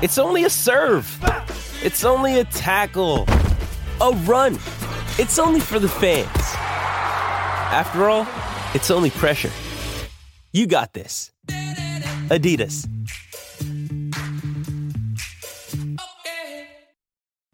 It's 0.00 0.16
only 0.16 0.44
a 0.44 0.50
serve. 0.50 1.08
It's 1.82 2.04
only 2.04 2.38
a 2.38 2.44
tackle, 2.44 3.26
a 4.00 4.12
run. 4.26 4.54
It's 5.18 5.40
only 5.40 5.58
for 5.58 5.80
the 5.80 5.88
fans. 5.88 6.28
After 7.72 8.08
all, 8.08 8.24
it's 8.74 8.92
only 8.92 9.10
pressure. 9.10 9.50
You 10.52 10.68
got 10.68 10.92
this. 10.92 11.32
Adidas. 12.30 12.86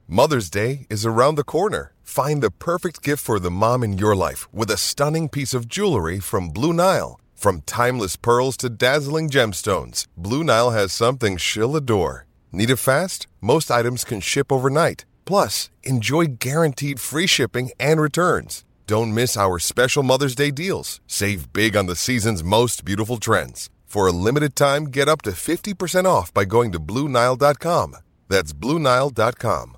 Mother's 0.06 0.50
Day 0.50 0.86
is 0.90 1.06
around 1.06 1.36
the 1.36 1.44
corner. 1.44 1.94
Find 2.02 2.42
the 2.42 2.50
perfect 2.50 3.02
gift 3.02 3.24
for 3.24 3.40
the 3.40 3.50
mom 3.50 3.82
in 3.82 3.96
your 3.96 4.14
life 4.14 4.52
with 4.52 4.70
a 4.70 4.76
stunning 4.76 5.30
piece 5.30 5.54
of 5.54 5.66
jewelry 5.66 6.20
from 6.20 6.50
Blue 6.50 6.74
Nile. 6.74 7.18
From 7.34 7.62
timeless 7.62 8.16
pearls 8.16 8.58
to 8.58 8.68
dazzling 8.68 9.30
gemstones, 9.30 10.06
Blue 10.18 10.44
Nile 10.44 10.70
has 10.72 10.92
something 10.92 11.38
she'll 11.38 11.74
adore. 11.74 12.26
Need 12.54 12.70
it 12.70 12.76
fast? 12.76 13.26
Most 13.40 13.68
items 13.68 14.04
can 14.04 14.20
ship 14.20 14.52
overnight. 14.52 15.04
Plus, 15.24 15.70
enjoy 15.82 16.36
guaranteed 16.38 17.00
free 17.00 17.26
shipping 17.26 17.72
and 17.80 18.00
returns. 18.00 18.64
Don't 18.86 19.12
miss 19.12 19.36
our 19.36 19.58
special 19.58 20.04
Mother's 20.04 20.36
Day 20.36 20.52
deals. 20.52 21.00
Save 21.08 21.52
big 21.52 21.76
on 21.76 21.86
the 21.86 21.96
season's 21.96 22.44
most 22.44 22.84
beautiful 22.84 23.16
trends. 23.16 23.70
For 23.86 24.06
a 24.06 24.12
limited 24.12 24.54
time, 24.54 24.84
get 24.84 25.08
up 25.08 25.22
to 25.22 25.32
50% 25.32 26.04
off 26.04 26.32
by 26.32 26.44
going 26.44 26.70
to 26.70 26.78
Blue 26.78 27.08
Nile.com. 27.08 27.96
That's 28.28 28.52
Blue 28.52 28.78
Nile.com. 28.78 29.76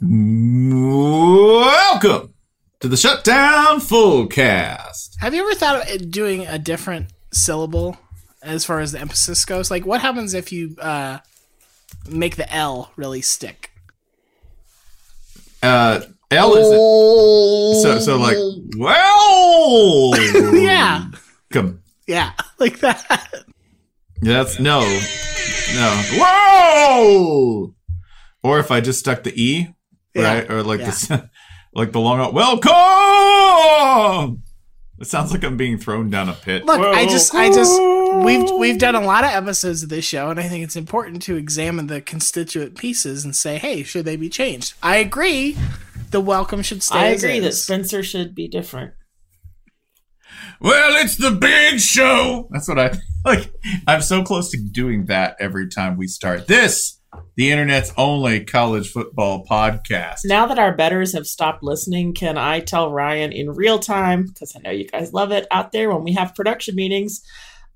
Welcome 0.00 2.34
to 2.78 2.86
the 2.86 2.96
Shutdown 2.96 3.80
Fullcast. 3.80 5.16
Have 5.18 5.34
you 5.34 5.42
ever 5.42 5.56
thought 5.56 5.90
of 5.90 6.12
doing 6.12 6.46
a 6.46 6.60
different 6.60 7.12
syllable 7.32 7.98
as 8.42 8.64
far 8.64 8.80
as 8.80 8.92
the 8.92 9.00
emphasis 9.00 9.44
goes? 9.44 9.70
Like, 9.70 9.86
what 9.86 10.00
happens 10.00 10.34
if 10.34 10.52
you 10.52 10.76
uh, 10.80 11.18
make 12.08 12.36
the 12.36 12.50
L 12.52 12.92
really 12.96 13.22
stick? 13.22 13.70
Uh, 15.62 16.00
L 16.30 16.54
is 16.54 17.82
so 17.82 17.98
so 17.98 18.16
like 18.16 18.36
well 18.78 20.12
Yeah, 20.54 21.06
come 21.50 21.82
yeah, 22.06 22.32
like 22.58 22.78
that. 22.80 23.44
that's 24.22 24.58
no 24.60 24.80
no 25.74 26.02
whoa 26.14 27.74
or 28.42 28.58
if 28.58 28.70
I 28.70 28.80
just 28.80 29.00
stuck 29.00 29.22
the 29.24 29.32
e 29.34 29.68
Yeah, 30.14 30.22
right 30.34 30.50
or 30.50 30.62
like 30.62 30.80
yeah. 30.80 30.90
the 30.90 31.30
like 31.74 31.92
the 31.92 32.00
long 32.00 32.32
welcome. 32.32 34.42
It 35.00 35.06
sounds 35.06 35.32
like 35.32 35.42
I'm 35.44 35.56
being 35.56 35.78
thrown 35.78 36.10
down 36.10 36.28
a 36.28 36.34
pit. 36.34 36.66
Look, 36.66 36.78
I 36.78 37.06
just, 37.06 37.34
I 37.34 37.48
just, 37.48 37.80
we've 38.22 38.50
we've 38.58 38.78
done 38.78 38.94
a 38.94 39.00
lot 39.00 39.24
of 39.24 39.30
episodes 39.30 39.82
of 39.82 39.88
this 39.88 40.04
show, 40.04 40.28
and 40.28 40.38
I 40.38 40.42
think 40.42 40.62
it's 40.62 40.76
important 40.76 41.22
to 41.22 41.36
examine 41.36 41.86
the 41.86 42.02
constituent 42.02 42.76
pieces 42.76 43.24
and 43.24 43.34
say, 43.34 43.56
hey, 43.56 43.82
should 43.82 44.04
they 44.04 44.16
be 44.16 44.28
changed? 44.28 44.74
I 44.82 44.96
agree. 44.96 45.56
The 46.10 46.20
welcome 46.20 46.60
should 46.60 46.82
stay. 46.82 46.98
I 46.98 47.06
as 47.12 47.24
agree 47.24 47.40
that 47.40 47.48
is. 47.48 47.64
Spencer 47.64 48.02
should 48.02 48.34
be 48.34 48.46
different. 48.46 48.92
Well, 50.60 51.02
it's 51.02 51.16
the 51.16 51.30
big 51.30 51.80
show. 51.80 52.48
That's 52.50 52.68
what 52.68 52.78
I 52.78 52.92
like. 53.24 53.50
I'm 53.86 54.02
so 54.02 54.22
close 54.22 54.50
to 54.50 54.58
doing 54.58 55.06
that 55.06 55.36
every 55.40 55.70
time 55.70 55.96
we 55.96 56.08
start 56.08 56.46
this, 56.46 56.99
the 57.36 57.50
internet's 57.50 57.92
only 57.96 58.44
college 58.44 58.90
football 58.90 59.44
podcast. 59.44 60.20
Now 60.24 60.46
that 60.46 60.58
our 60.58 60.74
betters 60.74 61.12
have 61.14 61.26
stopped 61.26 61.62
listening, 61.62 62.14
can 62.14 62.38
I 62.38 62.60
tell 62.60 62.92
Ryan 62.92 63.32
in 63.32 63.50
real 63.50 63.78
time, 63.78 64.26
because 64.26 64.54
I 64.54 64.60
know 64.60 64.70
you 64.70 64.86
guys 64.86 65.12
love 65.12 65.32
it 65.32 65.46
out 65.50 65.72
there 65.72 65.90
when 65.90 66.04
we 66.04 66.12
have 66.12 66.34
production 66.34 66.74
meetings 66.74 67.22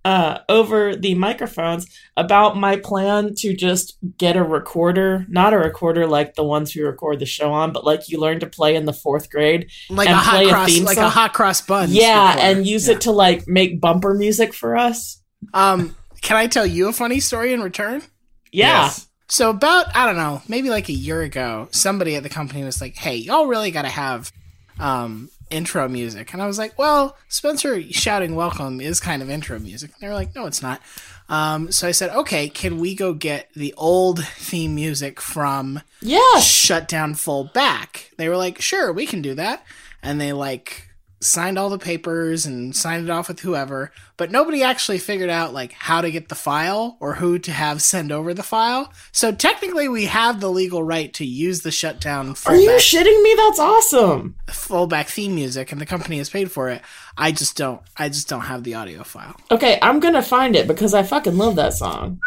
uh, 0.05 0.41
over 0.50 0.94
the 0.94 1.15
microphones, 1.15 1.87
about 2.17 2.59
my 2.59 2.77
plan 2.77 3.34
to 3.37 3.55
just 3.55 3.97
get 4.19 4.37
a 4.37 4.44
recorder, 4.44 5.25
not 5.28 5.55
a 5.55 5.59
recorder 5.59 6.06
like 6.06 6.34
the 6.34 6.44
ones 6.44 6.77
we 6.77 6.83
record 6.83 7.19
the 7.19 7.27
show 7.27 7.50
on, 7.53 7.73
but 7.73 7.87
like 7.87 8.09
you 8.11 8.21
learn 8.21 8.39
to 8.41 8.47
play 8.47 8.77
in 8.77 8.84
the 8.84 8.93
fourth 8.93 9.31
grade. 9.31 9.71
like 9.89 10.06
and 10.06 10.15
a 10.15 10.19
hot 10.19 10.34
play 10.34 10.47
a 10.47 10.50
cross, 10.50 10.69
theme 10.69 10.84
like 10.84 10.99
a 10.99 11.09
hot 11.09 11.33
cross 11.33 11.62
bun. 11.62 11.89
Yeah, 11.91 12.37
and 12.39 12.67
use 12.67 12.89
it 12.89 13.00
to 13.03 13.12
like 13.12 13.49
make 13.49 13.81
bumper 13.81 14.12
music 14.15 14.53
for 14.53 14.77
us. 14.77 15.23
Um, 15.55 15.97
can 16.21 16.37
I 16.37 16.49
tell 16.49 16.67
you 16.67 16.89
a 16.89 16.93
funny 16.93 17.21
story 17.21 17.55
in 17.55 17.62
return? 17.62 18.03
Yeah. 18.53 18.84
Yes. 18.84 19.09
So 19.34 19.50
about 19.50 19.97
I 19.97 20.06
don't 20.06 20.15
know, 20.15 20.43
maybe 20.47 20.71
like 20.71 20.89
a 20.89 20.93
year 20.93 21.21
ago, 21.21 21.67
somebody 21.72 22.15
at 22.15 22.22
the 22.22 22.28
company 22.28 22.62
was 22.62 22.81
like, 22.81 22.95
"Hey, 22.95 23.17
y'all 23.17 23.47
really 23.47 23.72
got 23.72 23.83
to 23.83 23.89
have 23.89 24.33
um 24.78 25.28
intro 25.50 25.89
music." 25.89 26.33
And 26.33 26.41
I 26.41 26.47
was 26.47 26.56
like, 26.56 26.78
"Well, 26.78 27.17
Spencer 27.28 27.83
shouting 27.91 28.37
welcome 28.37 28.81
is 28.81 29.00
kind 29.00 29.23
of 29.23 29.31
intro 29.31 29.59
music." 29.59 29.91
And 29.91 30.00
they 30.00 30.06
were 30.06 30.15
like, 30.15 30.37
"No, 30.37 30.47
it's 30.47 30.62
not." 30.62 30.81
Um, 31.28 31.73
so 31.73 31.89
I 31.89 31.91
said, 31.91 32.11
"Okay, 32.11 32.49
can 32.49 32.78
we 32.78 32.94
go 32.94 33.12
get 33.12 33.53
the 33.55 33.75
old 33.77 34.25
theme 34.25 34.77
music 34.77 35.21
from 35.21 35.81
yeah 36.00 36.39
Shutdown 36.39 37.15
Fullback?" 37.15 38.12
They 38.17 38.28
were 38.28 38.37
like, 38.37 38.61
"Sure, 38.61 38.93
we 38.93 39.05
can 39.05 39.21
do 39.21 39.34
that." 39.34 39.65
And 40.00 40.21
they 40.21 40.33
like 40.33 40.91
signed 41.25 41.59
all 41.59 41.71
the 41.71 41.79
papers 41.79 42.45
and 42.47 42.77
signed 42.77 43.05
it 43.05 43.11
off 43.11 43.29
with 43.29 43.41
whoever, 43.41 43.91
but 44.17 44.31
nobody 44.31 44.62
actually 44.62 44.99
figured 44.99 45.31
out 45.31 45.55
like 45.55 45.73
how 45.73 46.01
to 46.01 46.11
get 46.11 46.29
the 46.29 46.35
file 46.35 46.97
or 47.01 47.15
who 47.15 47.39
to 47.39 47.51
have 47.53 47.83
send 47.83 48.12
over 48.12 48.35
the 48.35 48.43
file. 48.43 48.93
So 49.12 49.33
technically, 49.33 49.89
we 49.89 50.05
have 50.07 50.41
the 50.41 50.51
legal 50.51 50.83
right 50.83 51.12
to 51.15 51.25
use 51.25 51.62
the 51.62 51.71
shutdown 51.71 52.35
for 52.35 52.53
Are 52.53 52.57
you 52.57 52.71
shitting 52.73 53.23
me? 53.23 53.35
That's 53.37 53.59
awesome. 53.59 54.37
fullback 54.49 55.09
theme 55.09 55.35
music, 55.35 55.73
and 55.73 55.81
the 55.81 55.87
company 55.87 56.19
has 56.19 56.31
paid 56.31 56.53
for 56.53 56.69
it. 56.69 56.83
I 57.17 57.33
just 57.33 57.56
don't. 57.56 57.81
I 57.97 58.09
just 58.09 58.29
don't 58.29 58.43
have 58.43 58.65
the 58.65 58.75
audio 58.75 59.03
file. 59.03 59.37
Okay, 59.51 59.79
I'm 59.83 60.01
gonna 60.01 60.23
find 60.23 60.55
it 60.55 60.69
because 60.69 60.95
I 60.95 61.03
fucking 61.03 61.37
love 61.37 61.56
that 61.56 61.75
song. 61.75 62.21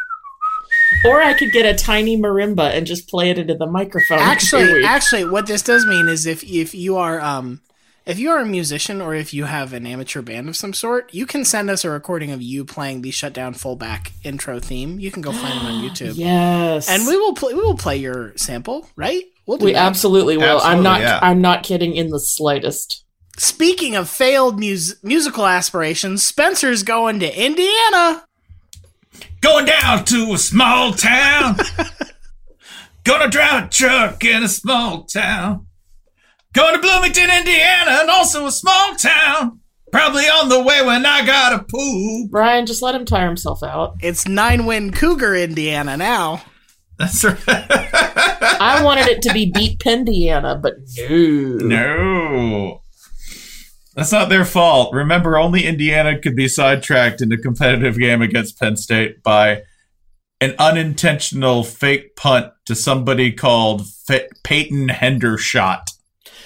Or 1.05 1.21
I 1.21 1.33
could 1.33 1.51
get 1.51 1.65
a 1.65 1.75
tiny 1.77 2.17
marimba 2.17 2.71
and 2.71 2.87
just 2.87 3.09
play 3.09 3.29
it 3.29 3.37
into 3.37 3.55
the 3.55 3.67
microphone. 3.67 4.19
Actually, 4.21 4.83
actually, 4.83 5.25
what 5.29 5.45
this 5.45 5.61
does 5.61 5.85
mean 5.85 6.07
is 6.07 6.25
if 6.25 6.43
if 6.43 6.73
you 6.73 6.97
are 6.97 7.19
um 7.21 7.61
if 8.07 8.17
you 8.17 8.31
are 8.31 8.39
a 8.39 8.45
musician 8.45 9.01
or 9.01 9.13
if 9.13 9.33
you 9.33 9.45
have 9.45 9.73
an 9.73 9.85
amateur 9.85 10.21
band 10.21 10.49
of 10.49 10.55
some 10.55 10.73
sort, 10.73 11.13
you 11.13 11.25
can 11.25 11.43
send 11.45 11.69
us 11.69 11.83
a 11.85 11.89
recording 11.89 12.31
of 12.31 12.41
you 12.41 12.65
playing 12.65 13.01
the 13.01 13.11
shutdown 13.11 13.53
fullback 13.53 14.13
intro 14.23 14.59
theme. 14.59 14.99
You 14.99 15.11
can 15.11 15.21
go 15.21 15.31
find 15.31 15.53
it 15.53 15.63
on 15.65 15.83
YouTube. 15.89 16.13
yes, 16.15 16.89
And 16.89 17.05
we 17.05 17.17
will 17.17 17.33
play. 17.33 17.53
We 17.53 17.61
will 17.61 17.77
play 17.77 17.97
your 17.97 18.33
sample, 18.37 18.89
right? 18.95 19.23
We'll 19.45 19.57
do 19.57 19.65
we 19.65 19.73
that. 19.73 19.85
absolutely 19.85 20.37
will. 20.37 20.59
I'm 20.61 20.81
not. 20.81 21.01
yeah. 21.01 21.19
I'm 21.21 21.41
not 21.41 21.63
kidding 21.63 21.95
in 21.95 22.09
the 22.09 22.19
slightest. 22.19 23.03
Speaking 23.37 23.95
of 23.95 24.09
failed 24.09 24.59
mus- 24.59 24.95
musical 25.03 25.45
aspirations, 25.45 26.23
Spencer's 26.23 26.81
going 26.83 27.19
to 27.19 27.45
Indiana. 27.45 28.23
Going 29.41 29.65
down 29.65 30.03
to 30.05 30.33
a 30.33 30.37
small 30.39 30.91
town. 30.93 31.57
Gonna 33.03 33.29
drive 33.29 33.65
a 33.65 33.69
truck 33.69 34.23
in 34.25 34.43
a 34.43 34.49
small 34.49 35.03
town. 35.03 35.66
Going 36.57 36.73
to 36.73 36.81
Bloomington, 36.81 37.29
Indiana, 37.29 37.99
and 38.01 38.09
also 38.09 38.47
a 38.47 38.51
small 38.51 38.95
town. 38.95 39.59
Probably 39.91 40.23
on 40.23 40.49
the 40.49 40.59
way 40.63 40.83
when 40.83 41.05
I 41.05 41.23
gotta 41.23 41.63
poop. 41.63 42.31
Brian, 42.31 42.65
just 42.65 42.81
let 42.81 42.95
him 42.95 43.05
tire 43.05 43.27
himself 43.27 43.61
out. 43.61 43.97
It's 44.01 44.27
nine 44.27 44.65
win 44.65 44.91
Cougar, 44.91 45.35
Indiana 45.35 45.95
now. 45.97 46.41
That's 46.97 47.23
right. 47.23 47.37
I 47.47 48.81
wanted 48.83 49.05
it 49.07 49.21
to 49.21 49.33
be 49.33 49.51
beat 49.51 49.77
Pendiana, 49.77 50.59
but 50.59 50.77
no. 50.97 51.57
No. 51.67 52.81
That's 53.95 54.11
not 54.11 54.29
their 54.29 54.43
fault. 54.43 54.95
Remember, 54.95 55.37
only 55.37 55.63
Indiana 55.63 56.17
could 56.19 56.35
be 56.35 56.47
sidetracked 56.47 57.21
in 57.21 57.31
a 57.31 57.37
competitive 57.37 57.99
game 57.99 58.23
against 58.23 58.59
Penn 58.59 58.77
State 58.77 59.21
by 59.21 59.61
an 60.41 60.55
unintentional 60.57 61.63
fake 61.63 62.15
punt 62.15 62.51
to 62.65 62.73
somebody 62.73 63.31
called 63.31 63.87
Fa- 64.07 64.29
Peyton 64.43 64.87
Hendershot. 64.87 65.83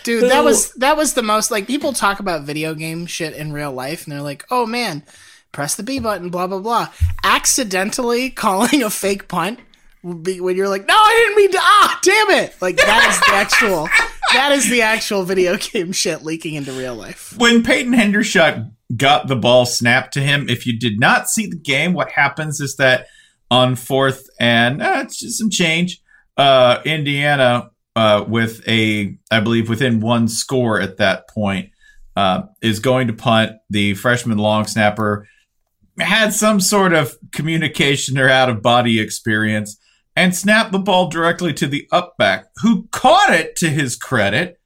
Dude, 0.03 0.29
that 0.29 0.43
was 0.43 0.71
that 0.73 0.97
was 0.97 1.13
the 1.13 1.23
most 1.23 1.51
like 1.51 1.67
people 1.67 1.93
talk 1.93 2.19
about 2.19 2.43
video 2.43 2.73
game 2.73 3.05
shit 3.05 3.33
in 3.33 3.53
real 3.53 3.71
life 3.71 4.03
and 4.03 4.11
they're 4.11 4.21
like, 4.21 4.45
"Oh 4.49 4.65
man, 4.65 5.03
press 5.51 5.75
the 5.75 5.83
B 5.83 5.99
button, 5.99 6.29
blah 6.29 6.47
blah 6.47 6.59
blah." 6.59 6.89
Accidentally 7.23 8.29
calling 8.31 8.83
a 8.83 8.89
fake 8.89 9.27
punt 9.27 9.59
would 10.03 10.23
be 10.23 10.39
when 10.39 10.55
you're 10.55 10.69
like, 10.69 10.87
"No, 10.87 10.95
I 10.95 11.23
didn't 11.25 11.37
mean 11.37 11.51
to." 11.51 11.59
Ah, 11.61 11.99
damn 12.03 12.29
it! 12.43 12.55
Like 12.61 12.77
that 12.77 13.09
is 13.09 13.19
the 13.19 13.35
actual 13.35 13.89
that 14.33 14.51
is 14.51 14.69
the 14.69 14.81
actual 14.81 15.23
video 15.23 15.57
game 15.57 15.91
shit 15.91 16.23
leaking 16.23 16.55
into 16.55 16.71
real 16.71 16.95
life. 16.95 17.35
When 17.37 17.63
Peyton 17.63 17.93
Hendershot 17.93 18.71
got 18.95 19.27
the 19.27 19.35
ball 19.35 19.65
snapped 19.65 20.13
to 20.13 20.21
him, 20.21 20.49
if 20.49 20.65
you 20.65 20.77
did 20.77 20.99
not 20.99 21.29
see 21.29 21.45
the 21.47 21.57
game, 21.57 21.93
what 21.93 22.11
happens 22.11 22.59
is 22.59 22.75
that 22.77 23.07
on 23.49 23.75
fourth 23.75 24.29
and 24.39 24.81
uh, 24.81 25.01
it's 25.03 25.19
just 25.19 25.37
some 25.37 25.49
change, 25.49 26.01
uh, 26.37 26.81
Indiana 26.85 27.69
uh, 27.95 28.25
with 28.27 28.67
a, 28.67 29.17
I 29.29 29.39
believe, 29.39 29.69
within 29.69 29.99
one 29.99 30.27
score 30.27 30.79
at 30.79 30.97
that 30.97 31.27
point, 31.29 31.71
uh, 32.15 32.43
is 32.61 32.79
going 32.79 33.07
to 33.07 33.13
punt. 33.13 33.53
The 33.69 33.93
freshman 33.95 34.37
long 34.37 34.65
snapper 34.65 35.27
had 35.99 36.33
some 36.33 36.59
sort 36.59 36.93
of 36.93 37.17
communication 37.31 38.17
or 38.17 38.29
out 38.29 38.49
of 38.49 38.61
body 38.61 38.99
experience 38.99 39.77
and 40.15 40.35
snapped 40.35 40.71
the 40.71 40.79
ball 40.79 41.09
directly 41.09 41.53
to 41.53 41.67
the 41.67 41.87
upback, 41.91 42.45
who 42.61 42.87
caught 42.91 43.33
it 43.33 43.55
to 43.57 43.69
his 43.69 43.95
credit. 43.95 44.59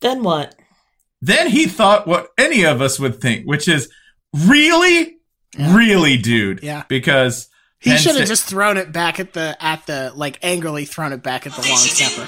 Then 0.00 0.22
what? 0.22 0.54
Then 1.22 1.48
he 1.48 1.66
thought 1.66 2.06
what 2.06 2.28
any 2.36 2.64
of 2.64 2.82
us 2.82 3.00
would 3.00 3.20
think, 3.20 3.46
which 3.46 3.66
is 3.66 3.90
really, 4.34 5.16
really, 5.58 6.18
dude. 6.18 6.62
Yeah. 6.62 6.84
Because 6.88 7.48
He 7.84 7.98
should 7.98 8.16
have 8.16 8.26
just 8.26 8.44
thrown 8.44 8.78
it 8.78 8.92
back 8.92 9.20
at 9.20 9.34
the 9.34 9.56
at 9.60 9.86
the 9.86 10.10
like 10.16 10.38
angrily 10.42 10.86
thrown 10.86 11.12
it 11.12 11.22
back 11.22 11.46
at 11.46 11.52
the 11.52 11.60
long 11.60 11.76
snapper. 11.76 12.22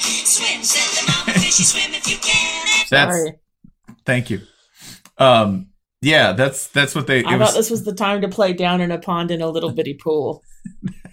That's 2.90 3.16
Sorry. 3.16 3.38
thank 4.04 4.28
you. 4.28 4.42
Um, 5.16 5.68
yeah, 6.02 6.32
that's 6.32 6.68
that's 6.68 6.94
what 6.94 7.06
they. 7.06 7.20
It 7.20 7.26
I 7.26 7.36
was, 7.36 7.48
thought 7.48 7.56
this 7.56 7.70
was 7.70 7.84
the 7.84 7.94
time 7.94 8.20
to 8.20 8.28
play 8.28 8.52
down 8.52 8.82
in 8.82 8.90
a 8.90 8.98
pond 8.98 9.30
in 9.30 9.40
a 9.40 9.48
little 9.48 9.72
bitty 9.72 9.94
pool. 9.94 10.42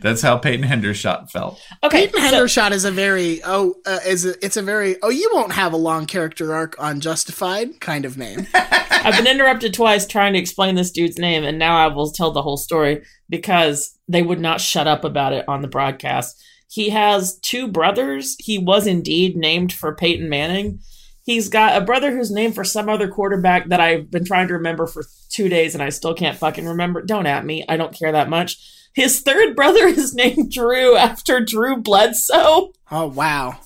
that's 0.00 0.22
how 0.22 0.38
Peyton 0.38 0.66
Hendershot 0.66 1.30
felt. 1.30 1.60
Okay, 1.82 2.06
Peyton 2.06 2.20
so- 2.20 2.36
Hendershot 2.36 2.70
is 2.72 2.84
a 2.84 2.90
very 2.90 3.40
oh 3.44 3.74
uh, 3.86 3.98
is 4.06 4.24
a, 4.24 4.44
it's 4.44 4.56
a 4.56 4.62
very 4.62 4.96
oh 5.02 5.10
you 5.10 5.30
won't 5.32 5.52
have 5.52 5.72
a 5.72 5.76
long 5.76 6.06
character 6.06 6.54
arc 6.54 6.80
on 6.80 7.00
Justified 7.00 7.80
kind 7.80 8.04
of 8.04 8.16
name. 8.16 8.46
I've 8.54 9.16
been 9.16 9.26
interrupted 9.26 9.74
twice 9.74 10.06
trying 10.06 10.32
to 10.34 10.38
explain 10.38 10.76
this 10.76 10.92
dude's 10.92 11.18
name, 11.18 11.42
and 11.42 11.58
now 11.58 11.76
I 11.76 11.88
will 11.88 12.10
tell 12.10 12.30
the 12.30 12.42
whole 12.42 12.56
story 12.56 13.02
because 13.28 13.98
they 14.08 14.22
would 14.22 14.40
not 14.40 14.60
shut 14.60 14.86
up 14.86 15.04
about 15.04 15.32
it 15.32 15.48
on 15.48 15.62
the 15.62 15.68
broadcast. 15.68 16.40
He 16.68 16.90
has 16.90 17.38
two 17.40 17.68
brothers. 17.68 18.36
He 18.38 18.58
was 18.58 18.86
indeed 18.86 19.36
named 19.36 19.72
for 19.72 19.94
Peyton 19.94 20.28
Manning. 20.28 20.80
He's 21.24 21.48
got 21.48 21.80
a 21.80 21.84
brother 21.84 22.10
who's 22.10 22.30
named 22.30 22.54
for 22.54 22.64
some 22.64 22.88
other 22.88 23.08
quarterback 23.08 23.68
that 23.68 23.80
I've 23.80 24.10
been 24.10 24.24
trying 24.24 24.48
to 24.48 24.54
remember 24.54 24.86
for 24.86 25.04
two 25.28 25.48
days 25.48 25.74
and 25.74 25.82
I 25.82 25.90
still 25.90 26.14
can't 26.14 26.36
fucking 26.38 26.66
remember. 26.66 27.02
Don't 27.02 27.26
at 27.26 27.44
me. 27.44 27.64
I 27.68 27.76
don't 27.76 27.96
care 27.96 28.12
that 28.12 28.28
much. 28.28 28.58
His 28.94 29.20
third 29.20 29.56
brother 29.56 29.86
is 29.86 30.14
named 30.14 30.52
Drew 30.52 30.96
after 30.96 31.40
Drew 31.40 31.76
Bledsoe. 31.76 32.72
Oh 32.90 33.06
wow. 33.06 33.58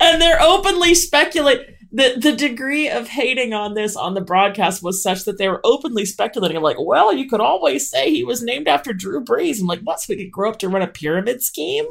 and 0.00 0.20
they're 0.20 0.40
openly 0.40 0.94
speculate 0.94 1.66
the 1.92 2.14
the 2.18 2.32
degree 2.32 2.88
of 2.88 3.08
hating 3.08 3.52
on 3.52 3.74
this 3.74 3.96
on 3.96 4.14
the 4.14 4.20
broadcast 4.22 4.82
was 4.82 5.02
such 5.02 5.24
that 5.24 5.36
they 5.36 5.48
were 5.48 5.60
openly 5.62 6.06
speculating 6.06 6.60
like 6.62 6.78
well 6.80 7.12
you 7.12 7.28
could 7.28 7.40
always 7.40 7.90
say 7.90 8.10
he 8.10 8.24
was 8.24 8.42
named 8.42 8.66
after 8.66 8.94
drew 8.94 9.22
brees. 9.22 9.60
I'm 9.60 9.66
like 9.66 9.80
what 9.80 10.00
so 10.00 10.14
he 10.14 10.24
could 10.24 10.32
grow 10.32 10.48
up 10.50 10.58
to 10.60 10.68
run 10.68 10.80
a 10.82 10.86
pyramid 10.86 11.42
scheme? 11.42 11.84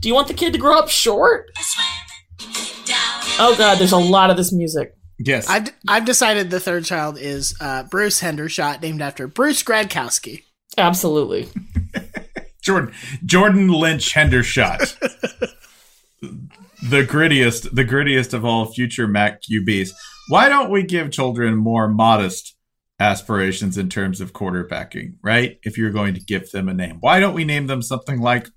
Do 0.00 0.08
you 0.08 0.14
want 0.14 0.28
the 0.28 0.34
kid 0.34 0.52
to 0.52 0.58
grow 0.58 0.78
up 0.78 0.90
short? 0.90 1.50
Oh 3.40 3.54
god 3.56 3.78
there's 3.78 3.92
a 3.92 3.96
lot 3.96 4.28
of 4.30 4.36
this 4.36 4.52
music 4.52 4.94
Yes, 5.18 5.48
I've 5.48 5.68
I've 5.88 6.04
decided 6.04 6.50
the 6.50 6.60
third 6.60 6.84
child 6.84 7.18
is 7.18 7.54
uh, 7.60 7.82
Bruce 7.84 8.20
Hendershot, 8.20 8.80
named 8.82 9.02
after 9.02 9.26
Bruce 9.26 9.62
Gradkowski. 9.62 10.44
absolutely 10.76 11.48
Jordan 12.62 12.92
Jordan 13.24 13.68
Lynch 13.68 14.14
Hendershot, 14.14 14.96
the 16.20 17.04
grittiest, 17.04 17.74
the 17.74 17.84
grittiest 17.84 18.32
of 18.34 18.44
all 18.44 18.66
future 18.66 19.06
Mac 19.08 19.42
QBs. 19.42 19.90
Why 20.28 20.48
don't 20.48 20.70
we 20.70 20.82
give 20.82 21.10
children 21.10 21.56
more 21.56 21.88
modest 21.88 22.54
aspirations 23.00 23.78
in 23.78 23.88
terms 23.88 24.20
of 24.20 24.32
quarterbacking? 24.32 25.14
Right, 25.22 25.58
if 25.62 25.78
you're 25.78 25.90
going 25.90 26.14
to 26.14 26.20
give 26.20 26.50
them 26.50 26.68
a 26.68 26.74
name, 26.74 26.98
why 27.00 27.20
don't 27.20 27.34
we 27.34 27.44
name 27.44 27.66
them 27.66 27.82
something 27.82 28.20
like 28.20 28.48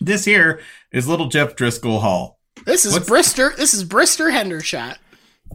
this? 0.00 0.24
Here 0.24 0.60
is 0.92 1.08
little 1.08 1.28
Jeff 1.28 1.56
Driscoll 1.56 2.00
Hall. 2.00 2.38
This 2.64 2.84
is 2.84 2.92
What's- 2.94 3.08
Brister. 3.10 3.54
This 3.56 3.74
is 3.74 3.84
Brister 3.84 4.30
Hendershot. 4.32 4.96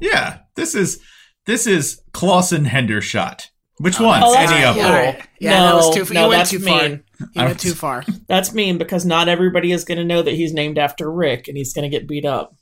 Yeah, 0.02 0.40
this 0.56 0.76
is 0.76 1.00
this 1.46 1.68
is 1.68 2.02
Clausen 2.14 2.66
Hendershot. 2.66 3.48
Which 3.80 4.00
one? 4.00 4.22
Oh, 4.24 4.34
that's 4.34 4.52
Any 4.52 4.64
of 4.64 4.76
them? 4.76 4.86
All 4.86 4.92
right. 4.92 5.28
Yeah, 5.40 5.62
that 5.62 5.76
was 5.76 5.94
too. 5.94 6.14
No, 6.14 6.24
you 6.24 6.30
went 6.30 6.40
that's 6.40 6.50
too 6.50 6.60
far. 6.60 6.82
mean. 6.82 7.04
You 7.34 7.44
went 7.44 7.60
too 7.68 7.74
far. 7.74 8.04
that's 8.28 8.54
mean 8.54 8.78
because 8.78 9.06
not 9.06 9.28
everybody 9.28 9.72
is 9.72 9.84
going 9.84 10.00
to 10.00 10.04
know 10.04 10.22
that 10.22 10.34
he's 10.34 10.54
named 10.54 10.78
after 10.78 11.12
rick 11.12 11.48
and 11.48 11.58
he's 11.58 11.74
going 11.74 11.90
to 11.90 11.96
get 11.96 12.08
beat 12.08 12.26
up 12.26 12.56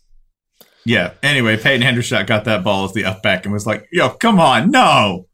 Yeah. 0.86 1.14
Anyway, 1.24 1.58
Peyton 1.58 1.86
Hendershot 1.88 2.28
got 2.28 2.46
that 2.46 2.64
ball 2.64 2.86
as 2.86 2.94
the 2.94 3.06
up 3.06 3.24
back 3.24 3.46
and 3.46 3.54
was 3.54 3.66
like, 3.66 3.88
"Yo, 3.92 4.10
come 4.10 4.40
on, 4.40 4.72
no, 4.72 5.28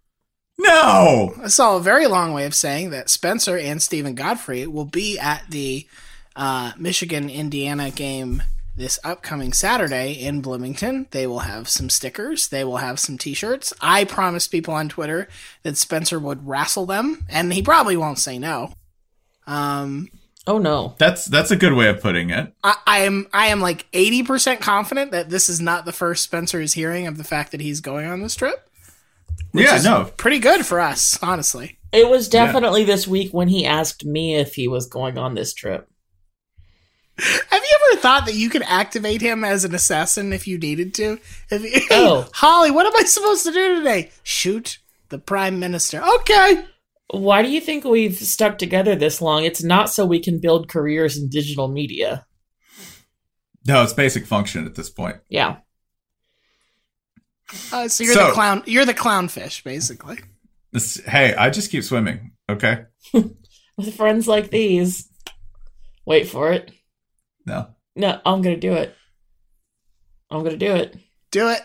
no." 0.60 1.34
That's 1.40 1.60
all 1.60 1.78
a 1.78 1.82
very 1.82 2.08
long 2.08 2.32
way 2.34 2.46
of 2.46 2.56
saying 2.56 2.92
that 2.92 3.10
Spencer 3.10 3.58
and 3.58 3.82
Steven 3.82 4.16
Godfrey 4.16 4.68
will 4.68 4.86
be 4.86 5.18
at 5.20 5.44
the 5.50 5.88
uh, 6.36 6.72
Michigan 6.78 7.30
Indiana 7.30 7.90
game 7.92 8.44
this 8.76 9.00
upcoming 9.04 9.54
Saturday 9.54 10.14
in 10.14 10.42
Bloomington. 10.42 11.08
They 11.12 11.28
will 11.28 11.40
have 11.40 11.68
some 11.68 11.90
stickers. 11.90 12.48
They 12.48 12.64
will 12.64 12.78
have 12.78 13.00
some 13.00 13.18
T-shirts. 13.18 13.74
I 13.82 14.06
promised 14.06 14.52
people 14.52 14.74
on 14.74 14.90
Twitter 14.90 15.28
that 15.64 15.78
Spencer 15.78 16.20
would 16.20 16.48
wrestle 16.48 16.86
them, 16.86 17.26
and 17.30 17.54
he 17.54 17.62
probably 17.62 17.98
won't 17.98 18.20
say 18.20 18.40
no. 18.40 18.74
Um, 19.48 20.10
oh 20.48 20.58
no 20.58 20.96
That's 21.00 21.26
that's 21.26 21.52
a 21.52 21.56
good 21.56 21.74
way 21.74 21.90
of 21.90 22.02
putting 22.02 22.30
it. 22.30 22.54
I, 22.64 22.76
I 22.86 23.00
am 23.00 23.28
I 23.34 23.48
am 23.48 23.60
like 23.60 23.88
eighty 23.92 24.24
percent 24.24 24.62
confident 24.62 25.12
that 25.12 25.30
this 25.30 25.50
is 25.50 25.60
not 25.60 25.86
the 25.86 25.92
first 25.92 26.24
Spencer 26.24 26.62
is 26.62 26.74
hearing 26.74 27.08
of 27.08 27.18
the 27.18 27.24
fact 27.24 27.52
that 27.52 27.62
he's 27.62 27.82
going 27.82 28.06
on 28.06 28.22
this 28.22 28.36
trip. 28.36 28.70
Yeah, 29.54 29.76
is 29.76 29.84
no. 29.84 30.12
Pretty 30.16 30.40
good 30.40 30.66
for 30.66 30.80
us, 30.80 31.20
honestly. 31.22 31.78
It 31.92 32.08
was 32.08 32.30
definitely 32.30 32.86
this 32.86 33.08
week 33.08 33.34
when 33.34 33.50
he 33.50 33.66
asked 33.66 34.06
me 34.06 34.36
if 34.36 34.56
he 34.56 34.68
was 34.68 34.88
going 34.88 35.18
on 35.18 35.36
this 35.36 35.54
trip. 35.54 35.90
Have 37.50 37.62
you 37.64 37.78
ever 37.92 38.02
thought 38.02 38.26
that 38.26 38.36
you 38.36 38.50
could 38.50 38.64
activate 38.64 39.22
him 39.22 39.44
as 39.44 39.64
an 39.64 39.76
assassin 39.76 40.34
if 40.34 40.48
you 40.48 40.58
needed 40.58 40.94
to? 40.96 41.20
If 41.50 41.64
you, 41.64 41.82
Oh. 41.92 42.28
Holly, 42.34 42.72
what 42.72 42.86
am 42.86 42.94
I 42.96 43.04
supposed 43.04 43.46
to 43.46 43.52
do 43.52 43.76
today? 43.78 44.10
Shoot 44.24 44.80
the 45.10 45.20
prime 45.20 45.60
minister. 45.60 46.02
Okay. 46.20 46.66
Why 47.14 47.42
do 47.44 47.50
you 47.52 47.60
think 47.62 47.84
we've 47.84 48.16
stuck 48.16 48.58
together 48.58 48.96
this 48.96 49.22
long? 49.22 49.44
It's 49.44 49.62
not 49.64 49.90
so 49.90 50.06
we 50.06 50.20
can 50.22 50.40
build 50.40 50.70
careers 50.70 51.18
in 51.18 51.30
digital 51.30 51.68
media. 51.68 52.26
No, 53.68 53.84
it's 53.84 53.94
basic 53.94 54.26
function 54.26 54.66
at 54.66 54.76
this 54.76 54.90
point. 54.90 55.18
Yeah. 55.30 55.58
Uh, 57.72 57.88
so 57.88 58.04
you're 58.04 58.14
So- 58.14 58.28
the 58.28 58.34
clown. 58.34 58.64
You're 58.66 58.86
the 58.86 58.94
clownfish, 58.94 59.64
basically. 59.64 60.20
This, 60.72 61.02
hey, 61.06 61.36
I 61.36 61.50
just 61.50 61.70
keep 61.70 61.84
swimming. 61.84 62.32
Okay. 62.50 62.86
With 63.14 63.96
friends 63.96 64.28
like 64.28 64.50
these. 64.52 65.10
Wait 66.06 66.28
for 66.30 66.52
it. 66.54 66.72
No. 67.46 67.68
No, 67.96 68.20
I'm 68.26 68.42
going 68.42 68.56
to 68.56 68.60
do 68.60 68.74
it. 68.74 68.96
I'm 70.30 70.44
going 70.44 70.58
to 70.58 70.66
do 70.66 70.76
it. 70.76 70.96
Do 71.32 71.50
it. 71.50 71.62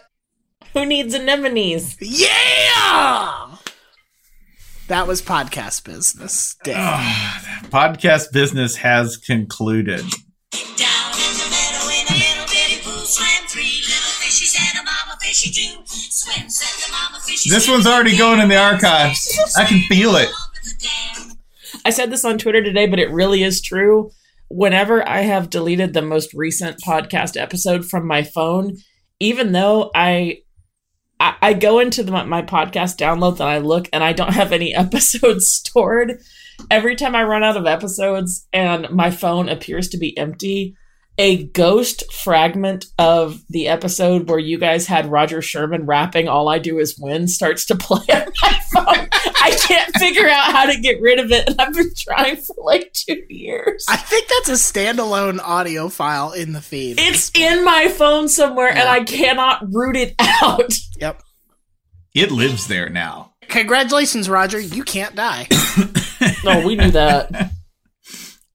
Who 0.73 0.85
needs 0.85 1.15
anemones? 1.15 1.97
Yeah. 2.01 3.57
That 4.89 5.07
was 5.07 5.21
podcast 5.21 5.85
business. 5.85 6.57
Dave. 6.63 6.77
Ah, 6.79 7.61
podcast 7.71 8.33
business 8.33 8.77
has 8.77 9.17
concluded. 9.17 10.01
Down 10.01 11.13
in 11.13 11.33
the 11.35 11.49
meadow 11.51 11.89
in 11.91 12.07
a 12.07 12.17
little 12.19 12.47
bitty 12.47 12.83
pool 12.83 13.05
swam 13.05 13.47
three 13.49 13.83
little 13.83 14.15
fishies 14.23 14.57
and 14.59 14.79
a 14.79 14.85
mama 14.85 15.19
fishy 15.21 15.51
too. 15.51 15.83
Swim, 15.87 16.49
said 16.49 16.87
the 16.87 16.93
mama 16.93 17.21
fishy. 17.25 17.51
This 17.51 17.69
one's 17.69 17.87
already 17.87 18.17
going 18.17 18.41
in 18.41 18.49
the 18.49 18.57
archives. 18.57 19.37
I 19.57 19.65
can 19.65 19.81
feel 19.89 20.15
it. 20.17 20.29
I 21.85 21.91
said 21.91 22.11
this 22.11 22.25
on 22.25 22.39
Twitter 22.39 22.63
today, 22.63 22.87
but 22.87 22.99
it 22.99 23.11
really 23.11 23.43
is 23.43 23.61
true. 23.61 24.11
Whenever 24.49 25.07
I 25.09 25.23
have 25.23 25.51
deleted 25.51 25.93
the 25.93 26.03
most 26.03 26.33
recent 26.35 26.81
podcast 26.81 27.41
episode 27.41 27.85
from 27.85 28.07
my 28.07 28.23
phone, 28.23 28.77
even 29.21 29.53
though 29.53 29.91
I 29.95 30.39
I, 31.19 31.35
I 31.41 31.53
go 31.55 31.79
into 31.79 32.03
the, 32.03 32.13
my 32.13 32.43
podcast 32.43 32.99
downloads 32.99 33.41
and 33.41 33.49
I 33.49 33.59
look 33.59 33.89
and 33.93 34.05
I 34.05 34.13
don't 34.13 34.35
have 34.35 34.53
any 34.53 34.75
episodes 34.75 35.47
stored, 35.47 36.21
every 36.71 36.97
time 36.97 37.15
I 37.15 37.25
run 37.25 37.43
out 37.43 37.57
of 37.57 37.67
episodes 37.67 38.47
and 38.53 38.89
my 38.91 39.11
phone 39.11 39.49
appears 39.49 39.89
to 39.91 39.99
be 39.99 40.17
empty, 40.19 40.77
a 41.19 41.45
ghost 41.45 42.13
fragment 42.13 42.87
of 42.99 43.41
the 43.49 43.69
episode 43.69 44.29
where 44.29 44.39
you 44.39 44.59
guys 44.59 44.87
had 44.87 45.11
Roger 45.11 45.41
Sherman 45.41 45.87
rapping 45.87 46.29
"All 46.29 46.49
I 46.49 46.59
Do 46.59 46.79
Is 46.79 46.99
Win" 46.99 47.29
starts 47.29 47.65
to 47.67 47.75
play 47.77 48.05
on 48.13 48.27
my 48.43 48.61
phone. 48.73 49.09
I 49.13 49.57
can't 49.67 49.95
figure 49.97 50.29
out 50.29 50.53
how 50.53 50.67
to 50.67 50.79
get 50.81 51.01
rid 51.01 51.19
of 51.19 51.31
it, 51.33 51.49
and 51.49 51.61
I've 51.61 51.73
been 51.73 51.93
trying 51.97 52.37
for 52.37 52.57
like 52.59 52.93
two 52.93 53.23
years. 53.29 53.85
I 53.89 53.97
think 53.97 54.29
that's 54.29 54.49
a 54.49 54.53
standalone 54.53 55.41
audio 55.41 55.89
file 55.89 56.33
in 56.33 56.53
the 56.53 56.61
feed. 56.61 56.97
It's 56.99 57.31
in 57.35 57.65
my 57.65 57.89
phone 57.89 58.29
somewhere, 58.29 58.69
and 58.69 58.89
I 58.89 59.05
cannot 59.05 59.63
root 59.73 59.97
it 59.97 60.15
out. 60.19 60.73
Yep. 60.99 61.23
It 62.15 62.31
lives 62.31 62.69
there 62.69 62.89
now. 62.89 63.35
Congratulations, 63.49 64.31
Roger. 64.31 64.59
You 64.59 64.83
can't 64.83 65.15
die. 65.15 65.47
No, 66.43 66.67
we 66.67 66.75
knew 66.77 66.91
that. 66.93 67.53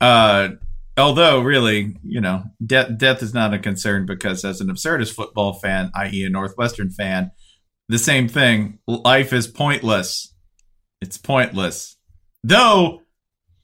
Uh, 0.01 0.55
although, 0.97 1.41
really, 1.41 1.95
you 2.03 2.21
know, 2.21 2.43
death 2.65 2.97
death 2.97 3.23
is 3.23 3.33
not 3.33 3.53
a 3.53 3.59
concern 3.59 4.05
because, 4.05 4.43
as 4.45 4.61
an 4.61 4.67
absurdist 4.67 5.13
football 5.13 5.53
fan, 5.53 5.91
i.e., 5.95 6.23
a 6.23 6.29
Northwestern 6.29 6.89
fan, 6.89 7.31
the 7.89 7.99
same 7.99 8.27
thing. 8.27 8.79
Life 8.87 9.33
is 9.33 9.47
pointless. 9.47 10.33
It's 11.01 11.17
pointless. 11.17 11.97
Though, 12.43 13.01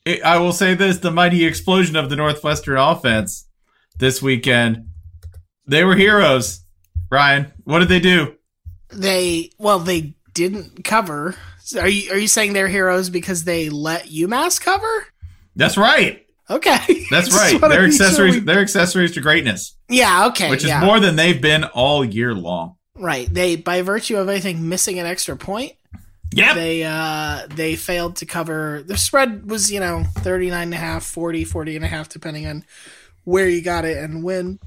it, 0.05 0.23
I 0.23 0.39
will 0.39 0.53
say 0.53 0.73
this: 0.73 0.97
the 0.97 1.11
mighty 1.11 1.45
explosion 1.45 1.95
of 1.95 2.09
the 2.09 2.15
Northwestern 2.15 2.77
offense 2.77 3.47
this 3.97 4.21
weekend, 4.21 4.89
they 5.65 5.83
were 5.83 5.95
heroes. 5.95 6.61
Ryan, 7.09 7.53
what 7.63 7.79
did 7.79 7.89
they 7.89 7.99
do? 7.99 8.35
They 8.89 9.51
well, 9.57 9.79
they 9.79 10.15
didn't 10.33 10.83
cover. 10.83 11.35
So 11.59 11.81
Are 11.81 11.87
you 11.87 12.11
are 12.11 12.17
you 12.17 12.27
saying 12.27 12.53
they're 12.53 12.67
heroes 12.67 13.09
because 13.09 13.43
they 13.43 13.69
let 13.69 14.05
UMass 14.05 14.61
cover? 14.61 15.07
That's 15.55 15.77
right. 15.77 16.26
Okay, 16.49 17.05
That's 17.11 17.33
right. 17.33 17.59
sure 17.59 17.85
accessories. 17.85 18.35
we- 18.35 18.39
They're 18.41 18.59
accessories 18.61 19.11
to 19.13 19.21
greatness, 19.21 19.75
Yeah, 19.89 20.27
okay, 20.27 20.49
which 20.49 20.63
is 20.63 20.69
yeah. 20.69 20.83
more 20.85 20.99
than 20.99 21.15
they've 21.15 21.41
been 21.41 21.63
all 21.65 22.05
year 22.05 22.33
long. 22.33 22.75
right. 22.95 23.27
They 23.31 23.55
by 23.57 23.81
virtue 23.81 24.17
of 24.17 24.29
I 24.29 24.39
think 24.39 24.59
missing 24.59 24.97
an 24.99 25.05
extra 25.05 25.35
point, 25.37 25.73
Yeah. 26.33 26.53
they 26.53 26.83
uh 26.83 27.47
they 27.53 27.75
failed 27.75 28.15
to 28.17 28.25
cover. 28.25 28.83
The 28.85 28.97
spread 28.97 29.49
was 29.49 29.71
you 29.71 29.79
know 29.79 30.03
39 30.19 30.63
and 30.63 30.73
a 30.73 30.77
half, 30.77 31.03
40, 31.05 31.43
40 31.43 31.75
and 31.75 31.83
a 31.85 31.87
half, 31.89 32.07
depending 32.09 32.47
on 32.47 32.63
where 33.25 33.49
you 33.49 33.61
got 33.61 33.83
it 33.85 33.97
and 33.97 34.23
when. 34.23 34.59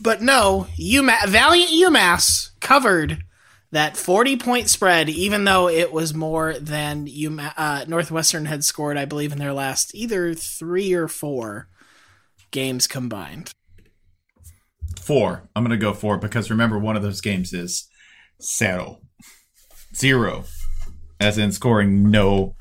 But 0.00 0.20
no, 0.22 0.66
UMass, 0.78 1.26
Valiant 1.28 1.70
UMass 1.70 2.50
covered 2.60 3.22
that 3.70 3.96
40 3.96 4.36
point 4.38 4.68
spread, 4.70 5.08
even 5.08 5.44
though 5.44 5.68
it 5.68 5.92
was 5.92 6.14
more 6.14 6.54
than 6.58 7.06
you, 7.06 7.38
uh, 7.38 7.84
Northwestern 7.86 8.46
had 8.46 8.64
scored, 8.64 8.96
I 8.96 9.04
believe, 9.04 9.32
in 9.32 9.38
their 9.38 9.52
last 9.52 9.94
either 9.94 10.34
three 10.34 10.94
or 10.94 11.08
four 11.08 11.68
games 12.50 12.86
combined. 12.86 13.50
Four. 15.00 15.48
I'm 15.54 15.64
going 15.64 15.78
to 15.78 15.82
go 15.82 15.92
four 15.92 16.18
because 16.18 16.50
remember, 16.50 16.78
one 16.78 16.96
of 16.96 17.02
those 17.02 17.20
games 17.20 17.52
is 17.52 17.88
zero. 18.42 19.00
Zero. 19.94 20.44
As 21.20 21.36
in 21.36 21.52
scoring 21.52 22.10
no 22.10 22.56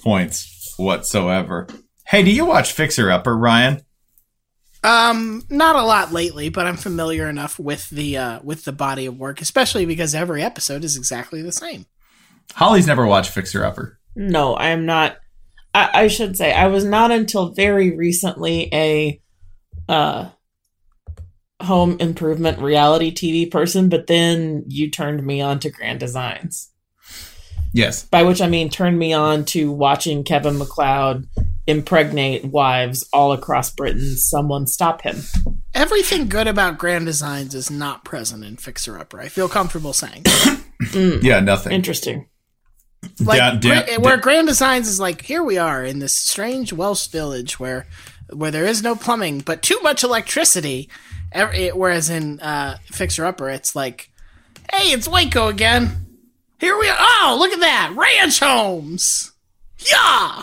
points 0.00 0.74
whatsoever. 0.76 1.66
Hey, 2.06 2.22
do 2.22 2.30
you 2.30 2.46
watch 2.46 2.72
Fixer 2.72 3.10
Upper, 3.10 3.36
Ryan? 3.36 3.82
Um, 4.84 5.44
not 5.50 5.76
a 5.76 5.82
lot 5.82 6.12
lately, 6.12 6.48
but 6.50 6.66
I'm 6.66 6.76
familiar 6.76 7.28
enough 7.28 7.58
with 7.58 7.90
the 7.90 8.16
uh, 8.16 8.40
with 8.42 8.64
the 8.64 8.72
body 8.72 9.06
of 9.06 9.18
work, 9.18 9.40
especially 9.40 9.86
because 9.86 10.14
every 10.14 10.42
episode 10.42 10.84
is 10.84 10.96
exactly 10.96 11.42
the 11.42 11.52
same. 11.52 11.86
Holly's 12.54 12.86
never 12.86 13.06
watched 13.06 13.32
Fixer 13.32 13.64
Upper. 13.64 13.98
No, 14.14 14.54
I 14.54 14.68
am 14.68 14.86
not. 14.86 15.16
I, 15.74 15.90
I 16.04 16.08
should 16.08 16.36
say 16.36 16.52
I 16.52 16.68
was 16.68 16.84
not 16.84 17.10
until 17.10 17.52
very 17.52 17.96
recently 17.96 18.68
a 18.72 19.20
uh, 19.88 20.30
home 21.60 21.96
improvement 21.98 22.60
reality 22.60 23.12
TV 23.12 23.50
person, 23.50 23.88
but 23.88 24.06
then 24.06 24.64
you 24.68 24.90
turned 24.90 25.26
me 25.26 25.40
on 25.40 25.58
to 25.60 25.70
Grand 25.70 26.00
Designs. 26.00 26.70
Yes. 27.72 28.04
By 28.04 28.22
which 28.22 28.40
I 28.40 28.48
mean 28.48 28.70
turned 28.70 28.98
me 28.98 29.12
on 29.12 29.44
to 29.46 29.70
watching 29.70 30.24
Kevin 30.24 30.54
McCloud 30.54 31.26
impregnate 31.68 32.46
wives 32.46 33.06
all 33.12 33.30
across 33.32 33.70
Britain. 33.70 34.16
Someone 34.16 34.66
stop 34.66 35.02
him. 35.02 35.22
Everything 35.74 36.28
good 36.28 36.48
about 36.48 36.78
Grand 36.78 37.06
Designs 37.06 37.54
is 37.54 37.70
not 37.70 38.04
present 38.04 38.42
in 38.42 38.56
Fixer 38.56 38.98
Upper. 38.98 39.20
I 39.20 39.28
feel 39.28 39.48
comfortable 39.48 39.92
saying. 39.92 40.24
Yeah, 40.94 41.40
nothing. 41.40 41.72
Interesting. 41.72 42.28
like 43.20 43.38
Down- 43.38 43.58
down- 43.60 43.84
Gra- 43.84 43.98
where 44.00 44.16
Grand 44.16 44.46
Designs 44.46 44.86
is 44.88 45.00
like, 45.00 45.22
here 45.22 45.42
we 45.42 45.58
are 45.58 45.84
in 45.84 45.98
this 45.98 46.14
strange 46.14 46.72
Welsh 46.72 47.08
village 47.08 47.58
where 47.60 47.86
where 48.32 48.50
there 48.52 48.64
is 48.64 48.80
no 48.82 48.94
plumbing 48.94 49.40
but 49.40 49.60
too 49.62 49.78
much 49.82 50.04
electricity. 50.04 50.88
Ev- 51.32 51.52
it- 51.54 51.76
Whereas 51.76 52.08
in 52.10 52.38
uh, 52.40 52.78
Fixer 52.92 53.26
Upper, 53.26 53.50
it's 53.50 53.74
like, 53.74 54.10
hey, 54.72 54.90
it's 54.92 55.08
Waco 55.08 55.48
again. 55.48 56.06
Here 56.60 56.78
we 56.78 56.88
are. 56.88 56.96
Oh, 56.98 57.36
look 57.40 57.52
at 57.52 57.60
that 57.60 57.92
ranch 57.96 58.38
homes. 58.40 59.32
Yeah. 59.78 60.42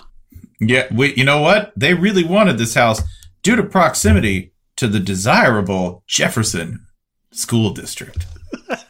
Yeah, 0.60 0.88
we, 0.94 1.14
you 1.16 1.24
know 1.24 1.42
what? 1.42 1.74
They 1.76 1.94
really 1.94 2.24
wanted 2.24 2.58
this 2.58 2.76
house 2.76 3.02
due 3.44 3.56
to 3.56 3.64
proximity 3.64 4.54
to 4.78 4.88
the 4.88 5.00
desirable 5.00 6.04
Jefferson 6.08 6.86
School 7.32 7.72
District. 7.72 8.26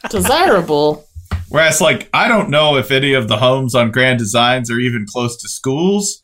Desirable. 0.10 1.06
Whereas, 1.50 1.82
like, 1.82 2.10
I 2.14 2.28
don't 2.28 2.50
know 2.50 2.78
if 2.78 2.92
any 2.92 3.14
of 3.14 3.28
the 3.28 3.38
homes 3.38 3.76
on 3.76 3.92
Grand 3.92 4.20
Designs 4.20 4.70
are 4.70 4.80
even 4.80 5.06
close 5.08 5.38
to 5.42 5.48
schools 5.48 6.24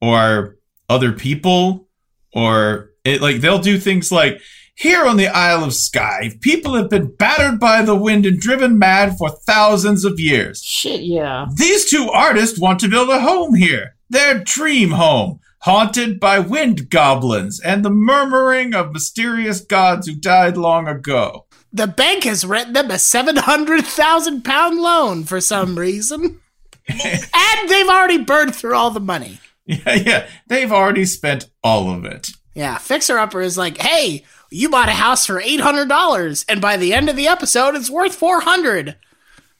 or 0.00 0.56
other 0.88 1.12
people, 1.12 1.88
or 2.32 2.90
it, 3.04 3.20
like 3.20 3.40
they'll 3.40 3.58
do 3.58 3.78
things 3.78 4.10
like 4.10 4.40
here 4.74 5.04
on 5.04 5.18
the 5.18 5.28
Isle 5.28 5.64
of 5.64 5.74
Skye, 5.74 6.32
people 6.40 6.74
have 6.74 6.88
been 6.88 7.14
battered 7.14 7.60
by 7.60 7.82
the 7.82 7.94
wind 7.94 8.24
and 8.24 8.40
driven 8.40 8.78
mad 8.78 9.18
for 9.18 9.28
thousands 9.28 10.04
of 10.06 10.18
years. 10.18 10.62
Shit, 10.62 11.02
yeah. 11.02 11.46
These 11.54 11.90
two 11.90 12.08
artists 12.08 12.58
want 12.58 12.80
to 12.80 12.88
build 12.88 13.10
a 13.10 13.20
home 13.20 13.54
here, 13.54 13.96
their 14.10 14.38
dream 14.40 14.90
home, 14.90 15.40
haunted 15.60 16.20
by 16.20 16.38
wind 16.38 16.90
goblins 16.90 17.60
and 17.60 17.84
the 17.84 17.90
murmuring 17.90 18.74
of 18.74 18.92
mysterious 18.92 19.60
gods 19.60 20.06
who 20.06 20.14
died 20.14 20.56
long 20.56 20.88
ago. 20.88 21.46
The 21.72 21.86
bank 21.86 22.24
has 22.24 22.44
written 22.44 22.72
them 22.72 22.90
a 22.90 22.98
700,000 22.98 24.44
pound 24.44 24.78
loan 24.78 25.24
for 25.24 25.40
some 25.40 25.78
reason. 25.78 26.40
and 26.88 27.68
they've 27.68 27.88
already 27.88 28.18
burned 28.18 28.54
through 28.54 28.74
all 28.74 28.90
the 28.90 29.00
money. 29.00 29.38
Yeah, 29.66 29.94
yeah, 29.94 30.26
they've 30.48 30.72
already 30.72 31.04
spent 31.04 31.48
all 31.62 31.90
of 31.90 32.04
it. 32.04 32.30
Yeah, 32.54 32.78
Fixer 32.78 33.18
Upper 33.18 33.40
is 33.40 33.56
like, 33.56 33.78
hey, 33.78 34.24
you 34.50 34.68
bought 34.68 34.88
a 34.88 34.92
house 34.92 35.26
for 35.26 35.40
eight 35.40 35.60
hundred 35.60 35.88
dollars, 35.88 36.44
and 36.48 36.60
by 36.60 36.76
the 36.76 36.92
end 36.92 37.08
of 37.08 37.14
the 37.14 37.28
episode, 37.28 37.76
it's 37.76 37.88
worth 37.88 38.16
four 38.16 38.40
hundred 38.40 38.96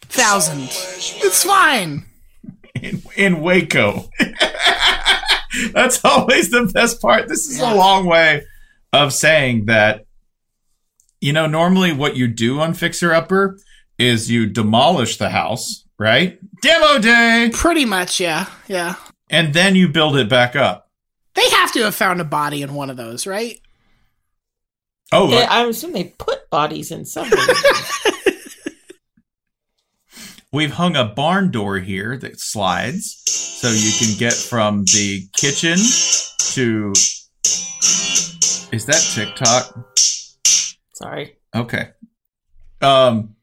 thousand. 0.02 0.64
It's 0.64 1.45
fine. 1.45 2.07
In, 2.83 3.03
in 3.17 3.41
Waco. 3.41 4.09
That's 5.73 6.05
always 6.05 6.51
the 6.51 6.71
best 6.73 7.01
part. 7.01 7.29
This 7.29 7.49
is 7.49 7.61
a 7.61 7.75
long 7.75 8.07
way 8.07 8.43
of 8.93 9.13
saying 9.13 9.67
that, 9.67 10.07
you 11.21 11.33
know, 11.33 11.47
normally 11.47 11.93
what 11.93 12.17
you 12.17 12.29
do 12.29 12.61
on 12.61 12.75
Fixer 12.75 13.13
Upper 13.13 13.59
is 13.99 14.31
you 14.31 14.47
demolish 14.47 15.19
the 15.19 15.31
house, 15.31 15.85
right? 15.99 16.39
Demo 16.63 16.99
day! 16.99 17.51
Pretty 17.53 17.85
much, 17.85 18.21
yeah, 18.21 18.47
yeah. 18.69 18.95
And 19.29 19.53
then 19.53 19.77
you 19.77 19.89
build 19.89 20.17
it 20.17 20.29
back 20.29 20.57
up. 20.57 20.89
They 21.35 21.49
have 21.51 21.73
to 21.73 21.83
have 21.85 21.95
found 21.95 22.21
a 22.21 22.25
body 22.25 22.63
in 22.63 22.75
one 22.75 22.91
of 22.91 22.97
those, 22.97 23.27
right? 23.27 23.61
Oh, 25.13 25.31
Yeah, 25.31 25.47
I 25.51 25.65
assume 25.67 25.93
they 25.93 26.05
put 26.05 26.49
bodies 26.51 26.91
in 26.91 27.05
somewhere. 27.05 27.39
we've 30.52 30.73
hung 30.73 30.97
a 30.97 31.04
barn 31.04 31.50
door 31.50 31.78
here 31.78 32.16
that 32.19 32.40
slides 32.40 33.23
so 33.26 33.69
you 33.69 33.92
can 33.99 34.19
get 34.19 34.33
from 34.33 34.85
the 34.85 35.23
kitchen 35.37 35.76
to. 36.54 36.92
Is 38.73 38.87
that 38.87 39.00
TikTok? 39.14 39.97
Sorry. 40.95 41.37
Okay. 41.54 41.88
Um, 42.80 43.35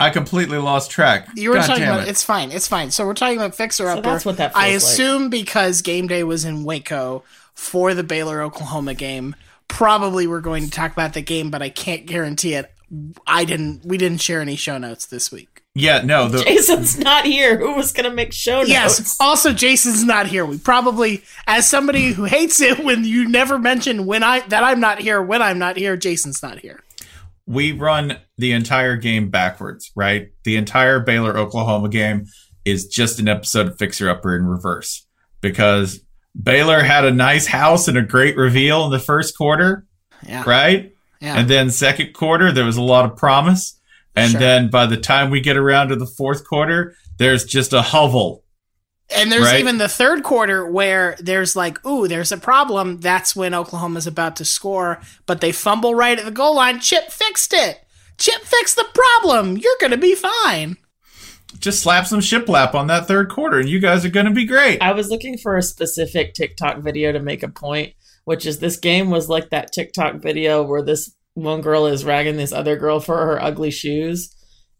I 0.00 0.10
completely 0.10 0.58
lost 0.58 0.90
track. 0.90 1.28
You 1.36 1.50
were 1.50 1.56
God 1.56 1.66
talking 1.66 1.84
about 1.84 2.02
it. 2.02 2.08
it's 2.08 2.22
fine, 2.22 2.50
it's 2.50 2.66
fine. 2.66 2.90
So 2.90 3.06
we're 3.06 3.14
talking 3.14 3.36
about 3.36 3.54
Fixer 3.54 3.84
So 3.84 3.90
Upper. 3.92 4.02
that's 4.02 4.24
what 4.24 4.38
that 4.38 4.52
I 4.56 4.70
feels 4.70 4.84
like. 4.84 4.92
assume 4.92 5.30
because 5.30 5.82
game 5.82 6.08
day 6.08 6.24
was 6.24 6.44
in 6.44 6.64
Waco 6.64 7.22
for 7.54 7.94
the 7.94 8.02
Baylor 8.02 8.42
Oklahoma 8.42 8.94
game. 8.94 9.36
Probably 9.68 10.26
we're 10.26 10.40
going 10.40 10.64
to 10.64 10.70
talk 10.70 10.92
about 10.92 11.14
the 11.14 11.22
game, 11.22 11.50
but 11.50 11.62
I 11.62 11.68
can't 11.68 12.06
guarantee 12.06 12.54
it. 12.54 12.73
I 13.26 13.44
didn't. 13.44 13.84
We 13.84 13.98
didn't 13.98 14.20
share 14.20 14.40
any 14.40 14.56
show 14.56 14.78
notes 14.78 15.06
this 15.06 15.30
week. 15.32 15.62
Yeah, 15.74 16.02
no. 16.02 16.28
The, 16.28 16.38
Jason's 16.44 16.98
not 16.98 17.24
here. 17.24 17.58
Who 17.58 17.74
was 17.74 17.92
going 17.92 18.08
to 18.08 18.14
make 18.14 18.32
show 18.32 18.58
notes? 18.58 18.68
Yes. 18.70 19.16
Also, 19.20 19.52
Jason's 19.52 20.04
not 20.04 20.26
here. 20.26 20.46
We 20.46 20.58
probably, 20.58 21.22
as 21.46 21.68
somebody 21.68 22.12
who 22.12 22.24
hates 22.24 22.60
it 22.60 22.84
when 22.84 23.04
you 23.04 23.28
never 23.28 23.58
mention 23.58 24.06
when 24.06 24.22
I 24.22 24.40
that 24.48 24.62
I'm 24.62 24.80
not 24.80 25.00
here 25.00 25.20
when 25.22 25.42
I'm 25.42 25.58
not 25.58 25.76
here, 25.76 25.96
Jason's 25.96 26.42
not 26.42 26.60
here. 26.60 26.80
we 27.46 27.72
run 27.72 28.18
the 28.38 28.52
entire 28.52 28.96
game 28.96 29.30
backwards, 29.30 29.90
right? 29.96 30.30
The 30.44 30.56
entire 30.56 31.00
Baylor 31.00 31.36
Oklahoma 31.36 31.88
game 31.88 32.26
is 32.64 32.86
just 32.86 33.18
an 33.20 33.28
episode 33.28 33.66
of 33.66 33.76
Fixer 33.78 34.08
Upper 34.08 34.34
in 34.36 34.46
reverse 34.46 35.06
because 35.40 36.00
Baylor 36.40 36.82
had 36.82 37.04
a 37.04 37.10
nice 37.12 37.46
house 37.46 37.86
and 37.88 37.98
a 37.98 38.02
great 38.02 38.36
reveal 38.36 38.86
in 38.86 38.90
the 38.92 38.98
first 38.98 39.36
quarter, 39.36 39.86
Yeah. 40.26 40.42
right? 40.46 40.93
Yeah. 41.24 41.38
And 41.38 41.48
then 41.48 41.70
second 41.70 42.12
quarter, 42.12 42.52
there 42.52 42.64
was 42.64 42.76
a 42.76 42.82
lot 42.82 43.04
of 43.04 43.16
promise. 43.16 43.80
And 44.14 44.32
Sure. 44.32 44.40
then 44.40 44.68
by 44.68 44.86
the 44.86 44.96
time 44.96 45.30
we 45.30 45.40
get 45.40 45.56
around 45.56 45.88
to 45.88 45.96
the 45.96 46.06
fourth 46.06 46.46
quarter, 46.46 46.94
there's 47.18 47.44
just 47.44 47.72
a 47.72 47.82
hovel. 47.82 48.44
And 49.14 49.30
there's 49.32 49.44
Right. 49.44 49.60
even 49.60 49.78
the 49.78 49.88
third 49.88 50.22
quarter 50.22 50.66
where 50.66 51.16
there's 51.18 51.56
like, 51.56 51.84
ooh, 51.86 52.06
there's 52.08 52.30
a 52.32 52.36
problem. 52.36 53.00
That's 53.00 53.34
when 53.34 53.54
Oklahoma's 53.54 54.06
about 54.06 54.36
to 54.36 54.44
score, 54.44 55.00
but 55.26 55.40
they 55.40 55.52
fumble 55.52 55.94
right 55.94 56.18
at 56.18 56.24
the 56.24 56.30
goal 56.30 56.56
line. 56.56 56.80
Chip 56.80 57.10
fixed 57.10 57.52
it. 57.52 57.80
Chip 58.18 58.42
fixed 58.42 58.76
the 58.76 58.86
problem. 58.94 59.56
You're 59.56 59.76
going 59.80 59.90
to 59.90 59.96
be 59.98 60.14
fine. 60.14 60.76
Just 61.58 61.82
slap 61.82 62.06
some 62.06 62.20
shiplap 62.20 62.74
on 62.74 62.86
that 62.88 63.06
third 63.06 63.28
quarter, 63.30 63.58
and 63.60 63.68
you 63.68 63.78
guys 63.78 64.04
are 64.04 64.08
going 64.10 64.26
to 64.26 64.32
be 64.32 64.44
great. 64.44 64.80
I 64.82 64.92
was 64.92 65.08
looking 65.08 65.38
for 65.38 65.56
a 65.56 65.62
specific 65.62 66.34
TikTok 66.34 66.78
video 66.78 67.12
to 67.12 67.20
make 67.20 67.42
a 67.42 67.48
point, 67.48 67.92
which 68.24 68.46
is 68.46 68.58
this 68.58 68.76
game 68.76 69.10
was 69.10 69.28
like 69.28 69.50
that 69.50 69.72
TikTok 69.72 70.16
video 70.16 70.62
where 70.62 70.82
this 70.82 71.14
one 71.34 71.60
girl 71.60 71.86
is 71.86 72.04
ragging 72.04 72.36
this 72.36 72.52
other 72.52 72.76
girl 72.76 73.00
for 73.00 73.16
her 73.16 73.42
ugly 73.42 73.70
shoes, 73.70 74.34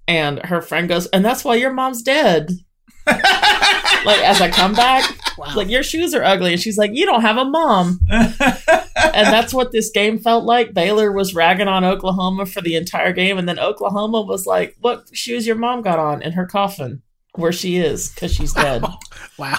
and 0.07 0.39
her 0.47 0.61
friend 0.63 0.89
goes, 0.89 1.07
"And 1.09 1.25
that's 1.25 1.45
why 1.45 1.57
your 1.57 1.73
mom's 1.73 2.03
dead." 2.03 2.51
like 3.07 4.21
as 4.23 4.41
a 4.41 4.49
comeback, 4.51 5.05
Wow. 5.37 5.53
like 5.57 5.69
your 5.69 5.83
shoes 5.83 6.15
are 6.15 6.23
ugly, 6.25 6.53
and 6.53 6.61
she's 6.63 6.79
like, 6.79 6.93
"You 6.95 7.05
don't 7.07 7.21
have 7.23 7.37
a 7.37 7.45
mom," 7.45 7.99
and 8.11 9.27
that's 9.27 9.53
what 9.53 9.73
this 9.73 9.91
game 9.91 10.19
felt 10.19 10.45
like. 10.45 10.73
Baylor 10.75 11.13
was 11.13 11.35
ragging 11.35 11.69
on 11.69 11.85
Oklahoma 11.85 12.47
for 12.47 12.61
the 12.63 12.77
entire 12.77 13.13
game, 13.13 13.37
and 13.37 13.49
then 13.49 13.59
Oklahoma 13.59 14.23
was 14.23 14.47
like, 14.47 14.75
"What 14.81 15.09
shoes 15.13 15.47
your 15.47 15.57
mom 15.57 15.83
got 15.83 15.99
on 15.99 16.23
in 16.23 16.33
her 16.33 16.47
coffin, 16.47 17.03
where 17.35 17.53
she 17.53 17.77
is, 17.77 18.11
because 18.11 18.33
she's 18.35 18.53
dead 18.55 18.85
wow. 19.39 19.59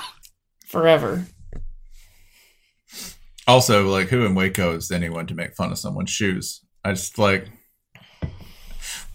forever." 0.66 1.26
Also, 3.48 3.88
like, 3.88 4.08
who 4.10 4.26
in 4.26 4.34
Waco 4.36 4.76
is 4.76 4.92
anyone 4.92 5.28
to 5.28 5.36
make 5.36 5.56
fun 5.56 5.72
of 5.72 5.78
someone's 5.78 6.10
shoes? 6.10 6.62
I 6.84 6.92
just 6.94 7.18
like 7.18 7.48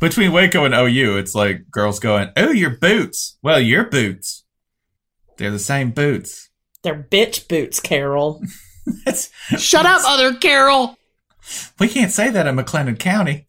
between 0.01 0.33
Waco 0.33 0.65
and 0.65 0.75
OU, 0.75 1.19
it's 1.19 1.35
like 1.35 1.71
girls 1.71 1.99
going, 2.01 2.31
"Oh, 2.37 2.51
your 2.51 2.71
boots." 2.71 3.39
Well, 3.43 3.61
your 3.61 3.85
boots. 3.85 4.45
They're 5.37 5.51
the 5.51 5.59
same 5.59 5.91
boots. 5.91 6.49
They're 6.83 7.03
bitch 7.11 7.49
boots, 7.49 7.81
Carol. 7.81 8.43
That's, 9.05 9.31
Shut 9.59 9.87
up, 9.87 10.01
other 10.05 10.35
Carol. 10.35 10.97
we 11.79 11.89
can't 11.89 12.11
say 12.13 12.31
that 12.31 12.47
in 12.47 12.57
McLennan 12.57 12.99
County. 12.99 13.49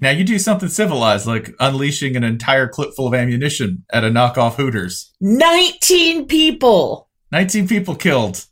Now 0.00 0.10
you 0.10 0.24
do 0.24 0.38
something 0.38 0.68
civilized, 0.68 1.26
like 1.26 1.54
unleashing 1.58 2.16
an 2.16 2.24
entire 2.24 2.68
clip 2.68 2.90
full 2.94 3.08
of 3.08 3.14
ammunition 3.14 3.84
at 3.92 4.04
a 4.04 4.10
knockoff 4.10 4.54
Hooters. 4.54 5.12
19 5.20 6.26
people. 6.26 7.08
Nineteen 7.32 7.66
people 7.66 7.96
killed. 7.96 8.46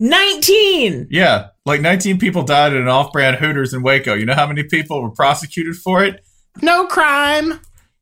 19. 0.00 1.08
Yeah, 1.10 1.48
like 1.64 1.80
19 1.80 2.18
people 2.18 2.42
died 2.42 2.72
at 2.72 2.80
an 2.80 2.88
off-brand 2.88 3.36
Hooters 3.36 3.72
in 3.72 3.82
Waco. 3.82 4.14
You 4.14 4.26
know 4.26 4.34
how 4.34 4.46
many 4.46 4.64
people 4.64 5.02
were 5.02 5.10
prosecuted 5.10 5.76
for 5.76 6.04
it? 6.04 6.24
No 6.62 6.86
crime. 6.86 7.60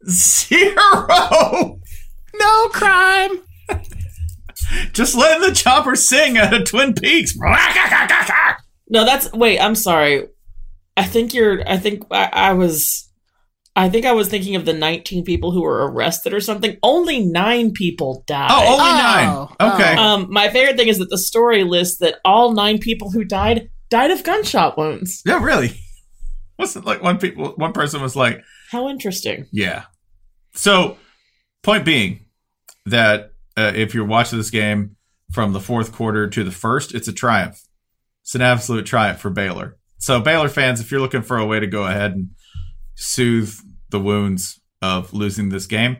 Zero. 0.09 1.81
No 2.37 2.69
crime. 2.69 3.41
Just 4.93 5.15
letting 5.15 5.49
the 5.49 5.55
chopper 5.55 5.95
sing 5.95 6.37
out 6.37 6.53
of 6.53 6.65
Twin 6.65 6.95
Peaks. 6.95 7.37
No, 8.89 9.05
that's 9.05 9.33
wait, 9.33 9.59
I'm 9.61 9.75
sorry. 9.75 10.27
I 10.97 11.05
think 11.05 11.35
you're 11.35 11.69
I 11.69 11.77
think 11.77 12.05
I, 12.11 12.29
I 12.33 12.53
was 12.53 13.04
I 13.77 13.89
think 13.89 14.07
I 14.07 14.13
was 14.13 14.29
thinking 14.29 14.55
of 14.57 14.65
the 14.65 14.73
19 14.73 15.25
people 15.25 15.51
who 15.51 15.63
were 15.63 15.91
arrested 15.91 16.33
or 16.33 16.41
something. 16.41 16.77
Only 16.83 17.21
9 17.25 17.73
people 17.73 18.23
died. 18.27 18.49
Oh, 18.51 18.75
only 18.75 18.91
Oh, 18.91 19.57
nine. 19.61 19.75
Okay. 19.75 19.97
Um 19.97 20.27
my 20.31 20.49
favorite 20.49 20.77
thing 20.77 20.89
is 20.89 20.99
that 20.99 21.11
the 21.11 21.19
story 21.19 21.65
lists 21.65 21.99
that 21.99 22.17
all 22.25 22.53
9 22.53 22.79
people 22.79 23.11
who 23.11 23.25
died 23.25 23.71
died 23.91 24.11
of 24.13 24.23
gunshot 24.23 24.79
wounds. 24.79 25.23
yeah, 25.27 25.43
really. 25.43 25.81
Wasn't 26.59 26.85
like 26.85 27.03
one 27.03 27.19
people. 27.19 27.53
One 27.57 27.73
person 27.73 28.01
was 28.01 28.15
like, 28.15 28.43
How 28.71 28.89
interesting. 28.89 29.47
"Yeah." 29.51 29.85
So, 30.55 30.97
point 31.65 31.85
being 31.85 32.27
that 32.87 33.33
uh, 33.57 33.73
if 33.75 33.93
you're 33.93 34.05
watching 34.07 34.39
this 34.39 34.51
game 34.51 34.95
from 35.33 35.53
the 35.53 35.59
fourth 35.61 35.91
quarter 35.93 36.29
to 36.29 36.45
the 36.45 36.53
first, 36.53 36.95
it's 36.95 37.09
a 37.09 37.13
triumph. 37.13 37.61
It's 38.23 38.37
an 38.37 38.41
absolute 38.43 38.87
triumph 38.87 39.19
for 39.19 39.31
Baylor. 39.31 39.77
So, 39.99 40.21
Baylor 40.21 40.49
fans, 40.49 40.81
if 40.81 40.93
you're 40.93 41.01
looking 41.01 41.23
for 41.23 41.39
a 41.39 41.45
way 41.47 41.59
to 41.59 41.67
go 41.67 41.85
ahead 41.87 42.13
and 42.13 42.31
soothe 42.95 43.55
the 43.91 44.01
wounds 44.01 44.61
of 44.83 45.13
losing 45.13 45.49
this 45.49 45.67
game, 45.67 45.99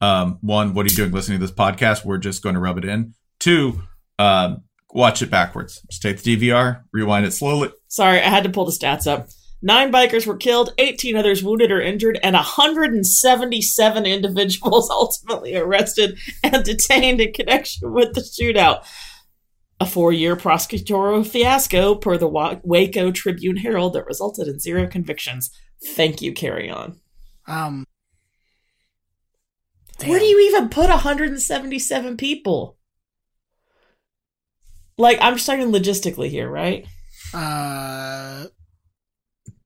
um, 0.00 0.38
one, 0.40 0.74
what 0.74 0.86
are 0.86 0.88
you 0.88 0.96
doing 0.96 1.12
listening 1.12 1.38
to 1.38 1.46
this 1.46 1.54
podcast? 1.54 2.04
We're 2.04 2.18
just 2.18 2.42
going 2.42 2.54
to 2.54 2.60
rub 2.60 2.78
it 2.78 2.84
in. 2.84 3.14
Two, 3.38 3.82
um, 4.18 4.64
watch 4.92 5.22
it 5.22 5.30
backwards. 5.30 5.82
Just 5.90 6.02
take 6.02 6.22
the 6.22 6.36
DVR, 6.36 6.82
rewind 6.92 7.26
it 7.26 7.32
slowly. 7.32 7.70
Sorry, 7.88 8.18
I 8.18 8.28
had 8.28 8.44
to 8.44 8.50
pull 8.50 8.64
the 8.64 8.72
stats 8.72 9.06
up. 9.06 9.28
Nine 9.62 9.92
bikers 9.92 10.26
were 10.26 10.38
killed, 10.38 10.72
18 10.78 11.16
others 11.16 11.44
wounded 11.44 11.70
or 11.70 11.82
injured, 11.82 12.18
and 12.22 12.34
177 12.34 14.06
individuals 14.06 14.90
ultimately 14.90 15.54
arrested 15.54 16.18
and 16.42 16.64
detained 16.64 17.20
in 17.20 17.32
connection 17.32 17.92
with 17.92 18.14
the 18.14 18.22
shootout. 18.22 18.86
A 19.82 19.86
four 19.86 20.12
year 20.12 20.36
prosecutorial 20.36 21.26
fiasco, 21.26 21.94
per 21.94 22.18
the 22.18 22.28
Waco 22.28 23.10
Tribune 23.10 23.56
Herald, 23.56 23.94
that 23.94 24.06
resulted 24.06 24.46
in 24.46 24.58
zero 24.58 24.86
convictions. 24.86 25.50
Thank 25.84 26.20
you, 26.22 26.32
carry 26.32 26.70
on. 26.70 27.00
Um. 27.46 27.86
Where 30.06 30.18
do 30.18 30.24
you 30.24 30.40
even 30.48 30.70
put 30.70 30.88
177 30.88 32.16
people? 32.16 32.78
Like, 34.96 35.18
I'm 35.20 35.34
just 35.34 35.46
talking 35.46 35.70
logistically 35.72 36.30
here, 36.30 36.48
right? 36.48 36.86
Uh, 37.34 38.46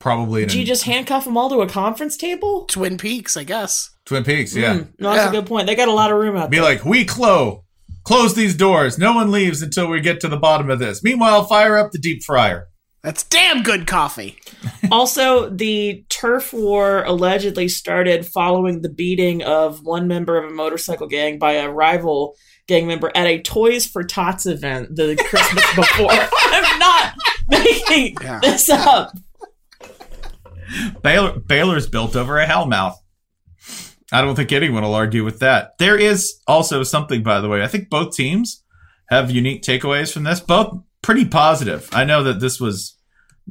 Probably 0.00 0.42
in 0.42 0.48
Do 0.48 0.58
you 0.58 0.64
just 0.64 0.84
handcuff 0.84 1.24
them 1.24 1.36
all 1.36 1.48
to 1.50 1.60
a 1.60 1.68
conference 1.68 2.16
table? 2.16 2.64
Twin 2.66 2.98
Peaks, 2.98 3.36
I 3.36 3.44
guess. 3.44 3.90
Twin 4.04 4.24
Peaks, 4.24 4.54
yeah. 4.54 4.74
Mm, 4.74 4.88
no, 4.98 5.10
that's 5.10 5.24
Yeah. 5.24 5.28
a 5.28 5.32
good 5.32 5.46
point. 5.46 5.66
They 5.66 5.74
got 5.74 5.88
a 5.88 5.92
lot 5.92 6.10
of 6.12 6.18
room 6.18 6.36
out 6.36 6.50
Be 6.50 6.58
there. 6.58 6.68
Be 6.68 6.76
like, 6.76 6.84
we 6.84 7.04
close, 7.04 7.60
close 8.02 8.34
these 8.34 8.56
doors. 8.56 8.98
No 8.98 9.12
one 9.14 9.30
leaves 9.30 9.62
until 9.62 9.88
we 9.88 10.00
get 10.00 10.20
to 10.20 10.28
the 10.28 10.36
bottom 10.36 10.68
of 10.68 10.78
this. 10.78 11.02
Meanwhile, 11.02 11.44
fire 11.46 11.76
up 11.78 11.92
the 11.92 11.98
deep 11.98 12.22
fryer. 12.22 12.66
That's 13.04 13.22
damn 13.24 13.62
good 13.62 13.86
coffee. 13.86 14.38
also, 14.90 15.50
the 15.50 16.04
turf 16.08 16.52
war 16.54 17.04
allegedly 17.04 17.68
started 17.68 18.26
following 18.26 18.80
the 18.80 18.88
beating 18.88 19.42
of 19.42 19.84
one 19.84 20.08
member 20.08 20.38
of 20.42 20.50
a 20.50 20.54
motorcycle 20.54 21.06
gang 21.06 21.38
by 21.38 21.52
a 21.52 21.70
rival 21.70 22.34
gang 22.66 22.86
member 22.86 23.12
at 23.14 23.26
a 23.26 23.42
Toys 23.42 23.86
for 23.86 24.02
Tots 24.02 24.46
event 24.46 24.96
the 24.96 25.16
Christmas 25.28 25.64
before. 25.76 26.08
I'm 26.10 26.78
not 26.78 27.14
making 27.48 28.16
Yeah. 28.22 28.40
this 28.40 28.70
up. 28.70 29.12
Baylor, 31.02 31.38
Baylor's 31.38 31.86
built 31.86 32.16
over 32.16 32.38
a 32.38 32.46
hellmouth. 32.46 32.94
I 34.12 34.22
don't 34.22 34.34
think 34.34 34.50
anyone 34.50 34.82
will 34.82 34.94
argue 34.94 35.24
with 35.24 35.40
that. 35.40 35.72
There 35.78 35.98
is 35.98 36.40
also 36.46 36.82
something, 36.82 37.22
by 37.22 37.40
the 37.40 37.48
way. 37.48 37.62
I 37.62 37.68
think 37.68 37.90
both 37.90 38.14
teams 38.16 38.62
have 39.10 39.30
unique 39.30 39.62
takeaways 39.62 40.12
from 40.12 40.22
this. 40.24 40.40
Both 40.40 40.78
pretty 41.02 41.26
positive. 41.26 41.88
I 41.92 42.04
know 42.04 42.22
that 42.22 42.40
this 42.40 42.58
was 42.60 42.93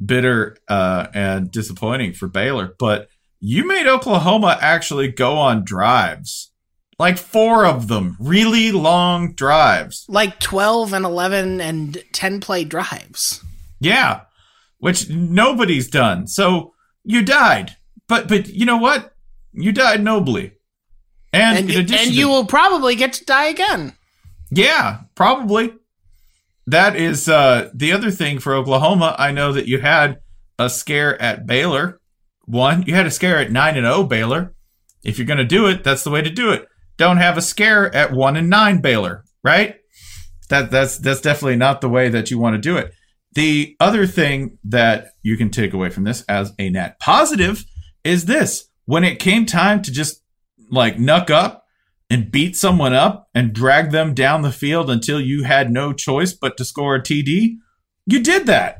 bitter 0.02 0.56
uh, 0.68 1.06
and 1.14 1.50
disappointing 1.50 2.12
for 2.14 2.28
Baylor, 2.28 2.74
but 2.78 3.08
you 3.40 3.66
made 3.66 3.86
Oklahoma 3.86 4.58
actually 4.60 5.08
go 5.08 5.36
on 5.36 5.64
drives, 5.64 6.50
like 6.98 7.18
four 7.18 7.66
of 7.66 7.88
them, 7.88 8.16
really 8.18 8.72
long 8.72 9.34
drives. 9.34 10.06
Like 10.08 10.40
12 10.40 10.92
and 10.94 11.04
11 11.04 11.60
and 11.60 12.02
10 12.12 12.40
play 12.40 12.64
drives. 12.64 13.42
Yeah, 13.80 14.22
which 14.78 15.10
nobody's 15.10 15.88
done. 15.88 16.26
So 16.26 16.72
you 17.04 17.22
died, 17.22 17.76
but 18.08 18.28
but 18.28 18.48
you 18.48 18.64
know 18.64 18.78
what? 18.78 19.14
You 19.52 19.72
died 19.72 20.02
nobly, 20.02 20.52
and, 21.32 21.58
And, 21.58 21.70
addition, 21.70 21.98
and 21.98 22.08
to- 22.08 22.12
you 22.14 22.28
will 22.28 22.46
probably 22.46 22.94
get 22.96 23.12
to 23.14 23.24
die 23.24 23.46
again. 23.46 23.92
yeah, 24.50 25.00
probably. 25.14 25.74
That 26.66 26.96
is 26.96 27.28
uh, 27.28 27.70
the 27.74 27.92
other 27.92 28.10
thing 28.10 28.38
for 28.38 28.54
Oklahoma. 28.54 29.14
I 29.18 29.32
know 29.32 29.52
that 29.52 29.66
you 29.66 29.80
had 29.80 30.18
a 30.58 30.70
scare 30.70 31.20
at 31.20 31.46
Baylor. 31.46 32.00
One, 32.46 32.84
you 32.86 32.94
had 32.94 33.06
a 33.06 33.10
scare 33.10 33.38
at 33.38 33.52
nine 33.52 33.76
and 33.76 33.86
zero 33.86 34.04
Baylor. 34.04 34.54
If 35.02 35.18
you're 35.18 35.26
going 35.26 35.38
to 35.38 35.44
do 35.44 35.66
it, 35.66 35.84
that's 35.84 36.04
the 36.04 36.10
way 36.10 36.22
to 36.22 36.30
do 36.30 36.50
it. 36.50 36.66
Don't 36.96 37.18
have 37.18 37.36
a 37.36 37.42
scare 37.42 37.94
at 37.94 38.12
one 38.12 38.36
and 38.36 38.48
nine 38.48 38.80
Baylor, 38.80 39.24
right? 39.42 39.76
That 40.48 40.70
that's 40.70 40.98
that's 40.98 41.20
definitely 41.20 41.56
not 41.56 41.80
the 41.80 41.88
way 41.88 42.08
that 42.08 42.30
you 42.30 42.38
want 42.38 42.54
to 42.54 42.60
do 42.60 42.76
it. 42.76 42.92
The 43.32 43.76
other 43.80 44.06
thing 44.06 44.58
that 44.64 45.08
you 45.22 45.36
can 45.36 45.50
take 45.50 45.72
away 45.72 45.90
from 45.90 46.04
this 46.04 46.22
as 46.28 46.52
a 46.58 46.70
net 46.70 46.98
positive 47.00 47.64
is 48.04 48.26
this: 48.26 48.68
when 48.84 49.04
it 49.04 49.18
came 49.18 49.44
time 49.44 49.82
to 49.82 49.92
just 49.92 50.22
like 50.70 50.96
knuck 50.96 51.30
up 51.30 51.63
and 52.14 52.30
beat 52.30 52.54
someone 52.54 52.92
up 52.92 53.28
and 53.34 53.52
drag 53.52 53.90
them 53.90 54.14
down 54.14 54.42
the 54.42 54.52
field 54.52 54.88
until 54.88 55.20
you 55.20 55.42
had 55.42 55.68
no 55.68 55.92
choice 55.92 56.32
but 56.32 56.56
to 56.56 56.64
score 56.64 56.94
a 56.94 57.02
TD, 57.02 57.56
you 58.06 58.22
did 58.22 58.46
that. 58.46 58.76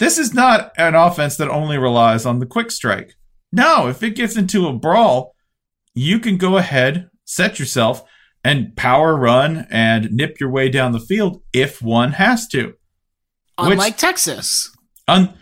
This 0.00 0.18
is 0.18 0.34
not 0.34 0.72
an 0.76 0.96
offense 0.96 1.36
that 1.36 1.48
only 1.48 1.78
relies 1.78 2.26
on 2.26 2.40
the 2.40 2.44
quick 2.44 2.72
strike. 2.72 3.14
No, 3.52 3.86
if 3.86 4.02
it 4.02 4.16
gets 4.16 4.36
into 4.36 4.66
a 4.66 4.72
brawl, 4.72 5.32
you 5.94 6.18
can 6.18 6.38
go 6.38 6.56
ahead, 6.56 7.08
set 7.24 7.60
yourself, 7.60 8.02
and 8.42 8.76
power 8.76 9.14
run 9.14 9.68
and 9.70 10.10
nip 10.10 10.40
your 10.40 10.50
way 10.50 10.68
down 10.68 10.90
the 10.90 10.98
field 10.98 11.42
if 11.52 11.80
one 11.80 12.14
has 12.14 12.48
to. 12.48 12.74
Unlike 13.58 13.96
Texas, 13.96 14.76
Un- 15.06 15.34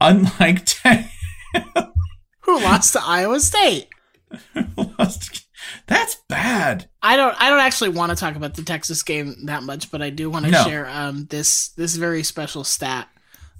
unlike 0.00 0.64
Te- 0.64 1.06
who 2.40 2.60
lost 2.60 2.94
to 2.94 3.00
Iowa 3.04 3.38
State. 3.38 3.86
That's 5.86 6.16
bad. 6.28 6.88
I 7.02 7.16
don't. 7.16 7.34
I 7.40 7.50
don't 7.50 7.60
actually 7.60 7.90
want 7.90 8.10
to 8.10 8.16
talk 8.16 8.36
about 8.36 8.54
the 8.54 8.62
Texas 8.62 9.02
game 9.02 9.46
that 9.46 9.62
much, 9.62 9.90
but 9.90 10.00
I 10.00 10.10
do 10.10 10.30
want 10.30 10.44
to 10.46 10.50
No. 10.50 10.64
share 10.64 10.88
um, 10.88 11.26
this 11.26 11.68
this 11.70 11.96
very 11.96 12.22
special 12.22 12.64
stat. 12.64 13.08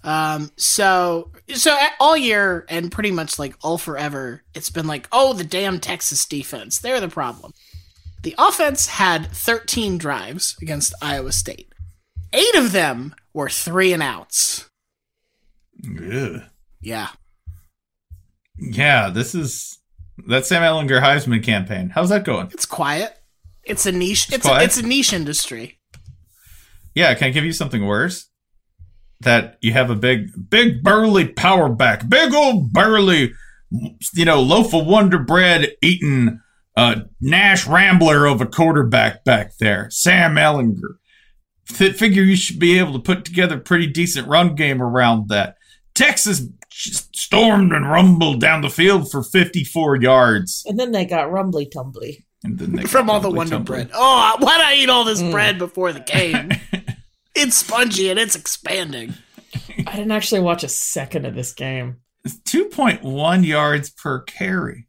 Um, 0.05 0.51
so 0.57 1.31
so 1.55 1.77
all 2.01 2.17
year 2.17 2.65
and 2.69 2.91
pretty 2.91 3.11
much 3.11 3.39
like 3.39 3.55
all 3.63 3.79
forever, 3.79 4.43
it's 4.55 4.71
been 4.71 4.87
like, 4.87 5.09
oh, 5.13 5.33
the 5.33 5.45
damn 5.45 5.79
Texas 5.81 6.25
defense, 6.27 6.79
they're 6.79 7.01
the 7.01 7.09
problem. 7.09 7.53
The 8.23 8.35
offense 8.39 8.87
had 8.87 9.27
13 9.33 9.99
drives 9.99 10.57
against 10.63 10.95
Iowa 11.03 11.33
State. 11.33 11.73
Eight 12.33 12.55
of 12.55 12.73
them 12.73 13.15
were 13.35 13.49
three 13.49 13.93
and 13.93 14.03
outs. 14.03 14.71
Yeah. 16.81 17.09
Yeah, 18.59 19.09
this 19.11 19.35
is 19.35 19.79
that 20.29 20.47
Sam 20.47 20.63
Ehlinger 20.63 21.01
Heisman 21.01 21.43
campaign. 21.43 21.91
How's 21.91 22.11
that 22.11 22.25
going? 22.25 22.49
It's 22.53 22.67
quiet. 22.67 23.19
It's 23.65 23.87
a 23.87 23.93
niche. 23.93 24.33
It's, 24.33 24.47
quiet? 24.47 24.63
a, 24.63 24.65
it's 24.65 24.79
a 24.79 24.87
niche 24.87 25.13
industry. 25.13 25.79
Yeah, 26.95 27.15
can 27.15 27.29
I 27.29 27.31
give 27.31 27.45
you 27.45 27.53
something 27.53 27.87
worse? 27.87 28.29
That 29.21 29.57
you 29.61 29.73
have 29.73 29.89
a 29.89 29.95
big, 29.95 30.51
big 30.51 30.83
burly 30.83 31.29
power 31.29 31.69
back, 31.69 32.09
big 32.09 32.35
old 32.35 32.73
burly, 32.73 33.33
you 34.15 34.25
know, 34.25 34.43
loaf 34.43 34.75
of 34.75 34.87
Wonder 34.87 35.21
Bread 35.21 35.71
eating 35.81 36.41
uh, 36.77 37.03
Nash 37.21 37.67
Rambler 37.67 38.27
of 38.27 38.41
a 38.41 38.47
quarterback 38.47 39.25
back 39.25 39.57
there, 39.59 39.89
Sam 39.91 40.35
Ehlinger. 40.35 40.97
F- 41.71 41.97
figure 41.97 42.25
you 42.25 42.37
should 42.37 42.59
be 42.59 42.79
able 42.79 42.95
to 42.95 42.99
put 42.99 43.25
together 43.25 43.57
a 43.57 43.61
pretty 43.61 43.87
decent 43.87 44.27
run 44.27 44.57
game 44.57 44.83
around 44.83 45.29
that. 45.29 45.55
Texas 45.95 46.43
stormed 46.73 47.73
and 47.73 47.91
rumbled 47.91 48.41
down 48.41 48.63
the 48.63 48.71
field 48.71 49.11
for 49.11 49.23
54 49.23 49.97
yards. 49.97 50.65
And 50.67 50.79
then 50.79 50.93
they 50.93 51.05
got 51.05 51.31
rumbly 51.31 51.67
tumbly. 51.67 52.25
And 52.45 52.59
then 52.59 52.73
they 52.73 52.85
From 52.85 53.09
all 53.09 53.21
the 53.21 53.29
rumbly 53.29 53.39
Wonder 53.39 53.57
tumbly. 53.57 53.65
Bread. 53.65 53.91
Oh, 53.95 54.37
why 54.41 54.59
did 54.59 54.67
I 54.67 54.75
eat 54.75 54.91
all 54.91 55.05
this 55.05 55.23
mm. 55.23 55.31
bread 55.31 55.59
before 55.59 55.93
the 55.93 56.01
game? 56.01 56.51
it's 57.35 57.57
spongy 57.57 58.11
and 58.11 58.19
it's 58.19 58.35
expanding. 58.35 59.15
I 59.87 59.97
didn't 59.97 60.13
actually 60.13 60.41
watch 60.41 60.65
a 60.65 60.69
second 60.69 61.27
of 61.27 61.35
this 61.35 61.53
game. 61.53 61.99
It's 62.25 62.37
2.1 62.37 63.47
yards 63.47 63.91
per 63.91 64.21
carry. 64.23 64.87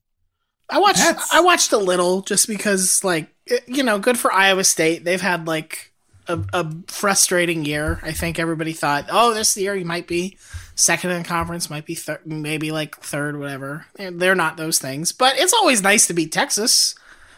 I 0.69 0.79
watched. 0.79 0.99
That's- 0.99 1.29
I 1.33 1.41
watched 1.41 1.71
a 1.71 1.77
little 1.77 2.21
just 2.21 2.47
because, 2.47 3.03
like, 3.03 3.27
eh, 3.49 3.59
you 3.67 3.83
know, 3.83 3.99
good 3.99 4.17
for 4.17 4.31
Iowa 4.31 4.63
State. 4.63 5.03
They've 5.03 5.21
had 5.21 5.47
like 5.47 5.93
a, 6.27 6.39
a 6.53 6.71
frustrating 6.87 7.65
year. 7.65 7.99
I 8.01 8.11
think 8.11 8.39
everybody 8.39 8.73
thought, 8.73 9.05
oh, 9.09 9.33
this 9.33 9.55
year 9.57 9.75
you 9.75 9.85
might 9.85 10.07
be 10.07 10.37
second 10.75 11.11
in 11.11 11.23
conference, 11.23 11.69
might 11.69 11.85
be 11.85 11.95
third, 11.95 12.21
maybe 12.25 12.71
like 12.71 12.95
third, 12.97 13.37
whatever. 13.39 13.85
They're, 13.95 14.11
they're 14.11 14.35
not 14.35 14.57
those 14.57 14.79
things, 14.79 15.11
but 15.11 15.37
it's 15.37 15.53
always 15.53 15.81
nice 15.81 16.07
to 16.07 16.13
beat 16.13 16.31
Texas 16.31 16.95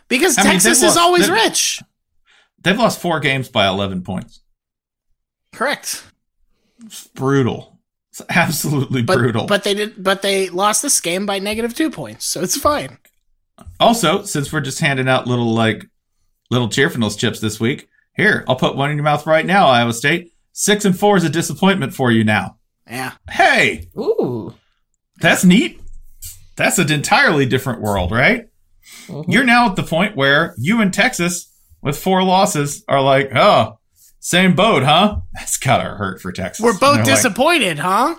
because 0.08 0.38
I 0.38 0.44
Texas 0.44 0.64
they've 0.82 0.90
is 0.90 0.96
lost- 0.96 1.00
always 1.00 1.28
they've- 1.28 1.34
rich. 1.36 1.82
They've 2.62 2.78
lost 2.80 3.00
four 3.00 3.20
games 3.20 3.48
by 3.48 3.68
11 3.68 4.02
points. 4.02 4.42
Correct. 5.54 6.04
It's 6.84 7.08
brutal. 7.10 7.80
It's 8.12 8.22
absolutely 8.30 9.02
But 9.04 9.18
brutal. 9.18 9.46
but 9.46 9.64
they 9.64 9.74
did. 9.74 10.02
But 10.04 10.22
they 10.22 10.50
lost 10.50 10.82
this 10.82 11.00
game 11.00 11.26
by 11.26 11.40
negative 11.40 11.74
two 11.76 11.90
points, 11.92 12.26
so 12.26 12.42
it's 12.42 12.58
fine. 12.58 12.98
also, 13.80 14.24
since 14.24 14.52
we're 14.52 14.62
just 14.62 14.80
handing 14.80 15.08
out 15.08 15.28
little 15.28 15.54
like 15.54 15.86
little 16.50 16.70
cheerfulness 16.70 17.16
chips 17.16 17.40
this 17.40 17.60
week, 17.60 17.88
here 18.16 18.44
I'll 18.48 18.56
put 18.56 18.76
one 18.76 18.90
in 18.90 18.98
your 18.98 19.04
mouth 19.04 19.26
right 19.28 19.46
now. 19.46 19.68
Iowa 19.68 19.94
State 19.94 20.32
six 20.54 20.86
and 20.86 20.98
four 20.98 21.18
is 21.18 21.24
a 21.24 21.30
disappointment 21.30 21.94
for 21.94 22.12
you 22.12 22.24
now. 22.24 22.58
Yeah. 22.90 23.14
Hey, 23.30 23.90
Ooh. 23.98 24.54
that's 25.20 25.44
neat. 25.44 25.82
That's 26.56 26.78
an 26.80 26.92
entirely 26.92 27.46
different 27.46 27.82
world, 27.82 28.12
right? 28.12 28.48
Mm-hmm. 29.08 29.32
You're 29.32 29.44
now 29.44 29.70
at 29.70 29.76
the 29.76 29.84
point 29.84 30.16
where 30.16 30.54
you 30.58 30.82
and 30.82 30.94
Texas 30.94 31.52
with 31.82 31.98
four 31.98 32.24
losses 32.24 32.84
are 32.88 33.02
like, 33.02 33.32
oh, 33.36 33.80
same 34.20 34.56
boat, 34.56 34.84
huh? 34.84 35.18
That's 35.34 35.58
gotta 35.58 35.84
hurt 35.96 36.22
for 36.22 36.32
Texas. 36.32 36.64
We're 36.64 36.78
both 36.78 36.98
And 36.98 37.06
they're 37.06 37.14
like, 37.14 37.24
disappointed, 37.24 37.80
huh? 37.80 38.16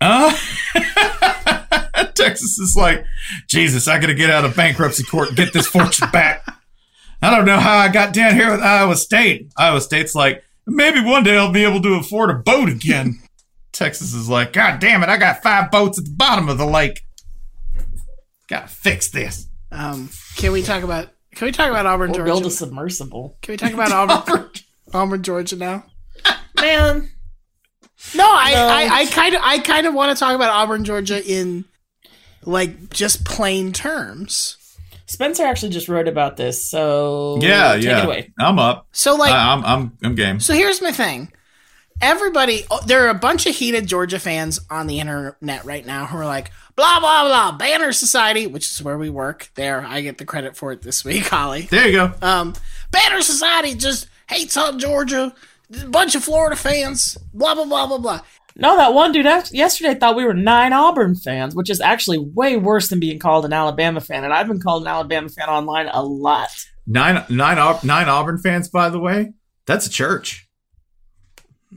Uh, 0.00 0.36
Texas 2.14 2.58
is 2.58 2.76
like, 2.76 3.04
Jesus, 3.48 3.88
I 3.88 3.98
got 3.98 4.08
to 4.08 4.14
get 4.14 4.28
out 4.28 4.44
of 4.44 4.54
bankruptcy 4.54 5.04
court 5.04 5.28
and 5.28 5.36
get 5.36 5.52
this 5.52 5.66
fortune 5.66 6.10
back. 6.12 6.44
I 7.22 7.34
don't 7.34 7.46
know 7.46 7.58
how 7.58 7.78
I 7.78 7.88
got 7.88 8.12
down 8.12 8.34
here 8.34 8.50
with 8.50 8.60
Iowa 8.60 8.96
State. 8.96 9.50
Iowa 9.56 9.80
State's 9.80 10.14
like, 10.14 10.44
maybe 10.66 11.00
one 11.00 11.24
day 11.24 11.38
I'll 11.38 11.52
be 11.52 11.64
able 11.64 11.80
to 11.82 11.94
afford 11.94 12.28
a 12.30 12.34
boat 12.34 12.68
again. 12.68 13.18
Texas 13.76 14.14
is 14.14 14.28
like, 14.28 14.52
God 14.52 14.80
damn 14.80 15.02
it, 15.02 15.08
I 15.08 15.16
got 15.18 15.42
five 15.42 15.70
boats 15.70 15.98
at 15.98 16.04
the 16.06 16.14
bottom 16.16 16.48
of 16.48 16.58
the 16.58 16.66
lake. 16.66 17.02
Gotta 18.48 18.68
fix 18.68 19.10
this. 19.10 19.48
Um, 19.72 20.08
can 20.36 20.52
we 20.52 20.62
talk 20.62 20.82
about? 20.82 21.08
Can 21.34 21.46
we 21.46 21.52
talk 21.52 21.68
about 21.68 21.84
Auburn, 21.84 22.10
Or 22.10 22.14
Georgia? 22.14 22.24
build 22.24 22.46
a 22.46 22.50
submersible. 22.50 23.36
Can 23.42 23.52
we 23.52 23.56
talk 23.58 23.72
about 23.74 23.92
Auburn, 23.92 24.48
Auburn, 24.94 25.22
Georgia 25.22 25.56
now? 25.56 25.84
Man, 26.60 27.10
No, 28.14 28.24
I, 28.26 28.52
No. 28.54 28.66
I, 28.68 29.00
I 29.02 29.06
kind 29.06 29.34
of, 29.34 29.42
I 29.44 29.58
kind 29.58 29.86
of 29.86 29.92
want 29.94 30.16
to 30.16 30.18
talk 30.18 30.34
about 30.34 30.50
Auburn, 30.50 30.84
Georgia 30.84 31.22
in 31.22 31.64
like 32.44 32.88
just 32.90 33.24
plain 33.26 33.72
terms. 33.72 34.56
Spencer 35.08 35.44
actually 35.44 35.70
just 35.70 35.88
wrote 35.88 36.08
about 36.08 36.36
this, 36.36 36.68
so 36.70 37.38
Yeah, 37.42 37.74
take 37.74 37.84
yeah. 37.84 37.98
it 38.00 38.04
away. 38.06 38.32
I'm 38.38 38.58
up. 38.58 38.86
So 38.92 39.16
like, 39.16 39.32
I, 39.32 39.52
I'm, 39.52 39.64
I'm, 39.64 39.98
I'm 40.02 40.14
game. 40.14 40.40
so 40.40 40.54
here's 40.54 40.80
my 40.80 40.92
thing. 40.92 41.30
Everybody, 42.00 42.64
oh, 42.70 42.80
there 42.86 43.06
are 43.06 43.10
a 43.10 43.14
bunch 43.14 43.46
of 43.46 43.56
heated 43.56 43.86
Georgia 43.86 44.18
fans 44.18 44.60
on 44.68 44.86
the 44.86 45.00
internet 45.00 45.64
right 45.64 45.84
now 45.84 46.06
who 46.06 46.18
are 46.18 46.26
like, 46.26 46.50
blah 46.76 47.00
blah 47.00 47.24
blah, 47.24 47.56
Banner 47.56 47.92
Society, 47.92 48.46
which 48.46 48.66
is 48.66 48.82
where 48.82 48.98
we 48.98 49.08
work. 49.08 49.50
There, 49.54 49.84
I 49.84 50.02
get 50.02 50.18
the 50.18 50.26
credit 50.26 50.56
for 50.56 50.72
it 50.72 50.82
this 50.82 51.04
week, 51.04 51.26
Holly. 51.28 51.62
There 51.62 51.86
you 51.86 51.92
go. 51.92 52.12
Um, 52.20 52.54
Banner 52.90 53.22
Society 53.22 53.74
just 53.74 54.08
hates 54.28 54.56
on 54.56 54.78
Georgia. 54.78 55.34
A 55.82 55.86
bunch 55.88 56.14
of 56.14 56.22
Florida 56.22 56.54
fans. 56.54 57.16
Blah 57.32 57.54
blah 57.54 57.64
blah 57.64 57.86
blah 57.86 57.98
blah. 57.98 58.20
No, 58.58 58.76
that 58.76 58.94
one 58.94 59.12
dude 59.12 59.26
yesterday 59.52 59.94
thought 59.94 60.16
we 60.16 60.24
were 60.24 60.32
nine 60.32 60.72
Auburn 60.72 61.14
fans, 61.14 61.54
which 61.54 61.68
is 61.68 61.80
actually 61.80 62.18
way 62.18 62.56
worse 62.56 62.88
than 62.88 63.00
being 63.00 63.18
called 63.18 63.44
an 63.44 63.52
Alabama 63.52 64.00
fan. 64.00 64.24
And 64.24 64.32
I've 64.32 64.48
been 64.48 64.60
called 64.60 64.82
an 64.82 64.88
Alabama 64.88 65.28
fan 65.28 65.48
online 65.48 65.88
a 65.88 66.02
lot. 66.02 66.48
Nine, 66.86 67.24
nine, 67.28 67.78
nine 67.82 68.08
Auburn 68.08 68.38
fans, 68.38 68.68
by 68.68 68.88
the 68.88 68.98
way. 68.98 69.32
That's 69.66 69.86
a 69.86 69.90
church. 69.90 70.45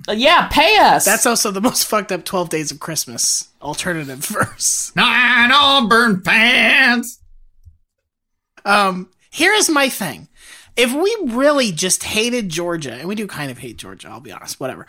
Uh, 0.08 0.14
yeah, 0.14 0.48
pay 0.48 0.78
us. 0.78 1.06
That's 1.06 1.26
also 1.26 1.52
the 1.52 1.62
most 1.62 1.86
fucked 1.88 2.12
up 2.12 2.26
12 2.26 2.50
Days 2.50 2.72
of 2.72 2.80
Christmas 2.80 3.50
alternative 3.62 4.20
verse. 4.26 4.92
Nine 4.96 5.52
Auburn 5.52 6.22
fans. 6.22 7.20
Um, 8.66 9.10
here's 9.32 9.70
my 9.70 9.90
thing. 9.90 10.28
If 10.76 10.94
we 10.94 11.34
really 11.34 11.72
just 11.72 12.04
hated 12.04 12.50
Georgia, 12.50 12.94
and 12.94 13.08
we 13.08 13.16
do 13.16 13.28
kind 13.28 13.52
of 13.52 13.58
hate 13.58 13.78
Georgia, 13.78 14.08
I'll 14.10 14.22
be 14.22 14.32
honest, 14.32 14.60
whatever. 14.60 14.88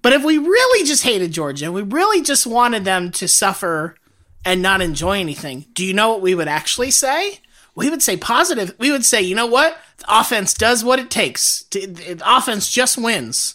But 0.00 0.12
if 0.12 0.24
we 0.24 0.38
really 0.38 0.86
just 0.86 1.02
hated 1.02 1.32
Georgia, 1.32 1.66
and 1.66 1.74
we 1.74 1.82
really 1.82 2.22
just 2.22 2.46
wanted 2.46 2.84
them 2.84 3.10
to 3.12 3.26
suffer 3.26 3.96
and 4.44 4.62
not 4.62 4.80
enjoy 4.80 5.18
anything, 5.18 5.66
do 5.72 5.84
you 5.84 5.94
know 5.94 6.10
what 6.10 6.22
we 6.22 6.34
would 6.34 6.48
actually 6.48 6.90
say? 6.90 7.40
We 7.74 7.88
would 7.88 8.02
say 8.02 8.16
positive. 8.16 8.74
We 8.78 8.90
would 8.90 9.04
say, 9.04 9.22
you 9.22 9.34
know 9.34 9.46
what? 9.46 9.78
The 9.98 10.20
offense 10.20 10.54
does 10.54 10.84
what 10.84 10.98
it 10.98 11.10
takes. 11.10 11.62
To, 11.70 11.86
the 11.86 12.22
offense 12.24 12.70
just 12.70 12.98
wins. 12.98 13.54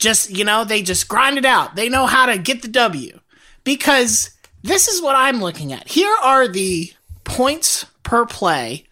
Just, 0.00 0.30
you 0.30 0.44
know, 0.44 0.64
they 0.64 0.82
just 0.82 1.08
grind 1.08 1.38
it 1.38 1.44
out. 1.44 1.76
They 1.76 1.88
know 1.88 2.06
how 2.06 2.26
to 2.26 2.38
get 2.38 2.62
the 2.62 2.68
W. 2.68 3.20
Because 3.62 4.30
this 4.62 4.88
is 4.88 5.00
what 5.00 5.14
I'm 5.14 5.40
looking 5.40 5.72
at. 5.72 5.88
Here 5.88 6.14
are 6.22 6.48
the 6.48 6.92
points 7.24 7.86
per 8.02 8.26
play 8.26 8.86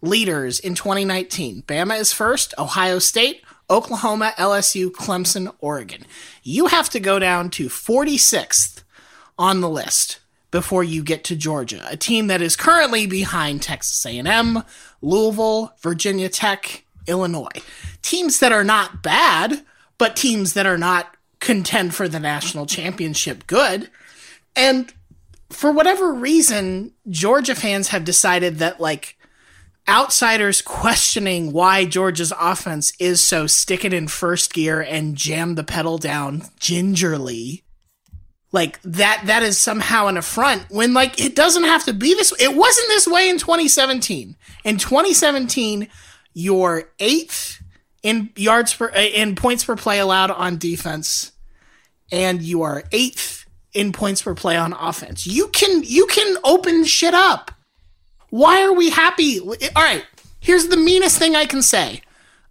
leaders 0.00 0.58
in 0.58 0.74
2019. 0.74 1.62
Bama 1.62 1.98
is 1.98 2.12
first, 2.12 2.54
Ohio 2.58 2.98
State, 2.98 3.42
Oklahoma, 3.68 4.34
LSU, 4.36 4.90
Clemson, 4.90 5.52
Oregon. 5.60 6.04
You 6.42 6.66
have 6.66 6.90
to 6.90 7.00
go 7.00 7.18
down 7.18 7.50
to 7.50 7.68
46th 7.68 8.82
on 9.38 9.60
the 9.60 9.68
list 9.68 10.20
before 10.50 10.84
you 10.84 11.02
get 11.02 11.24
to 11.24 11.36
Georgia, 11.36 11.82
a 11.88 11.96
team 11.96 12.26
that 12.26 12.42
is 12.42 12.56
currently 12.56 13.06
behind 13.06 13.62
Texas 13.62 14.04
A&M, 14.04 14.62
Louisville, 15.00 15.74
Virginia 15.80 16.28
Tech, 16.28 16.84
Illinois. 17.06 17.62
Teams 18.02 18.38
that 18.40 18.52
are 18.52 18.64
not 18.64 19.02
bad, 19.02 19.64
but 20.02 20.16
teams 20.16 20.54
that 20.54 20.66
are 20.66 20.76
not 20.76 21.16
contend 21.38 21.94
for 21.94 22.08
the 22.08 22.18
national 22.18 22.66
championship 22.66 23.46
good. 23.46 23.88
And 24.56 24.92
for 25.48 25.70
whatever 25.70 26.12
reason, 26.12 26.92
Georgia 27.08 27.54
fans 27.54 27.90
have 27.90 28.04
decided 28.04 28.58
that 28.58 28.80
like 28.80 29.16
outsiders 29.88 30.60
questioning 30.60 31.52
why 31.52 31.84
Georgia's 31.84 32.32
offense 32.36 32.92
is 32.98 33.22
so 33.22 33.46
stick 33.46 33.84
it 33.84 33.92
in 33.92 34.08
first 34.08 34.52
gear 34.52 34.80
and 34.80 35.14
jam 35.14 35.54
the 35.54 35.62
pedal 35.62 35.98
down 35.98 36.42
gingerly. 36.58 37.62
Like 38.50 38.82
that 38.82 39.22
that 39.26 39.44
is 39.44 39.56
somehow 39.56 40.08
an 40.08 40.16
affront 40.16 40.68
when 40.68 40.94
like 40.94 41.20
it 41.20 41.36
doesn't 41.36 41.62
have 41.62 41.84
to 41.84 41.92
be 41.92 42.14
this 42.14 42.32
it 42.40 42.56
wasn't 42.56 42.88
this 42.88 43.06
way 43.06 43.28
in 43.28 43.38
2017. 43.38 44.34
In 44.64 44.78
2017, 44.78 45.86
You're 46.34 46.90
eighth 46.98 47.61
in 48.02 48.30
yards 48.36 48.74
per 48.74 48.90
uh, 48.90 48.98
in 49.00 49.34
points 49.36 49.64
per 49.64 49.76
play 49.76 49.98
allowed 49.98 50.30
on 50.30 50.58
defense, 50.58 51.32
and 52.10 52.42
you 52.42 52.62
are 52.62 52.84
eighth 52.92 53.46
in 53.72 53.92
points 53.92 54.22
per 54.22 54.34
play 54.34 54.56
on 54.56 54.72
offense. 54.72 55.26
You 55.26 55.48
can 55.48 55.82
you 55.84 56.06
can 56.06 56.36
open 56.44 56.84
shit 56.84 57.14
up. 57.14 57.50
Why 58.30 58.62
are 58.62 58.72
we 58.72 58.90
happy? 58.90 59.40
All 59.40 59.54
right, 59.76 60.04
here's 60.40 60.68
the 60.68 60.76
meanest 60.76 61.18
thing 61.18 61.36
I 61.36 61.44
can 61.46 61.62
say 61.62 62.00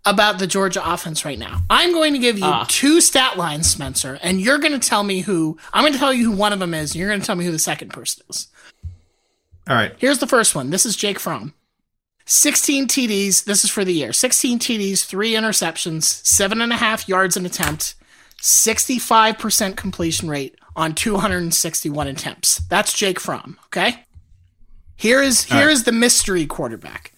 about 0.05 0.39
the 0.39 0.47
Georgia 0.47 0.81
offense 0.83 1.25
right 1.25 1.37
now. 1.37 1.61
I'm 1.69 1.91
going 1.91 2.13
to 2.13 2.19
give 2.19 2.37
you 2.39 2.45
Ah. 2.45 2.65
two 2.67 3.01
stat 3.01 3.37
lines, 3.37 3.69
Spencer, 3.69 4.17
and 4.23 4.41
you're 4.41 4.57
going 4.57 4.79
to 4.79 4.87
tell 4.89 5.03
me 5.03 5.21
who 5.21 5.57
I'm 5.73 5.83
going 5.83 5.93
to 5.93 5.99
tell 5.99 6.13
you 6.13 6.31
who 6.31 6.37
one 6.37 6.53
of 6.53 6.59
them 6.59 6.73
is, 6.73 6.91
and 6.91 6.99
you're 6.99 7.09
going 7.09 7.19
to 7.19 7.25
tell 7.25 7.35
me 7.35 7.45
who 7.45 7.51
the 7.51 7.59
second 7.59 7.89
person 7.93 8.23
is. 8.29 8.47
All 9.69 9.75
right. 9.75 9.93
Here's 9.99 10.17
the 10.17 10.25
first 10.27 10.55
one. 10.55 10.71
This 10.71 10.85
is 10.87 10.95
Jake 10.95 11.19
Fromm. 11.19 11.53
16 12.31 12.87
TDs. 12.87 13.43
This 13.43 13.65
is 13.65 13.69
for 13.69 13.83
the 13.83 13.93
year. 13.93 14.13
16 14.13 14.57
TDs, 14.57 15.05
three 15.05 15.33
interceptions, 15.33 16.03
seven 16.03 16.61
and 16.61 16.71
a 16.71 16.77
half 16.77 17.09
yards 17.09 17.35
an 17.35 17.45
attempt, 17.45 17.95
65% 18.41 19.75
completion 19.75 20.29
rate 20.29 20.55
on 20.73 20.95
261 20.95 22.07
attempts. 22.07 22.59
That's 22.69 22.93
Jake 22.93 23.19
Fromm. 23.19 23.59
Okay. 23.65 24.05
Here 24.95 25.21
is 25.21 25.43
here 25.43 25.67
is 25.67 25.83
the 25.83 25.91
mystery 25.91 26.45
quarterback. 26.45 27.11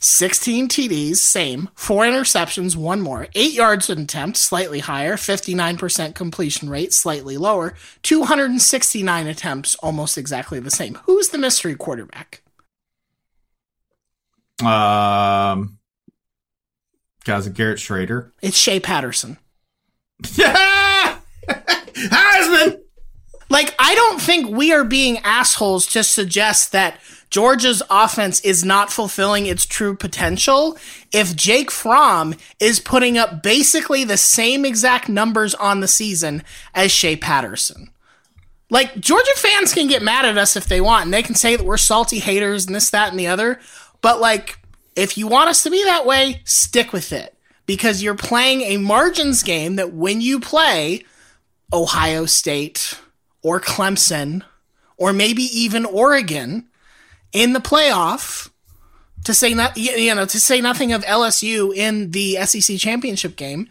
16 0.00 0.68
TDs, 0.68 1.16
same. 1.16 1.68
Four 1.74 2.04
interceptions, 2.04 2.74
one 2.74 3.02
more. 3.02 3.26
Eight 3.34 3.52
yards 3.52 3.90
an 3.90 4.02
attempt, 4.02 4.38
slightly 4.38 4.78
higher. 4.78 5.16
59% 5.16 6.14
completion 6.14 6.70
rate, 6.70 6.94
slightly 6.94 7.36
lower. 7.36 7.74
269 8.02 9.26
attempts, 9.26 9.74
almost 9.76 10.16
exactly 10.16 10.58
the 10.58 10.70
same. 10.70 10.94
Who's 11.04 11.28
the 11.28 11.38
mystery 11.38 11.74
quarterback? 11.74 12.40
Um, 14.64 15.78
guys, 17.24 17.46
a 17.46 17.50
Garrett 17.50 17.78
Shrader. 17.78 18.32
It's 18.42 18.56
Shea 18.56 18.80
Patterson. 18.80 19.38
Yeah, 20.34 21.18
Heisman. 21.48 22.80
Like, 23.50 23.74
I 23.78 23.94
don't 23.94 24.20
think 24.20 24.50
we 24.50 24.72
are 24.72 24.84
being 24.84 25.18
assholes 25.18 25.86
to 25.88 26.04
suggest 26.04 26.72
that 26.72 27.00
Georgia's 27.30 27.82
offense 27.88 28.40
is 28.40 28.64
not 28.64 28.92
fulfilling 28.92 29.46
its 29.46 29.64
true 29.64 29.94
potential 29.96 30.76
if 31.12 31.34
Jake 31.36 31.70
Fromm 31.70 32.34
is 32.60 32.80
putting 32.80 33.16
up 33.16 33.42
basically 33.42 34.04
the 34.04 34.16
same 34.16 34.64
exact 34.64 35.08
numbers 35.08 35.54
on 35.54 35.80
the 35.80 35.88
season 35.88 36.42
as 36.74 36.92
Shea 36.92 37.16
Patterson. 37.16 37.90
Like, 38.70 39.00
Georgia 39.00 39.32
fans 39.36 39.72
can 39.72 39.86
get 39.88 40.02
mad 40.02 40.26
at 40.26 40.36
us 40.36 40.54
if 40.54 40.66
they 40.66 40.80
want, 40.82 41.06
and 41.06 41.14
they 41.14 41.22
can 41.22 41.34
say 41.34 41.56
that 41.56 41.64
we're 41.64 41.78
salty 41.78 42.18
haters 42.18 42.66
and 42.66 42.74
this, 42.74 42.90
that, 42.90 43.10
and 43.10 43.18
the 43.18 43.26
other. 43.28 43.60
But, 44.00 44.20
like, 44.20 44.58
if 44.96 45.16
you 45.16 45.26
want 45.26 45.50
us 45.50 45.62
to 45.62 45.70
be 45.70 45.82
that 45.84 46.06
way, 46.06 46.40
stick 46.44 46.92
with 46.92 47.12
it. 47.12 47.34
Because 47.66 48.02
you're 48.02 48.14
playing 48.14 48.62
a 48.62 48.78
margins 48.78 49.42
game 49.42 49.76
that 49.76 49.92
when 49.92 50.20
you 50.20 50.40
play 50.40 51.04
Ohio 51.72 52.24
State 52.24 52.98
or 53.42 53.60
Clemson 53.60 54.42
or 54.96 55.12
maybe 55.12 55.42
even 55.42 55.84
Oregon 55.84 56.66
in 57.32 57.52
the 57.52 57.60
playoff, 57.60 58.50
to 59.24 59.34
say 59.34 59.52
not 59.52 59.76
you 59.76 60.14
know 60.14 60.24
to 60.24 60.40
say 60.40 60.60
nothing 60.60 60.92
of 60.92 61.04
LSU 61.04 61.74
in 61.74 62.12
the 62.12 62.36
SEC 62.46 62.78
championship 62.78 63.36
game, 63.36 63.68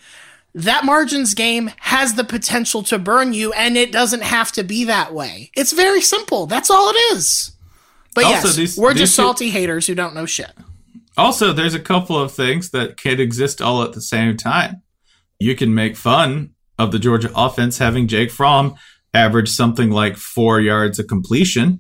that 0.54 0.86
margins 0.86 1.34
game 1.34 1.72
has 1.78 2.14
the 2.14 2.24
potential 2.24 2.84
to 2.84 3.00
burn 3.00 3.34
you, 3.34 3.52
and 3.54 3.78
it 3.78 3.92
doesn't 3.92 4.24
have 4.24 4.52
to 4.54 4.64
be 4.64 4.86
that 4.86 5.14
way. 5.14 5.52
It's 5.56 5.72
very 5.72 6.02
simple. 6.02 6.46
That's 6.46 6.70
all 6.70 6.90
it 6.90 6.98
is. 7.14 7.52
But 8.18 8.26
Also, 8.26 8.48
yes, 8.48 8.56
these- 8.56 8.78
we're 8.78 8.94
these 8.94 9.02
just 9.04 9.16
two- 9.16 9.22
salty 9.24 9.50
haters 9.52 9.88
who 9.88 9.96
don't 9.96 10.14
know 10.16 10.26
shit. 10.26 10.52
Also, 11.18 11.54
there's 11.54 11.74
a 11.74 11.80
couple 11.80 12.20
of 12.20 12.32
things 12.32 12.70
that 12.72 12.98
can 12.98 13.20
exist 13.20 13.62
all 13.62 13.82
at 13.84 13.94
the 13.94 14.02
same 14.02 14.36
time. 14.38 14.82
You 15.40 15.56
can 15.56 15.74
make 15.74 15.96
fun 15.96 16.50
of 16.78 16.92
the 16.92 17.00
Georgia 17.00 17.32
offense 17.36 17.78
having 17.78 18.08
Jake 18.08 18.32
Fromm 18.32 18.76
average 19.14 19.50
something 19.50 19.90
like 19.92 20.18
four 20.18 20.60
yards 20.62 21.00
of 21.00 21.08
completion, 21.08 21.80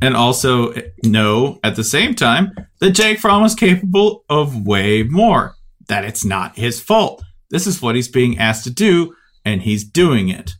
and 0.00 0.16
also 0.16 0.74
know 1.04 1.58
at 1.64 1.76
the 1.76 1.84
same 1.84 2.14
time 2.14 2.52
that 2.80 2.90
Jake 2.92 3.18
Fromm 3.20 3.44
is 3.44 3.54
capable 3.54 4.24
of 4.28 4.66
way 4.66 5.02
more. 5.02 5.54
That 5.88 6.04
it's 6.04 6.24
not 6.24 6.56
his 6.56 6.80
fault. 6.80 7.22
This 7.50 7.66
is 7.66 7.80
what 7.80 7.94
he's 7.94 8.08
being 8.08 8.38
asked 8.38 8.64
to 8.64 8.70
do, 8.70 9.14
and 9.44 9.62
he's 9.62 9.84
doing 9.84 10.28
it. 10.28 10.52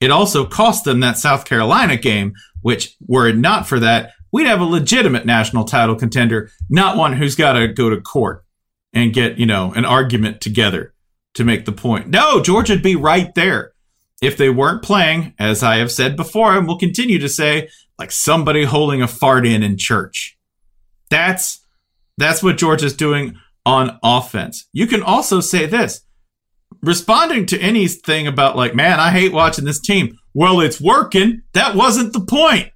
It 0.00 0.10
also 0.10 0.44
cost 0.44 0.84
them 0.84 1.00
that 1.00 1.18
South 1.18 1.44
Carolina 1.44 1.96
game, 1.96 2.34
which, 2.68 2.98
were 3.06 3.26
it 3.26 3.38
not 3.38 3.66
for 3.66 3.80
that, 3.80 4.12
we'd 4.30 4.46
have 4.46 4.60
a 4.60 4.64
legitimate 4.64 5.24
national 5.24 5.64
title 5.64 5.96
contender, 5.96 6.50
not 6.68 6.98
one 6.98 7.14
who's 7.14 7.34
got 7.34 7.54
to 7.54 7.66
go 7.66 7.88
to 7.88 7.98
court 7.98 8.44
and 8.92 9.14
get, 9.14 9.38
you 9.38 9.46
know, 9.46 9.72
an 9.72 9.86
argument 9.86 10.42
together 10.42 10.92
to 11.32 11.44
make 11.44 11.64
the 11.64 11.72
point. 11.72 12.08
No, 12.08 12.42
Georgia'd 12.42 12.82
be 12.82 12.94
right 12.94 13.34
there 13.34 13.72
if 14.20 14.36
they 14.36 14.50
weren't 14.50 14.82
playing, 14.82 15.32
as 15.38 15.62
I 15.62 15.76
have 15.76 15.90
said 15.90 16.14
before 16.14 16.58
and 16.58 16.68
will 16.68 16.76
continue 16.76 17.18
to 17.20 17.28
say, 17.30 17.70
like 17.98 18.10
somebody 18.10 18.64
holding 18.64 19.00
a 19.00 19.08
fart 19.08 19.46
in 19.46 19.62
in 19.62 19.78
church. 19.78 20.36
That's 21.08 21.64
that's 22.18 22.42
what 22.42 22.58
Georgia's 22.58 22.94
doing 22.94 23.38
on 23.64 23.98
offense. 24.02 24.68
You 24.74 24.86
can 24.86 25.02
also 25.02 25.40
say 25.40 25.64
this 25.64 26.02
responding 26.82 27.46
to 27.46 27.58
anything 27.60 28.26
about 28.26 28.56
like, 28.56 28.74
man, 28.74 29.00
I 29.00 29.08
hate 29.08 29.32
watching 29.32 29.64
this 29.64 29.80
team. 29.80 30.18
Well, 30.38 30.60
it's 30.60 30.80
working. 30.80 31.42
That 31.54 31.74
wasn't 31.74 32.12
the 32.12 32.20
point. 32.20 32.70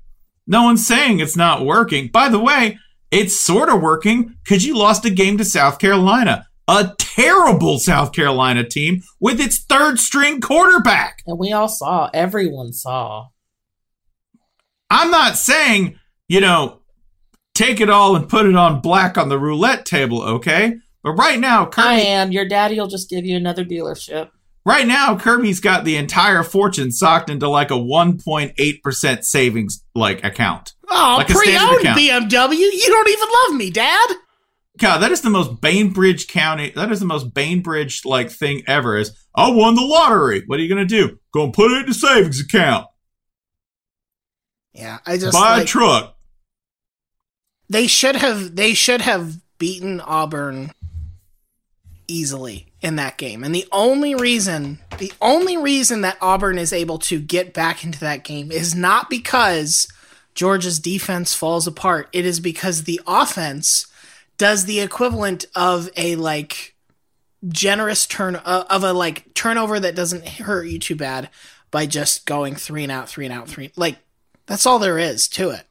No 0.49 0.65
one's 0.65 0.85
saying 0.85 1.21
it's 1.21 1.37
not 1.37 1.65
working. 1.65 2.09
By 2.09 2.29
the 2.29 2.41
way, 2.41 2.77
it's 3.13 3.37
sort 3.37 3.69
of 3.69 3.81
working 3.81 4.35
because 4.43 4.67
you 4.67 4.77
lost 4.77 5.05
a 5.05 5.11
game 5.11 5.39
to 5.39 5.45
South 5.45 5.79
Carolina, 5.79 6.49
a 6.67 6.93
terrible 6.99 7.79
South 7.79 8.11
Carolina 8.11 8.69
team 8.69 9.05
with 9.21 9.41
its 9.41 9.59
third 9.59 10.01
string 10.01 10.41
quarterback. 10.41 11.23
And 11.25 11.39
we 11.39 11.53
all 11.53 11.69
saw, 11.69 12.11
everyone 12.13 12.73
saw. 12.73 13.29
I'm 14.91 15.13
not 15.13 15.37
saying, 15.37 16.01
you 16.27 16.41
know, 16.41 16.81
take 17.55 17.81
it 17.81 17.89
all 17.89 18.17
and 18.17 18.29
put 18.29 18.47
it 18.47 18.57
on 18.57 18.81
black 18.81 19.17
on 19.17 19.29
the 19.29 19.39
roulette 19.39 19.87
table, 19.87 20.21
okay? 20.21 20.79
But 21.05 21.13
right 21.13 21.39
now, 21.39 21.67
Kirby, 21.67 21.87
I 21.87 21.95
am. 22.01 22.33
Your 22.33 22.49
daddy 22.49 22.81
will 22.81 22.89
just 22.89 23.09
give 23.09 23.25
you 23.25 23.37
another 23.37 23.65
dealership. 23.65 24.31
Right 24.65 24.87
now, 24.87 25.17
Kirby's 25.19 25.61
got 25.61 25.85
the 25.85 25.97
entire 25.97 26.43
fortune 26.43 26.91
socked 26.93 27.31
into 27.31 27.49
like 27.49 27.71
a 27.71 27.75
1.8% 27.75 29.25
savings 29.25 29.85
like 29.95 30.25
account. 30.25 30.73
Oh, 30.89 31.15
Like 31.19 31.31
a 31.31 31.35
pre-owned. 31.35 31.85
BMW. 31.85 32.57
You 32.59 32.87
don't 32.87 33.09
even 33.09 33.29
love 33.47 33.57
me, 33.57 33.71
Dad. 33.71 34.11
God, 34.79 34.99
that 34.99 35.13
is 35.13 35.21
the 35.21 35.31
most 35.31 35.61
Bainbridge 35.61 36.29
County. 36.29 36.71
That 36.75 36.91
is 36.91 36.99
the 37.01 37.07
most 37.07 37.35
Bainbridge 37.35 38.05
like 38.05 38.31
thing 38.31 38.63
ever. 38.67 38.97
Is 38.97 39.13
I 39.35 39.51
won 39.51 39.75
the 39.75 39.83
lottery. 39.83 40.43
What 40.47 40.59
are 40.59 40.63
you 40.63 40.69
gonna 40.69 40.85
do? 40.87 41.19
Go 41.33 41.45
and 41.45 41.53
put 41.53 41.71
it 41.71 41.81
in 41.81 41.87
the 41.87 41.95
savings 41.95 42.41
account. 42.41 42.87
Yeah, 44.73 44.99
I 45.07 45.19
just 45.19 45.33
Buy 45.35 45.61
a 45.61 45.65
truck. 45.67 46.17
they 47.69 47.87
should 47.87 48.17
have 48.17 48.57
they 48.57 48.73
should 48.73 49.03
have 49.03 49.37
beaten 49.59 50.01
Auburn 50.01 50.73
easily 52.09 52.72
in 52.83 52.97
that 52.97 53.17
game. 53.17 53.45
And 53.45 53.55
the 53.55 53.67
only 53.73 54.15
reason 54.15 54.81
the 54.99 55.13
only 55.21 55.57
reason 55.57 56.03
that 56.03 56.19
Auburn 56.21 56.59
is 56.59 56.73
able 56.73 56.99
to 56.99 57.21
get 57.21 57.55
back 57.55 57.85
into 57.85 58.01
that 58.01 58.25
game 58.25 58.53
is 58.53 58.75
not 58.75 59.09
because 59.09 59.89
Georgia's 60.35 60.79
defense 60.79 61.33
falls 61.33 61.67
apart. 61.67 62.09
It 62.13 62.27
is 62.27 62.41
because 62.41 62.85
the 62.85 63.01
offense 63.07 63.87
does 64.37 64.65
the 64.65 64.81
equivalent 64.81 65.47
of 65.55 65.89
a 65.97 66.17
like 66.17 66.75
generous 67.49 68.07
turn 68.07 68.37
uh, 68.37 68.65
of 68.69 68.85
a 68.85 68.93
like 68.93 69.33
turnover 69.35 69.79
that 69.81 69.97
doesn't 69.97 70.27
hurt 70.29 70.67
you 70.67 70.79
too 70.79 70.97
bad 70.97 71.29
by 71.71 71.87
just 71.87 72.27
going 72.27 72.55
three 72.55 72.83
and 72.83 72.93
out, 72.93 73.09
three 73.09 73.25
and 73.25 73.35
out, 73.35 73.49
three. 73.49 73.71
Like 73.77 73.99
that's 74.47 74.67
all 74.67 74.79
there 74.79 74.99
is 74.99 75.29
to 75.29 75.51
it. 75.51 75.67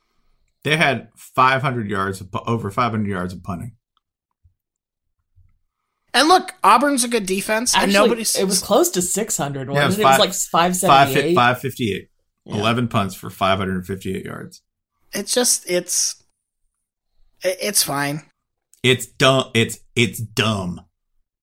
They 0.63 0.78
had 0.78 1.10
500 1.15 1.89
yards 1.89 2.21
of 2.21 2.30
over 2.45 2.69
500 2.69 3.08
yards 3.08 3.34
of 3.34 3.43
punting. 3.43 3.74
And 6.13 6.28
look, 6.28 6.54
Auburn's 6.63 7.04
a 7.04 7.08
good 7.08 7.26
defense, 7.26 7.74
and 7.74 7.84
Actually, 7.84 7.93
nobody's. 7.93 8.36
it 8.36 8.43
was 8.45 8.62
close 8.62 8.89
to 8.91 9.02
600, 9.02 9.67
Yeah, 9.67 9.74
wasn't 9.86 10.00
it 10.00 10.02
it? 10.02 10.06
was 10.06 10.17
It 10.17 10.19
was 10.19 10.19
like 10.19 10.30
Five, 10.34 10.78
578. 10.80 11.36
558. 11.36 12.10
Yeah. 12.45 12.56
11 12.56 12.88
punts 12.89 13.15
for 13.15 13.30
558 13.30 14.26
yards. 14.26 14.62
It's 15.13 15.34
just 15.34 15.69
it's. 15.69 16.21
It's 17.43 17.84
fine. 17.84 18.24
It's 18.84 19.06
dumb. 19.06 19.52
It's 19.54 19.80
it's 19.95 20.19
dumb. 20.19 20.82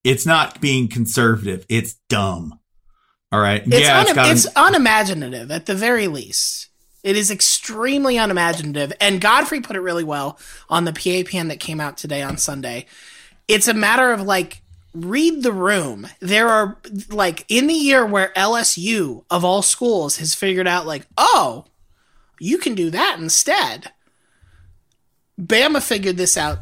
It's 0.04 0.26
not 0.26 0.61
being 0.61 0.88
conservative. 0.88 1.64
It's 1.68 1.94
dumb. 2.09 2.59
All 3.31 3.40
right. 3.40 3.62
It's, 3.66 3.81
yeah, 3.81 4.00
un- 4.00 4.14
got 4.14 4.31
it's 4.31 4.46
unimaginative 4.57 5.50
at 5.50 5.66
the 5.66 5.74
very 5.74 6.09
least. 6.09 6.68
It 7.04 7.16
is 7.16 7.31
extremely 7.31 8.16
unimaginative, 8.16 8.92
and 9.00 9.20
Godfrey 9.20 9.61
put 9.61 9.76
it 9.76 9.81
really 9.81 10.04
well 10.04 10.38
on 10.68 10.85
the 10.85 10.92
PAPN 10.92 11.48
that 11.48 11.61
came 11.61 11.81
out 11.81 11.96
today 11.96 12.22
on 12.22 12.37
Sunday. 12.37 12.87
It's 13.49 13.69
a 13.69 13.75
matter 13.75 14.13
of 14.13 14.23
like 14.23 14.63
read 14.95 15.43
the 15.43 15.53
room. 15.53 16.07
There 16.21 16.49
are 16.49 16.79
like 17.11 17.45
in 17.49 17.67
the 17.67 17.75
year 17.75 18.05
where 18.07 18.33
LSU 18.37 19.25
of 19.31 19.45
all 19.45 19.63
schools 19.63 20.19
has 20.19 20.35
figured 20.35 20.69
out 20.69 20.87
like, 20.87 21.07
oh, 21.17 21.65
you 22.39 22.59
can 22.59 22.75
do 22.75 22.91
that 22.91 23.17
instead. 23.19 23.91
Bama 25.41 25.83
figured 25.83 26.17
this 26.17 26.37
out 26.37 26.61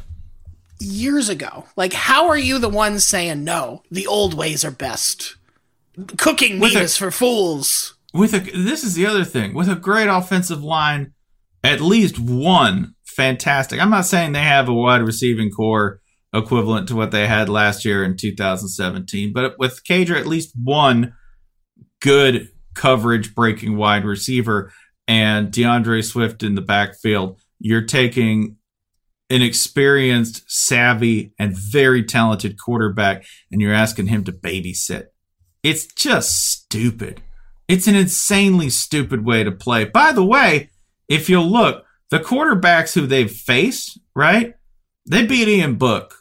years 0.79 1.29
ago. 1.29 1.65
Like, 1.77 1.93
how 1.93 2.29
are 2.29 2.37
you 2.39 2.59
the 2.59 2.69
ones 2.69 3.05
saying 3.07 3.45
no? 3.45 3.83
The 3.91 4.07
old 4.07 4.35
ways 4.35 4.65
are 4.65 4.71
best. 4.71 5.37
Cooking 6.19 6.59
meat 6.59 6.77
is 6.77 6.97
for 6.97 7.11
fools. 7.11 7.95
with 8.13 8.35
a 8.35 8.41
this 8.41 8.85
is 8.85 8.95
the 8.95 9.07
other 9.07 9.25
thing 9.25 9.55
with 9.55 9.69
a 9.69 9.75
great 9.75 10.09
offensive 10.09 10.63
line 10.63 11.15
at 11.65 11.81
least 11.81 12.19
one 12.19 12.95
fantastic 13.05 13.81
i'm 13.81 13.89
not 13.89 14.05
saying 14.05 14.33
they 14.33 14.43
have 14.43 14.69
a 14.69 14.75
wide 14.75 15.01
receiving 15.01 15.51
corps 15.51 16.01
equivalent 16.37 16.89
to 16.89 16.97
what 16.97 17.11
they 17.11 17.27
had 17.27 17.49
last 17.49 17.85
year 17.85 18.05
in 18.05 18.17
2017 18.17 19.33
but 19.33 19.59
with 19.59 19.83
Cager 19.85 20.19
at 20.19 20.27
least 20.27 20.53
one 20.63 21.15
good 22.01 22.49
coverage 22.75 23.35
breaking 23.35 23.77
wide 23.77 24.05
receiver 24.05 24.73
and 25.09 25.51
D'Andre 25.51 26.03
Swift 26.03 26.43
in 26.43 26.55
the 26.55 26.61
backfield 26.61 27.39
you're 27.59 27.85
taking 27.85 28.57
an 29.29 29.43
experienced 29.43 30.45
savvy 30.47 31.33
and 31.39 31.57
very 31.57 32.05
talented 32.05 32.59
quarterback 32.59 33.25
and 33.51 33.61
you're 33.61 33.73
asking 33.73 34.07
him 34.07 34.25
to 34.25 34.33
babysit 34.33 35.07
it's 35.63 35.87
just 35.87 36.51
stupid 36.51 37.23
it's 37.69 37.89
an 37.89 37.97
insanely 37.97 38.71
stupid 38.71 39.25
way 39.25 39.43
to 39.43 39.51
play. 39.51 39.85
By 39.85 40.13
the 40.13 40.25
way, 40.25 40.71
if 41.09 41.29
you'll 41.29 41.51
look, 41.51 41.85
the 42.11 42.21
quarterbacks 42.21 42.95
who 42.95 43.07
they've 43.07 43.31
faced, 43.31 43.99
right? 44.15 44.55
They 45.09 45.27
beat 45.27 45.49
Ian 45.49 45.75
Book. 45.75 46.16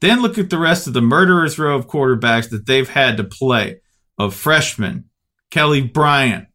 Then 0.00 0.22
look 0.22 0.38
at 0.38 0.50
the 0.50 0.58
rest 0.58 0.86
of 0.86 0.92
the 0.92 1.00
murderer's 1.00 1.58
row 1.58 1.76
of 1.76 1.88
quarterbacks 1.88 2.50
that 2.50 2.66
they've 2.66 2.88
had 2.88 3.16
to 3.16 3.24
play 3.24 3.80
of 4.16 4.34
freshmen, 4.34 5.04
Kelly 5.50 5.82
Bryant, 5.82 6.46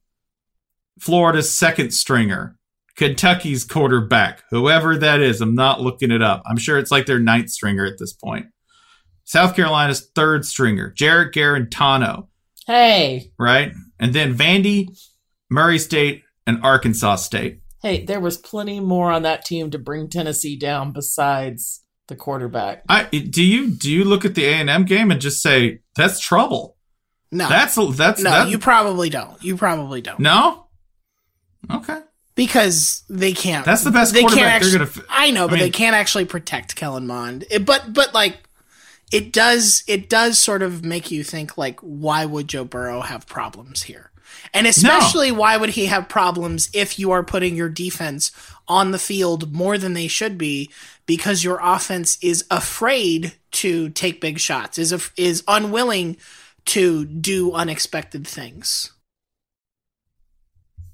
Florida's 1.00 1.52
second 1.52 1.92
stringer, 1.94 2.58
Kentucky's 2.96 3.64
quarterback, 3.66 4.44
whoever 4.50 4.98
that 4.98 5.20
is. 5.20 5.42
I'm 5.42 5.56
not 5.56 5.82
looking 5.82 6.12
it 6.12 6.22
up. 6.22 6.44
I'm 6.46 6.58
sure 6.58 6.78
it's 6.78 6.92
like 6.92 7.06
their 7.06 7.20
ninth 7.20 7.50
stringer 7.50 7.86
at 7.86 7.98
this 8.00 8.14
point. 8.14 8.48
South 9.26 9.56
Carolina's 9.56 10.10
third 10.16 10.46
stringer, 10.46 10.92
Jarrett 10.92 11.34
Guarantano 11.34 12.28
Hey, 12.66 13.32
right? 13.38 13.74
And 14.00 14.14
then 14.14 14.36
Vandy, 14.36 14.88
Murray 15.50 15.80
State, 15.80 16.24
and 16.48 16.64
Arkansas 16.64 17.18
State. 17.18 17.62
hey, 17.82 18.06
there 18.06 18.20
was 18.20 18.38
plenty 18.38 18.80
more 18.80 19.12
on 19.12 19.24
that 19.24 19.46
team 19.46 19.72
to 19.72 19.80
bring 19.80 20.10
Tennessee 20.10 20.58
down 20.58 20.92
besides 20.94 21.83
the 22.08 22.16
quarterback. 22.16 22.84
I 22.90 23.04
do 23.06 23.44
you 23.44 23.70
do 23.72 23.92
you 23.92 24.04
look 24.04 24.26
at 24.26 24.36
the 24.36 24.46
A 24.46 24.54
and 24.54 24.70
M 24.70 24.86
game 24.86 25.12
and 25.12 25.22
just 25.22 25.42
say 25.42 25.80
that's 25.96 26.20
trouble? 26.20 26.78
No, 27.32 27.50
That's 27.50 27.76
that's 27.98 28.22
no. 28.22 28.30
that, 28.30 28.50
you 28.50 28.60
probably 28.60 29.10
don't. 29.10 29.44
You 29.44 29.58
probably 29.58 30.02
don't. 30.02 30.20
no. 30.20 30.68
Okay, 31.72 32.02
because 32.36 33.04
they 33.10 33.32
can't. 33.34 33.66
That's 33.66 33.84
the 33.84 33.90
best 33.92 34.14
They 34.14 34.20
can't 34.22 34.34
quarterback 34.34 34.62
they're 34.62 34.82
actually. 34.82 35.02
gonna 35.02 35.08
I 35.10 35.32
know, 35.32 35.46
I 35.46 35.50
but 35.50 35.60
they 35.60 35.70
can't 35.70 35.96
actually 35.96 36.26
protect 36.26 36.76
Kellen 36.76 37.08
Mond. 37.08 37.46
It, 37.50 37.66
but 37.66 37.94
but 37.94 38.14
like, 38.14 38.38
it 39.12 39.32
does. 39.32 39.84
It 39.88 40.10
does 40.10 40.38
sort 40.38 40.62
of 40.62 40.84
make 40.84 41.10
you 41.10 41.24
think 41.24 41.58
like, 41.58 41.80
why 41.80 42.26
would 42.26 42.50
Joe 42.50 42.66
Burrow 42.66 43.02
have 43.02 43.26
problems 43.26 43.84
here? 43.84 44.12
And 44.54 44.68
especially, 44.68 45.32
why 45.32 45.58
would 45.58 45.70
he 45.72 45.86
have 45.88 46.10
problems 46.10 46.70
if 46.74 47.00
you 47.00 47.12
are 47.12 47.24
putting 47.24 47.56
your 47.56 47.70
defense 47.70 48.32
on 48.68 48.92
the 48.92 49.00
field 49.00 49.52
more 49.54 49.78
than 49.78 49.94
they 49.94 50.08
should 50.08 50.38
be 50.38 50.70
because 51.06 51.44
your 51.44 51.60
offense 51.62 52.18
is 52.22 52.46
afraid 52.50 53.34
to 53.52 53.90
take 53.90 54.22
big 54.22 54.40
shots, 54.40 54.78
is 54.78 54.92
af- 54.92 55.14
is 55.18 55.44
unwilling 55.48 56.18
to 56.66 57.06
do 57.06 57.52
unexpected 57.54 58.26
things. 58.28 58.92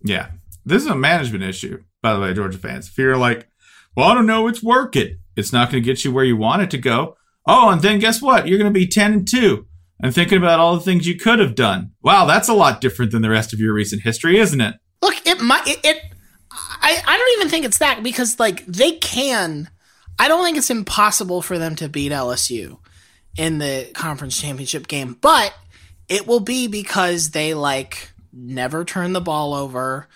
yeah. 0.03 0.31
This 0.65 0.83
is 0.83 0.89
a 0.89 0.95
management 0.95 1.43
issue, 1.43 1.83
by 2.03 2.13
the 2.13 2.19
way, 2.19 2.33
Georgia 2.33 2.57
fans. 2.57 2.89
If 2.89 2.97
you're 2.97 3.17
like, 3.17 3.47
well, 3.95 4.07
I 4.09 4.13
don't 4.13 4.27
know, 4.27 4.47
it's 4.47 4.61
working. 4.61 5.17
It's 5.35 5.51
not 5.53 5.71
going 5.71 5.81
to 5.81 5.85
get 5.85 6.03
you 6.05 6.11
where 6.11 6.25
you 6.25 6.37
want 6.37 6.61
it 6.61 6.69
to 6.71 6.77
go. 6.77 7.15
Oh, 7.47 7.69
and 7.69 7.81
then 7.81 7.97
guess 7.97 8.21
what? 8.21 8.47
You're 8.47 8.59
going 8.59 8.71
to 8.71 8.79
be 8.79 8.85
ten 8.87 9.13
and 9.13 9.27
two. 9.27 9.65
And 10.01 10.13
thinking 10.13 10.37
about 10.37 10.59
all 10.59 10.75
the 10.75 10.81
things 10.81 11.07
you 11.07 11.15
could 11.17 11.39
have 11.39 11.55
done. 11.55 11.91
Wow, 12.03 12.25
that's 12.25 12.49
a 12.49 12.53
lot 12.53 12.81
different 12.81 13.11
than 13.11 13.21
the 13.21 13.29
rest 13.29 13.51
of 13.51 13.59
your 13.59 13.73
recent 13.73 14.03
history, 14.03 14.37
isn't 14.37 14.61
it? 14.61 14.75
Look, 15.01 15.25
it 15.25 15.41
might 15.41 15.67
it, 15.67 15.79
it 15.83 15.97
I 16.81 17.01
I 17.05 17.17
don't 17.17 17.39
even 17.39 17.49
think 17.49 17.65
it's 17.65 17.79
that 17.79 18.03
because 18.03 18.39
like 18.39 18.65
they 18.65 18.93
can 18.93 19.69
I 20.17 20.27
don't 20.27 20.43
think 20.43 20.57
it's 20.57 20.69
impossible 20.69 21.41
for 21.41 21.57
them 21.57 21.75
to 21.77 21.87
beat 21.87 22.11
LSU 22.11 22.77
in 23.37 23.59
the 23.59 23.89
conference 23.93 24.39
championship 24.39 24.87
game, 24.87 25.17
but 25.21 25.53
it 26.09 26.27
will 26.27 26.41
be 26.41 26.67
because 26.67 27.31
they 27.31 27.53
like 27.53 28.11
never 28.33 28.83
turn 28.83 29.13
the 29.13 29.21
ball 29.21 29.53
over, 29.53 30.07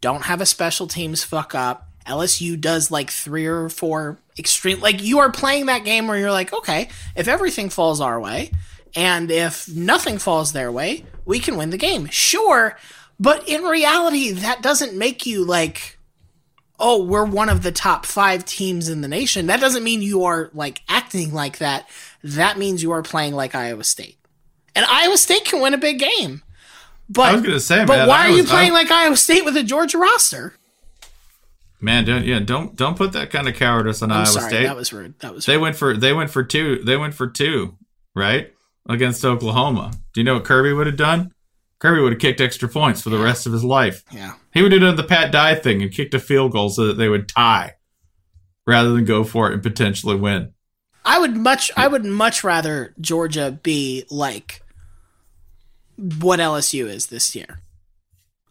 don't 0.00 0.24
have 0.24 0.40
a 0.40 0.46
special 0.46 0.86
teams 0.86 1.22
fuck 1.22 1.54
up. 1.54 1.88
LSU 2.06 2.60
does 2.60 2.90
like 2.90 3.10
three 3.10 3.46
or 3.46 3.68
four 3.68 4.18
extreme 4.36 4.80
like 4.80 5.02
you 5.02 5.20
are 5.20 5.30
playing 5.30 5.66
that 5.66 5.84
game 5.84 6.08
where 6.08 6.18
you're 6.18 6.32
like, 6.32 6.52
okay, 6.52 6.88
if 7.14 7.28
everything 7.28 7.70
falls 7.70 8.00
our 8.00 8.18
way 8.18 8.50
and 8.96 9.30
if 9.30 9.68
nothing 9.68 10.18
falls 10.18 10.52
their 10.52 10.72
way, 10.72 11.04
we 11.24 11.38
can 11.38 11.56
win 11.56 11.70
the 11.70 11.78
game. 11.78 12.06
Sure, 12.06 12.76
but 13.22 13.48
in 13.48 13.62
reality 13.62 14.32
that 14.32 14.60
doesn't 14.60 14.98
make 14.98 15.24
you 15.24 15.44
like 15.44 15.98
oh, 16.84 17.04
we're 17.04 17.24
one 17.24 17.48
of 17.48 17.62
the 17.62 17.70
top 17.70 18.04
5 18.04 18.44
teams 18.44 18.88
in 18.88 19.02
the 19.02 19.08
nation. 19.08 19.46
That 19.46 19.60
doesn't 19.60 19.84
mean 19.84 20.02
you 20.02 20.24
are 20.24 20.50
like 20.52 20.82
acting 20.88 21.32
like 21.32 21.58
that. 21.58 21.88
That 22.24 22.58
means 22.58 22.82
you 22.82 22.90
are 22.90 23.04
playing 23.04 23.34
like 23.34 23.54
Iowa 23.54 23.84
State. 23.84 24.18
And 24.74 24.84
Iowa 24.88 25.16
State 25.16 25.44
can 25.44 25.60
win 25.60 25.74
a 25.74 25.78
big 25.78 26.00
game. 26.00 26.42
But 27.08 27.28
I 27.28 27.32
was 27.34 27.42
gonna 27.42 27.60
say, 27.60 27.84
but 27.84 27.98
man, 27.98 28.08
why 28.08 28.26
I 28.26 28.30
are 28.30 28.36
you 28.36 28.42
playing 28.44 28.72
I- 28.72 28.74
like 28.74 28.90
Iowa 28.90 29.16
State 29.16 29.44
with 29.44 29.56
a 29.56 29.62
Georgia 29.62 29.98
roster? 29.98 30.54
Man, 31.80 32.04
don't 32.04 32.24
yeah, 32.24 32.38
don't 32.38 32.74
don't 32.74 32.96
put 32.96 33.12
that 33.12 33.30
kind 33.30 33.48
of 33.48 33.54
cowardice 33.54 34.02
on 34.02 34.10
I'm 34.10 34.18
Iowa 34.18 34.26
sorry, 34.26 34.48
State. 34.48 34.62
that 34.64 34.76
was 34.76 34.92
rude. 34.92 35.18
That 35.18 35.34
was 35.34 35.46
they 35.46 35.58
went 35.58 35.76
for 35.76 35.96
they 35.96 36.12
went 36.12 36.30
for 36.30 36.42
two. 36.44 36.82
They 36.84 36.96
went 36.96 37.12
for 37.14 37.26
two, 37.26 37.76
right? 38.14 38.52
Against 38.88 39.24
Oklahoma. 39.24 39.92
Do 40.14 40.20
you 40.20 40.24
know 40.24 40.34
what 40.34 40.44
Kirby 40.44 40.72
would 40.72 40.86
have 40.86 40.96
done? 40.96 41.32
Kirby 41.82 42.00
would 42.00 42.12
have 42.12 42.20
kicked 42.20 42.40
extra 42.40 42.68
points 42.68 43.02
for 43.02 43.10
the 43.10 43.18
rest 43.18 43.44
of 43.44 43.52
his 43.52 43.64
life. 43.64 44.04
Yeah. 44.12 44.34
He 44.54 44.62
would 44.62 44.70
have 44.70 44.82
done 44.82 44.94
the 44.94 45.02
Pat 45.02 45.32
Dye 45.32 45.56
thing 45.56 45.82
and 45.82 45.90
kicked 45.90 46.14
a 46.14 46.20
field 46.20 46.52
goal 46.52 46.68
so 46.68 46.86
that 46.86 46.96
they 46.96 47.08
would 47.08 47.28
tie 47.28 47.74
rather 48.64 48.92
than 48.92 49.04
go 49.04 49.24
for 49.24 49.50
it 49.50 49.54
and 49.54 49.62
potentially 49.64 50.14
win. 50.14 50.52
I 51.04 51.18
would 51.18 51.36
much 51.36 51.72
I 51.76 51.88
would 51.88 52.04
much 52.04 52.44
rather 52.44 52.94
Georgia 53.00 53.58
be 53.64 54.04
like 54.10 54.62
what 55.96 56.38
LSU 56.38 56.86
is 56.86 57.08
this 57.08 57.34
year. 57.34 57.62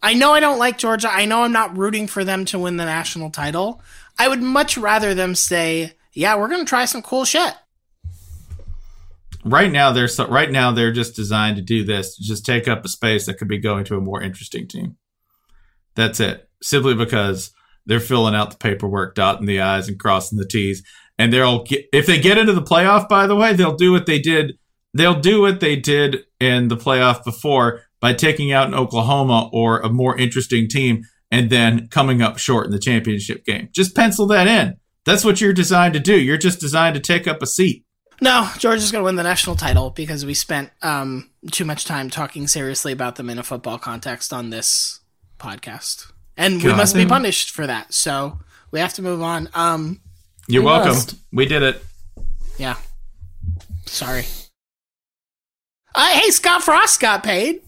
I 0.04 0.14
know 0.14 0.34
I 0.34 0.42
don't 0.42 0.60
like 0.60 0.78
Georgia. 0.78 1.10
I 1.10 1.24
know 1.24 1.44
I'm 1.44 1.54
not 1.54 1.78
rooting 1.78 2.08
for 2.08 2.26
them 2.26 2.44
to 2.46 2.60
win 2.60 2.76
the 2.76 2.84
national 2.84 3.30
title. 3.30 3.82
I 4.20 4.28
would 4.28 4.42
much 4.42 4.78
rather 4.78 5.14
them 5.14 5.36
say, 5.36 5.94
"Yeah, 6.12 6.36
we're 6.36 6.50
going 6.50 6.66
to 6.66 6.70
try 6.70 6.84
some 6.84 7.02
cool 7.02 7.24
shit." 7.24 7.54
Right 9.44 9.72
now 9.72 9.92
they're 9.92 10.08
so, 10.08 10.28
right 10.28 10.52
now 10.52 10.72
they're 10.72 10.92
just 10.92 11.16
designed 11.16 11.56
to 11.56 11.62
do 11.62 11.84
this, 11.84 12.18
just 12.18 12.46
take 12.46 12.68
up 12.68 12.86
a 12.86 12.90
space 12.90 13.26
that 13.26 13.36
could 13.36 13.48
be 13.48 13.58
going 13.58 13.86
to 13.86 13.96
a 13.96 14.02
more 14.02 14.22
interesting 14.22 14.68
team. 14.68 14.98
That's 15.96 16.20
it. 16.20 16.48
Simply 16.62 16.94
because 16.94 17.52
they're 17.86 18.00
filling 18.00 18.36
out 18.36 18.52
the 18.52 18.58
paperwork, 18.58 19.16
dotting 19.16 19.48
the 19.48 19.60
i's 19.60 19.88
and 19.88 20.00
crossing 20.00 20.38
the 20.38 20.48
t's, 20.48 20.84
and 21.18 21.34
they'll 21.34 21.66
if 21.70 22.06
they 22.06 22.20
get 22.20 22.38
into 22.38 22.54
the 22.54 22.62
playoff. 22.62 23.10
By 23.10 23.28
the 23.28 23.36
way, 23.36 23.54
they'll 23.54 23.76
do 23.76 23.92
what 23.92 24.06
they 24.06 24.20
did. 24.20 24.58
They'll 24.94 25.20
do 25.20 25.42
what 25.42 25.60
they 25.60 25.76
did 25.76 26.26
in 26.40 26.68
the 26.68 26.78
playoff 26.78 27.24
before 27.24 27.82
by 28.00 28.14
taking 28.14 28.52
out 28.52 28.68
an 28.68 28.76
Oklahoma 28.76 29.50
or 29.54 29.80
a 29.80 29.90
more 29.90 30.18
interesting 30.18 30.68
team, 30.68 31.04
and 31.32 31.50
then 31.50 31.88
coming 31.88 32.22
up 32.22 32.38
short 32.38 32.66
in 32.66 32.72
the 32.72 32.80
championship 32.80 33.46
game. 33.46 33.70
Just 33.74 33.96
pencil 33.96 34.28
that 34.28 34.48
in. 34.48 34.78
That's 35.06 35.26
what 35.26 35.42
you're 35.42 35.54
designed 35.54 35.94
to 35.96 36.00
do. 36.00 36.20
You're 36.20 36.38
just 36.38 36.60
designed 36.60 36.96
to 36.96 37.02
take 37.02 37.28
up 37.28 37.42
a 37.42 37.48
seat. 37.48 37.86
No, 38.24 38.48
Georgia's 38.60 38.92
going 38.92 39.02
to 39.02 39.06
win 39.06 39.16
the 39.16 39.24
national 39.24 39.56
title 39.56 39.90
because 39.90 40.26
we 40.26 40.36
spent 40.36 40.70
um, 40.84 41.32
too 41.52 41.66
much 41.66 41.86
time 41.86 42.10
talking 42.12 42.48
seriously 42.48 42.92
about 42.92 43.16
them 43.16 43.32
in 43.32 43.40
a 43.40 43.44
football 43.44 43.80
context 43.80 44.32
on 44.32 44.52
this 44.52 45.00
podcast, 45.40 46.12
and 46.38 46.62
we 46.62 46.72
must 46.72 46.94
be 46.94 47.06
punished 47.08 47.50
for 47.50 47.66
that. 47.66 47.94
So 47.94 48.38
we 48.70 48.80
have 48.80 48.94
to 48.94 49.02
move 49.02 49.24
on. 49.24 49.50
Um, 49.56 50.02
You're 50.48 50.62
We 50.62 50.68
welcome. 50.68 50.90
must. 50.90 51.16
We 51.34 51.48
did 51.48 51.64
it. 51.64 51.84
Yeah. 52.60 52.76
Sorry. 53.88 54.26
Uh, 55.96 56.10
hey, 56.20 56.30
Scott 56.30 56.62
Frost 56.62 57.00
got 57.00 57.24
paid. 57.24 57.62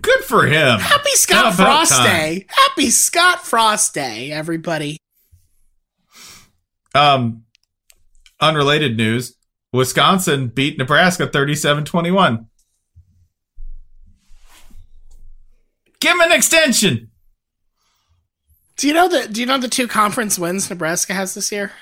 Good 0.00 0.24
for 0.24 0.46
him. 0.46 0.78
Happy 0.78 1.10
Scott 1.14 1.54
Frost 1.54 1.90
time? 1.92 2.06
Day. 2.06 2.46
Happy 2.48 2.90
Scott 2.90 3.44
Frost 3.44 3.94
Day, 3.94 4.30
everybody. 4.30 4.96
Um, 6.94 7.43
unrelated 8.40 8.96
news: 8.96 9.36
Wisconsin 9.72 10.48
beat 10.48 10.78
Nebraska 10.78 11.26
37-21. 11.26 12.46
Give 16.00 16.12
him 16.12 16.20
an 16.20 16.32
extension. 16.32 17.10
Do 18.76 18.88
you 18.88 18.94
know 18.94 19.08
the 19.08 19.28
do 19.28 19.40
you 19.40 19.46
know 19.46 19.58
the 19.58 19.68
two 19.68 19.86
conference 19.88 20.38
wins 20.38 20.68
Nebraska 20.68 21.14
has 21.14 21.34
this 21.34 21.50
year? 21.52 21.72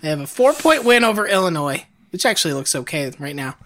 They 0.00 0.08
have 0.08 0.20
a 0.20 0.26
four 0.26 0.52
point 0.52 0.84
win 0.84 1.04
over 1.04 1.26
Illinois, 1.26 1.84
which 2.10 2.24
actually 2.24 2.54
looks 2.54 2.74
okay 2.74 3.12
right 3.18 3.36
now. 3.36 3.56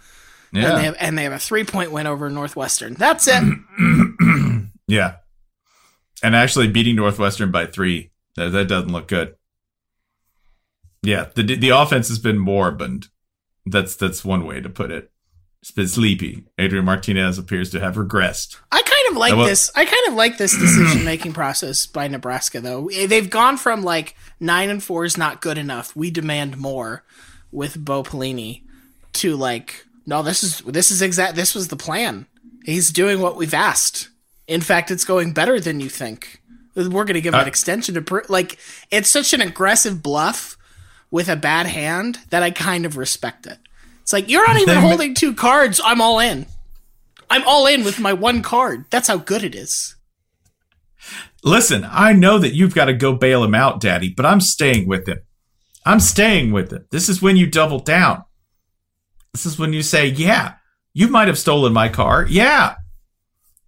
And 0.52 0.62
they 0.62 0.68
Yeah, 0.68 0.78
have 0.80 0.96
and 0.98 1.18
they 1.18 1.24
have 1.24 1.32
a 1.32 1.38
three 1.38 1.64
point 1.64 1.92
win 1.92 2.06
over 2.06 2.28
Northwestern. 2.30 2.94
That's 2.94 3.28
it. 3.28 3.42
yeah. 4.88 5.16
And 6.22 6.34
actually 6.34 6.68
beating 6.68 6.96
Northwestern 6.96 7.50
by 7.50 7.66
three. 7.66 8.10
That, 8.36 8.52
that 8.52 8.68
doesn't 8.68 8.90
look 8.92 9.06
good. 9.06 9.34
Yeah, 11.06 11.26
the 11.34 11.42
the 11.56 11.70
offense 11.70 12.08
has 12.08 12.18
been 12.18 12.38
moribund. 12.38 13.08
That's 13.64 13.96
that's 13.96 14.24
one 14.24 14.44
way 14.46 14.60
to 14.60 14.68
put 14.68 14.90
it. 14.90 15.10
It's 15.62 15.70
been 15.70 15.88
sleepy. 15.88 16.44
Adrian 16.58 16.84
Martinez 16.84 17.38
appears 17.38 17.70
to 17.70 17.80
have 17.80 17.96
regressed. 17.96 18.56
I 18.70 18.82
kind 18.82 19.10
of 19.10 19.16
like 19.16 19.34
this. 19.48 19.70
I 19.74 19.84
kind 19.84 20.08
of 20.08 20.14
like 20.14 20.38
this 20.38 20.56
decision 20.56 21.04
making 21.04 21.32
process 21.42 21.86
by 21.86 22.06
Nebraska, 22.08 22.60
though. 22.60 22.88
They've 22.88 23.28
gone 23.28 23.56
from 23.56 23.82
like 23.82 24.14
nine 24.38 24.68
and 24.70 24.82
four 24.82 25.04
is 25.04 25.16
not 25.16 25.40
good 25.40 25.58
enough. 25.58 25.94
We 25.96 26.10
demand 26.10 26.56
more 26.58 27.04
with 27.50 27.84
Bo 27.84 28.02
Pelini 28.02 28.62
to 29.14 29.34
like 29.36 29.86
no. 30.06 30.22
This 30.22 30.44
is 30.44 30.58
this 30.60 30.90
is 30.90 31.02
exact. 31.02 31.34
This 31.36 31.54
was 31.54 31.68
the 31.68 31.76
plan. 31.76 32.26
He's 32.64 32.90
doing 32.90 33.20
what 33.20 33.36
we've 33.36 33.54
asked. 33.54 34.10
In 34.46 34.60
fact, 34.60 34.90
it's 34.92 35.04
going 35.04 35.32
better 35.32 35.58
than 35.58 35.80
you 35.80 35.88
think. 35.88 36.40
We're 36.76 36.88
going 36.88 37.14
to 37.14 37.20
give 37.20 37.34
him 37.34 37.40
an 37.40 37.46
Uh, 37.46 37.48
extension 37.48 37.94
to 37.96 38.02
pr- 38.02 38.20
like. 38.28 38.58
It's 38.92 39.08
such 39.08 39.32
an 39.32 39.40
aggressive 39.40 40.02
bluff 40.02 40.56
with 41.16 41.30
a 41.30 41.34
bad 41.34 41.64
hand 41.64 42.18
that 42.28 42.42
I 42.42 42.50
kind 42.50 42.84
of 42.84 42.98
respect 42.98 43.46
it. 43.46 43.56
It's 44.02 44.12
like 44.12 44.28
you're 44.28 44.46
not 44.46 44.60
even 44.60 44.76
holding 44.76 45.14
two 45.14 45.32
cards. 45.32 45.80
I'm 45.82 46.02
all 46.02 46.18
in. 46.18 46.44
I'm 47.30 47.42
all 47.48 47.66
in 47.66 47.84
with 47.84 47.98
my 47.98 48.12
one 48.12 48.42
card. 48.42 48.84
That's 48.90 49.08
how 49.08 49.16
good 49.16 49.42
it 49.42 49.54
is. 49.54 49.96
Listen, 51.42 51.88
I 51.90 52.12
know 52.12 52.36
that 52.38 52.52
you've 52.54 52.74
got 52.74 52.84
to 52.84 52.92
go 52.92 53.14
bail 53.14 53.42
him 53.42 53.54
out, 53.54 53.80
Daddy, 53.80 54.10
but 54.10 54.26
I'm 54.26 54.42
staying 54.42 54.86
with 54.86 55.08
him. 55.08 55.20
I'm 55.86 56.00
staying 56.00 56.52
with 56.52 56.70
him. 56.70 56.84
This 56.90 57.08
is 57.08 57.22
when 57.22 57.38
you 57.38 57.46
double 57.46 57.78
down. 57.78 58.22
This 59.32 59.46
is 59.46 59.58
when 59.58 59.72
you 59.72 59.82
say, 59.82 60.08
"Yeah, 60.08 60.56
you 60.92 61.08
might 61.08 61.28
have 61.28 61.38
stolen 61.38 61.72
my 61.72 61.88
car. 61.88 62.26
Yeah, 62.28 62.74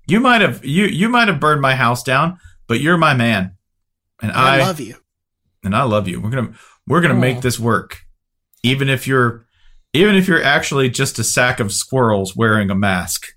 you 0.07 0.21
might 0.21 0.43
have 0.43 0.67
you 0.67 0.85
you 0.85 1.09
might 1.09 1.29
have 1.29 1.41
burned 1.41 1.63
my 1.63 1.77
house 1.77 2.03
down, 2.03 2.41
but 2.67 2.81
you're 2.81 2.99
my 2.99 3.15
man, 3.15 3.57
and 4.21 4.33
I, 4.33 4.57
I, 4.57 4.59
love 4.59 4.81
you. 4.81 4.97
And 5.65 5.75
I 5.75 5.83
love 5.85 6.09
you. 6.09 6.21
We're 6.21 6.31
gonna 6.31 6.53
we're 6.87 7.01
gonna 7.01 7.15
Aw. 7.15 7.21
make 7.21 7.39
oh. 7.39 7.41
this 7.41 7.59
work, 7.59 7.99
even 8.63 8.89
if 8.89 9.07
you're 9.07 9.47
even 9.93 10.15
if 10.15 10.29
you're 10.29 10.43
actually 10.43 10.91
just 10.91 11.19
a 11.19 11.25
sack 11.25 11.61
of 11.61 11.73
squirrels 11.73 12.37
wearing 12.37 12.71
a 12.71 12.75
mask." 12.75 13.29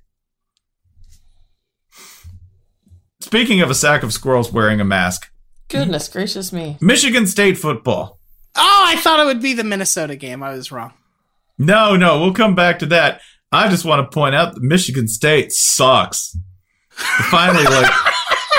Speaking 3.19 3.61
of 3.61 3.69
a 3.69 3.75
sack 3.75 4.03
of 4.03 4.11
squirrels 4.11 4.51
wearing 4.51 4.81
a 4.81 4.85
mask, 4.85 5.31
Goodness 5.71 6.09
gracious 6.09 6.51
me. 6.51 6.77
Michigan 6.81 7.25
State 7.25 7.57
football. 7.57 8.19
Oh, 8.55 8.83
I 8.87 8.97
thought 8.97 9.21
it 9.21 9.25
would 9.25 9.41
be 9.41 9.53
the 9.53 9.63
Minnesota 9.63 10.17
game. 10.17 10.43
I 10.43 10.53
was 10.53 10.71
wrong. 10.71 10.91
No, 11.57 11.95
no, 11.95 12.19
we'll 12.19 12.33
come 12.33 12.55
back 12.55 12.79
to 12.79 12.87
that. 12.87 13.21
I 13.53 13.69
just 13.69 13.85
want 13.85 14.03
to 14.03 14.13
point 14.13 14.35
out 14.35 14.53
that 14.53 14.63
Michigan 14.63 15.07
State 15.07 15.53
sucks. 15.53 16.35
They 16.97 17.23
finally, 17.29 17.63
like, 17.63 17.91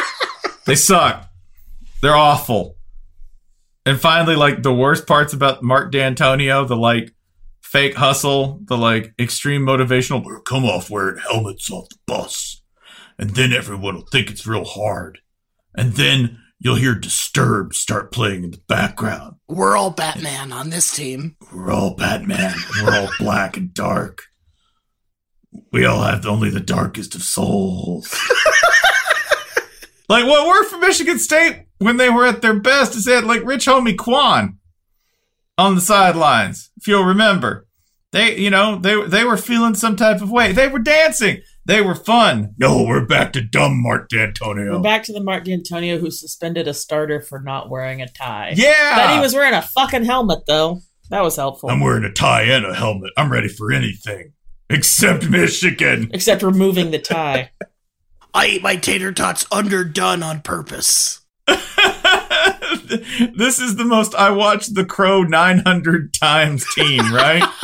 they 0.66 0.74
suck. 0.74 1.28
They're 2.00 2.16
awful. 2.16 2.76
And 3.85 4.01
finally, 4.01 4.37
like, 4.37 4.62
the 4.62 4.72
worst 4.72 5.07
parts 5.07 5.33
about 5.33 5.62
Mark 5.62 5.93
Dantonio, 5.93 6.66
the 6.66 6.76
like 6.76 7.12
fake 7.61 7.95
hustle, 7.95 8.61
the 8.64 8.76
like 8.76 9.14
extreme 9.18 9.62
motivational, 9.62 10.24
"We'll 10.24 10.41
come 10.41 10.64
off 10.64 10.91
wearing 10.91 11.18
helmets 11.18 11.70
off 11.70 11.89
the 11.89 11.97
bus. 12.07 12.62
And 13.18 13.30
then 13.30 13.53
everyone 13.53 13.95
will 13.95 14.07
think 14.11 14.30
it's 14.30 14.47
real 14.47 14.64
hard. 14.64 15.20
And 15.74 15.95
then 15.95 16.39
you'll 16.59 16.76
hear 16.76 16.95
Disturbed 16.95 17.74
start 17.74 18.12
playing 18.12 18.45
in 18.45 18.51
the 18.53 18.62
background. 18.68 19.37
We're 19.49 19.76
all 19.76 19.91
Batman 19.91 20.53
on 20.53 20.70
this 20.70 20.95
team. 20.95 21.37
We're 21.53 21.70
all 21.70 21.95
Batman. 21.95 22.55
We're 22.83 22.95
all 22.95 23.11
black 23.18 23.57
and 23.57 23.72
dark. 23.72 24.22
We 25.72 25.85
all 25.85 26.03
have 26.03 26.26
only 26.26 26.51
the 26.51 26.61
darkest 26.61 27.14
of 27.14 27.22
souls. 27.22 28.12
like 30.09 30.26
what 30.26 30.47
worked 30.47 30.70
for 30.70 30.78
Michigan 30.78 31.18
State 31.18 31.66
when 31.83 31.97
they 31.97 32.11
were 32.11 32.26
at 32.26 32.43
their 32.43 32.59
best 32.59 32.95
is 32.95 33.05
they 33.05 33.14
had 33.14 33.24
like 33.24 33.45
Rich 33.45 33.66
Homie 33.66 33.97
Quan 33.97 34.59
on 35.59 35.74
the 35.74 35.80
sidelines. 35.80 36.70
If 36.76 36.89
you'll 36.89 37.05
remember, 37.05 37.66
they 38.12 38.37
you 38.39 38.51
know 38.51 38.76
they 38.76 39.07
they 39.07 39.24
were 39.24 39.37
feeling 39.37 39.74
some 39.74 39.97
type 39.97 40.20
of 40.20 40.30
way. 40.30 40.53
They 40.53 40.68
were 40.68 40.78
dancing. 40.78 41.43
They 41.64 41.80
were 41.80 41.95
fun. 41.95 42.55
No, 42.59 42.83
we're 42.83 43.07
back 43.07 43.33
to 43.35 43.41
dumb 43.41 43.80
Mark 43.80 44.09
Dantonio. 44.09 44.72
We're 44.72 44.80
back 44.80 45.05
to 45.05 45.12
the 45.12 45.22
Mark 45.22 45.45
Dantonio 45.45 46.01
who 46.01 46.11
suspended 46.11 46.66
a 46.66 46.74
starter 46.74 47.20
for 47.20 47.41
not 47.41 47.70
wearing 47.70 48.03
a 48.03 48.09
tie. 48.09 48.55
Yeah. 48.57 48.97
But 48.97 49.14
he 49.14 49.20
was 49.20 49.33
wearing 49.33 49.55
a 49.55 49.62
fucking 49.62 50.05
helmet 50.05 50.41
though. 50.47 50.80
That 51.11 51.22
was 51.22 51.37
helpful. 51.37 51.70
I'm 51.70 51.80
wearing 51.80 52.05
a 52.05 52.12
tie 52.12 52.43
and 52.43 52.64
a 52.64 52.74
helmet. 52.74 53.12
I'm 53.16 53.30
ready 53.30 53.49
for 53.49 53.70
anything 53.70 54.33
except 54.70 55.28
Michigan. 55.28 56.11
Except 56.12 56.43
removing 56.43 56.91
the 56.91 56.99
tie. 56.99 57.51
I 58.35 58.47
eat 58.47 58.62
my 58.62 58.76
tater 58.76 59.12
tots 59.12 59.47
underdone 59.53 60.22
on 60.22 60.41
purpose. 60.41 61.20
this 63.34 63.59
is 63.59 63.76
the 63.76 63.84
most 63.84 64.14
I 64.14 64.30
watched 64.30 64.74
The 64.74 64.84
Crow 64.84 65.22
900 65.22 66.14
times 66.14 66.64
team, 66.74 67.12
right? 67.12 67.49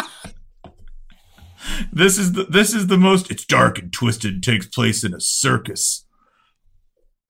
this 1.93 2.19
is 2.19 2.33
the 2.33 2.45
this 2.45 2.75
is 2.75 2.87
the 2.87 2.99
most 2.99 3.31
it's 3.31 3.45
dark 3.45 3.79
and 3.79 3.93
twisted 3.93 4.35
and 4.35 4.43
takes 4.43 4.67
place 4.67 5.05
in 5.05 5.15
a 5.15 5.21
circus. 5.21 6.05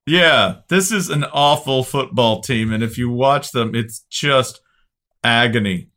Yeah, 0.06 0.60
this 0.68 0.90
is 0.90 1.10
an 1.10 1.24
awful 1.24 1.84
football 1.84 2.40
team 2.40 2.72
and 2.72 2.82
if 2.82 2.96
you 2.96 3.10
watch 3.10 3.50
them 3.50 3.74
it's 3.74 4.04
just 4.10 4.60
agony 5.24 5.90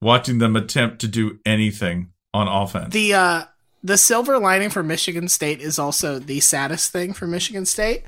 watching 0.00 0.38
them 0.38 0.56
attempt 0.56 1.00
to 1.00 1.08
do 1.08 1.38
anything 1.44 2.10
on 2.34 2.48
offense. 2.48 2.92
The 2.92 3.14
uh 3.14 3.44
the 3.82 3.96
silver 3.96 4.38
lining 4.38 4.70
for 4.70 4.82
Michigan 4.82 5.28
State 5.28 5.60
is 5.60 5.78
also 5.78 6.18
the 6.18 6.40
saddest 6.40 6.92
thing 6.92 7.12
for 7.12 7.26
Michigan 7.26 7.64
State. 7.64 8.04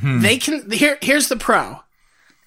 Hmm. 0.00 0.20
They 0.20 0.38
can 0.38 0.70
here 0.70 0.98
here's 1.00 1.28
the 1.28 1.36
pro. 1.36 1.80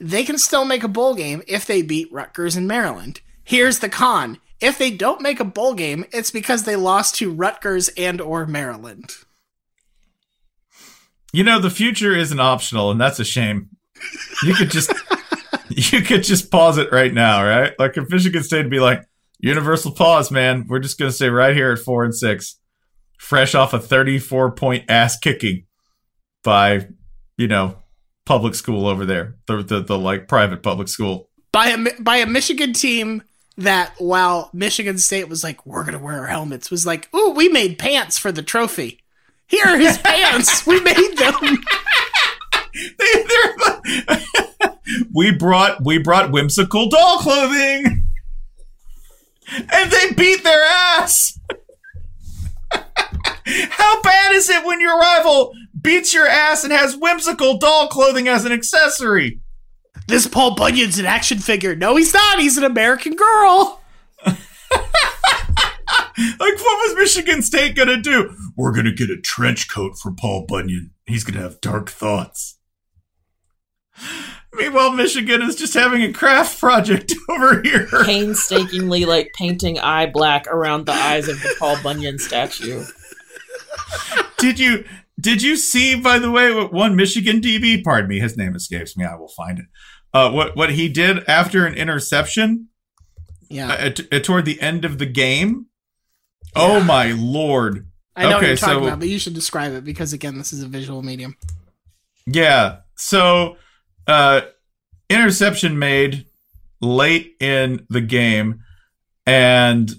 They 0.03 0.25
can 0.25 0.37
still 0.37 0.65
make 0.65 0.83
a 0.83 0.89
bowl 0.89 1.15
game 1.15 1.43
if 1.47 1.65
they 1.65 1.81
beat 1.81 2.11
Rutgers 2.11 2.57
and 2.57 2.67
Maryland. 2.67 3.21
Here's 3.41 3.79
the 3.79 3.87
con. 3.87 4.37
If 4.59 4.77
they 4.77 4.91
don't 4.91 5.21
make 5.21 5.39
a 5.39 5.45
bowl 5.45 5.73
game, 5.75 6.03
it's 6.11 6.29
because 6.29 6.63
they 6.63 6.75
lost 6.75 7.15
to 7.15 7.31
Rutgers 7.31 7.87
and 7.95 8.19
or 8.19 8.45
Maryland. 8.45 9.15
You 11.31 11.45
know, 11.45 11.57
the 11.57 11.69
future 11.69 12.13
isn't 12.13 12.39
optional, 12.39 12.91
and 12.91 12.99
that's 12.99 13.21
a 13.21 13.23
shame. 13.23 13.69
You 14.43 14.53
could 14.55 14.71
just 14.71 14.91
you 15.69 16.01
could 16.01 16.23
just 16.23 16.51
pause 16.51 16.77
it 16.77 16.91
right 16.91 17.13
now, 17.13 17.41
right? 17.41 17.71
Like 17.79 17.95
if 17.95 18.09
Michigan 18.09 18.43
State 18.43 18.63
would 18.63 18.69
be 18.69 18.81
like, 18.81 19.07
universal 19.39 19.93
pause, 19.93 20.31
man. 20.31 20.65
We're 20.67 20.79
just 20.79 20.99
gonna 20.99 21.13
stay 21.13 21.29
right 21.29 21.55
here 21.55 21.71
at 21.71 21.79
four 21.79 22.03
and 22.03 22.13
six. 22.13 22.59
Fresh 23.17 23.55
off 23.55 23.73
a 23.73 23.79
thirty-four 23.79 24.51
point 24.51 24.83
ass 24.89 25.17
kicking 25.17 25.65
by, 26.43 26.89
you 27.37 27.47
know, 27.47 27.77
public 28.25 28.55
school 28.55 28.87
over 28.87 29.05
there. 29.05 29.35
The 29.47 29.63
the, 29.63 29.79
the 29.81 29.97
like 29.97 30.27
private 30.27 30.63
public 30.63 30.87
school. 30.87 31.29
By 31.51 31.67
a 31.67 32.01
by 32.01 32.17
a 32.17 32.25
Michigan 32.25 32.73
team 32.73 33.23
that 33.57 33.93
while 33.99 34.49
Michigan 34.53 34.97
State 34.97 35.29
was 35.29 35.43
like, 35.43 35.65
we're 35.65 35.83
gonna 35.83 35.99
wear 35.99 36.21
our 36.21 36.27
helmets, 36.27 36.71
was 36.71 36.85
like, 36.85 37.13
ooh, 37.13 37.31
we 37.31 37.49
made 37.49 37.77
pants 37.77 38.17
for 38.17 38.31
the 38.31 38.43
trophy. 38.43 38.99
Here 39.47 39.65
are 39.65 39.77
his 39.77 39.97
pants. 39.99 40.65
We 40.65 40.79
made 40.79 41.17
them. 41.17 41.57
we 45.13 45.31
brought 45.31 45.83
we 45.83 45.97
brought 45.97 46.31
whimsical 46.31 46.89
doll 46.89 47.19
clothing. 47.19 48.07
And 49.47 49.91
they 49.91 50.13
beat 50.13 50.43
their 50.43 50.63
ass. 50.63 51.39
How 52.71 54.01
bad 54.01 54.33
is 54.33 54.49
it 54.49 54.65
when 54.65 54.79
your 54.79 54.97
rival 54.97 55.53
beats 55.83 56.13
your 56.13 56.27
ass 56.27 56.63
and 56.63 56.73
has 56.73 56.97
whimsical 56.97 57.57
doll 57.57 57.87
clothing 57.87 58.27
as 58.27 58.45
an 58.45 58.51
accessory? 58.51 59.39
This 60.07 60.27
Paul 60.27 60.55
Bunyan's 60.55 60.97
an 60.99 61.05
action 61.05 61.37
figure. 61.39 61.75
No, 61.75 61.95
he's 61.95 62.13
not. 62.13 62.39
He's 62.39 62.57
an 62.57 62.63
American 62.63 63.15
girl. 63.15 63.81
Like, 66.15 66.39
what 66.39 66.59
was 66.59 66.95
Michigan 66.95 67.41
State 67.41 67.75
gonna 67.75 67.99
do? 67.99 68.35
We're 68.55 68.71
gonna 68.71 68.91
get 68.93 69.09
a 69.09 69.19
trench 69.19 69.69
coat 69.69 69.97
for 69.97 70.11
Paul 70.11 70.45
Bunyan. 70.47 70.91
He's 71.07 71.23
gonna 71.23 71.41
have 71.41 71.59
dark 71.59 71.89
thoughts. 71.89 72.59
Meanwhile, 74.53 74.91
Michigan 74.91 75.41
is 75.41 75.55
just 75.55 75.73
having 75.73 76.03
a 76.03 76.13
craft 76.13 76.59
project 76.59 77.13
over 77.29 77.61
here. 77.63 77.87
Painstakingly 78.05 79.05
like 79.05 79.31
painting 79.35 79.79
eye 79.79 80.05
black 80.05 80.45
around 80.47 80.85
the 80.85 80.93
eyes 80.93 81.27
of 81.27 81.41
the 81.41 81.55
Paul 81.57 81.77
Bunyan 81.81 82.19
statue. 82.19 82.83
did 84.37 84.59
you 84.59 84.85
did 85.19 85.41
you 85.41 85.55
see 85.57 85.95
by 85.95 86.19
the 86.19 86.31
way 86.31 86.53
what 86.53 86.73
one 86.73 86.95
Michigan 86.95 87.39
DB, 87.41 87.83
pardon 87.83 88.09
me, 88.09 88.19
his 88.19 88.35
name 88.37 88.55
escapes 88.55 88.97
me, 88.97 89.05
I 89.05 89.15
will 89.15 89.27
find 89.29 89.59
it. 89.59 89.65
Uh, 90.13 90.31
what 90.31 90.55
what 90.55 90.71
he 90.71 90.89
did 90.89 91.27
after 91.27 91.65
an 91.65 91.73
interception 91.75 92.67
Yeah. 93.49 93.91
uh, 94.11 94.19
toward 94.19 94.45
the 94.45 94.61
end 94.61 94.85
of 94.85 94.97
the 94.99 95.05
game? 95.05 95.67
Oh 96.55 96.83
my 96.83 97.11
lord. 97.13 97.87
I 98.15 98.23
know 98.23 98.37
what 98.37 98.45
you're 98.45 98.55
talking 98.55 98.75
so 98.75 98.83
about, 98.85 98.99
but 98.99 99.07
you 99.07 99.17
should 99.17 99.33
describe 99.33 99.73
it 99.73 99.83
because 99.83 100.13
again, 100.13 100.37
this 100.37 100.53
is 100.53 100.61
a 100.61 100.67
visual 100.67 101.01
medium. 101.01 101.35
Yeah. 102.27 102.77
So, 102.95 103.57
uh, 104.05 104.41
interception 105.09 105.79
made 105.79 106.27
late 106.79 107.35
in 107.39 107.85
the 107.89 108.01
game, 108.01 108.59
and 109.25 109.89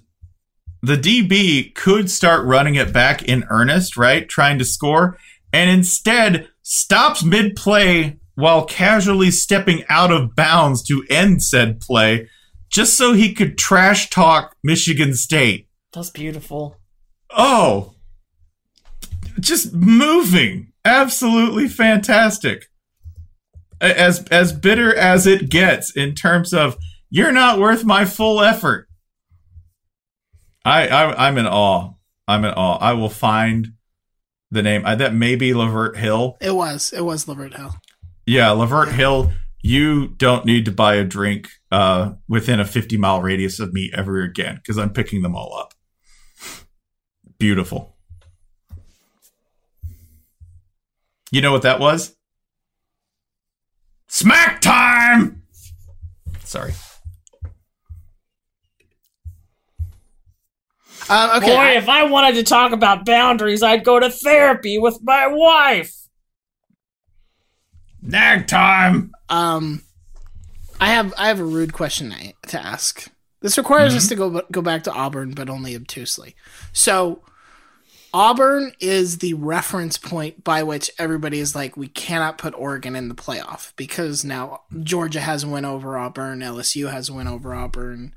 the 0.85 0.97
DB 0.97 1.75
could 1.75 2.11
start 2.11 2.45
running 2.45 2.75
it 2.75 2.93
back 2.93 3.23
in 3.23 3.45
earnest, 3.49 3.97
right? 3.97 4.29
Trying 4.29 4.59
to 4.59 4.65
score, 4.65 5.17
and 5.53 5.71
instead 5.71 6.49
stops 6.63 7.25
mid 7.25 7.57
play 7.57 8.19
while 8.35 8.65
casually 8.65 9.31
stepping 9.31 9.85
out 9.89 10.11
of 10.11 10.35
bounds 10.35 10.83
to 10.83 11.05
end 11.09 11.43
said 11.43 11.81
play, 11.81 12.29
just 12.69 12.95
so 12.97 13.13
he 13.13 13.33
could 13.33 13.57
trash 13.57 14.11
talk 14.11 14.57
Michigan 14.63 15.15
State. 15.15 15.69
That's 15.93 16.11
beautiful. 16.11 16.77
Oh, 17.31 17.95
just 19.41 19.73
moving. 19.73 20.73
Absolutely 20.85 21.69
fantastic. 21.69 22.67
As 23.81 24.25
as 24.29 24.53
bitter 24.53 24.95
as 24.95 25.27
it 25.27 25.49
gets 25.49 25.95
in 25.97 26.15
terms 26.15 26.53
of 26.53 26.77
you're 27.11 27.33
not 27.33 27.59
worth 27.59 27.85
my 27.85 28.05
full 28.05 28.41
effort. 28.41 28.89
I, 30.65 30.89
I 30.89 31.29
I'm 31.29 31.39
in 31.39 31.47
awe. 31.47 31.93
I'm 32.27 32.45
in 32.45 32.53
awe. 32.55 32.79
I 32.79 32.95
will 32.95 33.11
find 33.11 33.75
the 34.51 34.63
name. 34.63 34.83
I, 34.87 34.95
that 34.95 35.15
may 35.15 35.37
be 35.37 35.53
Lavert 35.53 35.97
Hill. 35.97 36.37
It 36.41 36.55
was. 36.55 36.93
It 36.93 37.03
was 37.03 37.27
Lavert 37.27 37.57
Hill. 37.57 37.75
Yeah, 38.27 38.49
Lavert 38.51 38.93
Hill. 38.93 39.33
You 39.63 40.09
don't 40.09 40.45
need 40.45 40.67
to 40.67 40.73
buy 40.73 40.97
a 40.97 41.05
drink 41.05 41.49
uh, 41.73 42.13
within 42.29 42.61
a 42.61 42.67
50 42.67 42.97
mile 42.99 43.23
radius 43.23 43.59
of 43.61 43.73
me 43.73 43.91
ever 43.95 44.21
again 44.21 44.57
because 44.57 44.79
I'm 44.79 44.91
picking 44.91 45.23
them 45.23 45.35
all 45.35 45.57
up. 45.57 45.73
Beautiful. 47.39 47.97
You 51.31 51.41
know 51.41 51.51
what 51.51 51.63
that 51.63 51.81
was? 51.81 52.15
Smack 54.07 54.61
time! 54.61 55.43
Sorry. 56.45 56.75
Um, 61.09 61.31
okay. 61.39 61.47
Boy, 61.55 61.61
I- 61.61 61.71
if 61.73 61.89
I 61.89 62.05
wanted 62.05 62.35
to 62.37 62.43
talk 62.43 62.73
about 62.73 63.05
boundaries, 63.05 63.63
I'd 63.63 63.85
go 63.85 63.99
to 64.01 64.11
therapy 64.11 64.79
with 64.79 64.99
my 65.03 65.27
wife. 65.27 65.93
Nag 68.03 68.47
time! 68.47 69.13
Um, 69.29 69.83
I 70.81 70.89
have 70.89 71.15
I 71.17 71.29
have 71.29 71.41
a 71.41 71.45
rude 71.45 71.73
question 71.73 72.13
I- 72.13 72.35
to 72.49 72.61
ask. 72.61 73.09
This 73.41 73.59
requires 73.59 73.95
us 73.95 74.09
to 74.09 74.15
go 74.15 74.43
go 74.51 74.63
back 74.63 74.85
to 74.85 74.93
Auburn, 74.93 75.33
but 75.33 75.51
only 75.51 75.75
obtusely. 75.75 76.35
So, 76.73 77.23
Auburn 78.13 78.73
is 78.81 79.19
the 79.19 79.35
reference 79.35 79.99
point 79.99 80.45
by 80.45 80.63
which 80.63 80.91
everybody 80.99 81.41
is 81.41 81.55
like, 81.55 81.77
we 81.77 81.89
cannot 81.89 82.39
put 82.39 82.55
Oregon 82.55 82.97
in 82.97 83.09
the 83.09 83.15
playoff 83.15 83.73
because 83.77 84.25
now 84.25 84.63
Georgia 84.83 85.21
has 85.21 85.45
a 85.45 85.49
win 85.49 85.65
over 85.67 85.99
Auburn, 85.99 86.41
LSU 86.41 86.91
has 86.91 87.09
a 87.11 87.13
win 87.13 87.27
over 87.29 87.55
Auburn, 87.55 88.15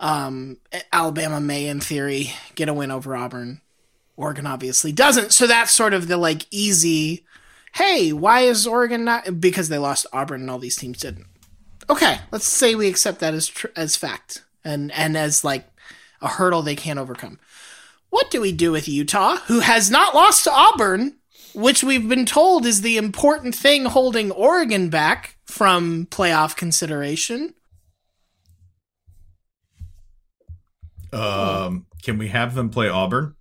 um, 0.00 0.58
Alabama 0.92 1.40
may, 1.40 1.66
in 1.66 1.80
theory, 1.80 2.32
get 2.54 2.68
a 2.68 2.74
win 2.74 2.90
over 2.90 3.16
Auburn. 3.16 3.60
Oregon 4.16 4.46
obviously 4.46 4.92
doesn't. 4.92 5.32
So 5.32 5.46
that's 5.46 5.72
sort 5.72 5.94
of 5.94 6.08
the 6.08 6.16
like 6.16 6.46
easy 6.50 7.26
hey, 7.76 8.10
why 8.10 8.40
is 8.40 8.66
Oregon 8.66 9.04
not? 9.04 9.38
Because 9.40 9.68
they 9.68 9.78
lost 9.78 10.06
Auburn 10.12 10.40
and 10.40 10.50
all 10.50 10.58
these 10.58 10.76
teams 10.76 10.98
didn't. 10.98 11.26
Okay, 11.88 12.18
let's 12.32 12.48
say 12.48 12.74
we 12.74 12.88
accept 12.88 13.20
that 13.20 13.34
as 13.34 13.48
tr- 13.48 13.66
as 13.76 13.96
fact 13.96 14.44
and 14.64 14.90
and 14.92 15.16
as 15.16 15.44
like 15.44 15.66
a 16.20 16.28
hurdle 16.28 16.62
they 16.62 16.74
can't 16.74 16.98
overcome. 16.98 17.38
What 18.10 18.30
do 18.30 18.40
we 18.40 18.50
do 18.50 18.72
with 18.72 18.88
Utah, 18.88 19.36
who 19.46 19.60
has 19.60 19.90
not 19.90 20.14
lost 20.14 20.44
to 20.44 20.52
Auburn, 20.52 21.16
which 21.54 21.84
we've 21.84 22.08
been 22.08 22.24
told 22.26 22.64
is 22.64 22.80
the 22.80 22.96
important 22.96 23.54
thing 23.54 23.84
holding 23.84 24.30
Oregon 24.30 24.88
back 24.88 25.36
from 25.44 26.06
playoff 26.10 26.56
consideration? 26.56 27.54
Um, 31.12 31.86
can 32.02 32.18
we 32.18 32.28
have 32.28 32.54
them 32.54 32.70
play 32.70 32.88
Auburn? 32.88 33.34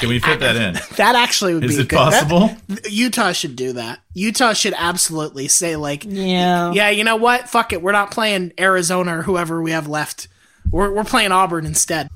Can 0.00 0.08
we 0.08 0.18
fit 0.18 0.40
that 0.40 0.56
in? 0.56 0.74
That 0.96 1.14
actually 1.16 1.54
would 1.54 1.64
Is 1.64 1.76
be 1.76 1.82
it 1.82 1.88
good. 1.88 1.98
That- 1.98 2.28
possible? 2.28 2.56
Utah 2.90 3.32
should 3.32 3.56
do 3.56 3.74
that. 3.74 4.00
Utah 4.14 4.52
should 4.54 4.74
absolutely 4.76 5.48
say 5.48 5.76
like, 5.76 6.04
Yeah. 6.06 6.72
yeah, 6.72 6.88
you 6.90 7.04
know 7.04 7.16
what? 7.16 7.48
Fuck 7.48 7.72
it. 7.72 7.82
We're 7.82 7.92
not 7.92 8.10
playing 8.10 8.52
Arizona 8.58 9.18
or 9.18 9.22
whoever 9.22 9.60
we 9.62 9.72
have 9.72 9.86
left. 9.88 10.28
We're 10.70 10.92
we're 10.92 11.04
playing 11.04 11.32
Auburn 11.32 11.66
instead. 11.66 12.08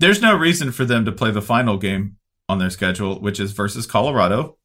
There's 0.00 0.20
no 0.20 0.36
reason 0.36 0.72
for 0.72 0.84
them 0.84 1.04
to 1.04 1.12
play 1.12 1.30
the 1.30 1.40
final 1.42 1.78
game 1.78 2.16
on 2.48 2.58
their 2.58 2.70
schedule, 2.70 3.20
which 3.20 3.40
is 3.40 3.52
versus 3.52 3.86
Colorado 3.86 4.56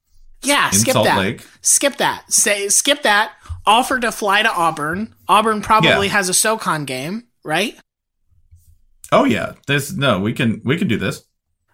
Yeah, 0.44 0.68
in 0.68 0.74
skip 0.74 0.94
Salt 0.94 1.06
that. 1.06 1.18
Lake. 1.18 1.46
Skip 1.62 1.98
that. 1.98 2.32
Say 2.32 2.68
skip 2.70 3.04
that. 3.04 3.34
Offer 3.66 4.00
to 4.00 4.12
fly 4.12 4.42
to 4.44 4.52
Auburn. 4.52 5.14
Auburn 5.28 5.62
probably 5.62 6.08
Yeah. 6.08 6.14
has 6.14 6.28
a 6.30 6.34
SoCon 6.34 6.86
game, 6.86 7.26
right? 7.44 7.78
Oh 9.12 9.26
yeah, 9.26 9.54
there's 9.68 9.96
no. 9.96 10.20
We 10.20 10.34
can 10.34 10.62
we 10.64 10.78
can 10.78 10.88
do 10.88 10.98
this. 10.98 11.26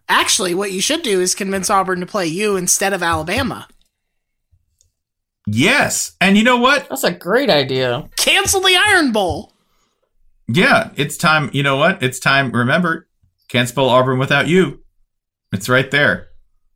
Actually, 0.10 0.54
what 0.56 0.72
you 0.72 0.82
should 0.82 1.02
do 1.04 1.20
is 1.20 1.36
convince 1.36 1.70
Auburn 1.70 2.00
to 2.00 2.06
play 2.06 2.26
you 2.26 2.56
instead 2.56 2.94
of 2.94 3.04
Alabama. 3.04 3.68
Yes, 5.46 6.16
and 6.20 6.38
you 6.38 6.44
know 6.44 6.58
what? 6.58 6.90
That's 6.90 7.04
a 7.04 7.12
great 7.12 7.50
idea. 7.50 8.10
Cancel 8.18 8.62
the 8.62 8.76
Iron 8.76 9.12
Bowl. 9.12 9.54
Yeah, 10.48 10.92
it's 10.96 11.18
time. 11.18 11.50
You 11.54 11.64
know 11.64 11.78
what? 11.78 12.02
It's 12.02 12.20
time. 12.20 12.52
Remember, 12.52 13.08
can't 13.50 13.70
spell 13.70 13.90
Auburn 13.90 14.20
without 14.20 14.48
you. 14.48 14.84
It's 15.54 15.70
right 15.70 15.90
there. 15.92 16.30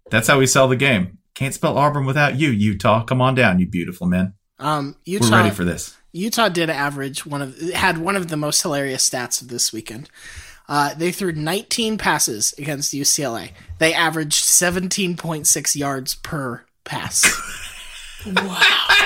That's 0.09 0.27
how 0.27 0.39
we 0.39 0.47
sell 0.47 0.67
the 0.67 0.75
game. 0.75 1.17
Can't 1.35 1.53
spell 1.53 1.77
Auburn 1.77 2.05
without 2.05 2.37
you, 2.39 2.49
Utah. 2.49 3.03
Come 3.03 3.21
on 3.21 3.35
down, 3.35 3.59
you 3.59 3.67
beautiful 3.67 4.07
men. 4.07 4.33
Um, 4.59 4.95
Utah, 5.05 5.25
We're 5.31 5.37
ready 5.37 5.49
for 5.49 5.63
this. 5.63 5.97
Utah 6.11 6.49
did 6.49 6.69
average 6.69 7.25
one 7.25 7.41
of 7.41 7.59
had 7.71 7.97
one 7.97 8.15
of 8.15 8.27
the 8.27 8.37
most 8.37 8.61
hilarious 8.61 9.09
stats 9.09 9.41
of 9.41 9.47
this 9.47 9.71
weekend. 9.71 10.09
Uh, 10.71 10.93
they 10.93 11.11
threw 11.11 11.33
19 11.33 11.97
passes 11.97 12.53
against 12.57 12.93
UCLA. 12.93 13.49
They 13.79 13.93
averaged 13.93 14.45
17.6 14.45 15.75
yards 15.75 16.15
per 16.15 16.63
pass. 16.85 17.25
wow! 18.25 18.61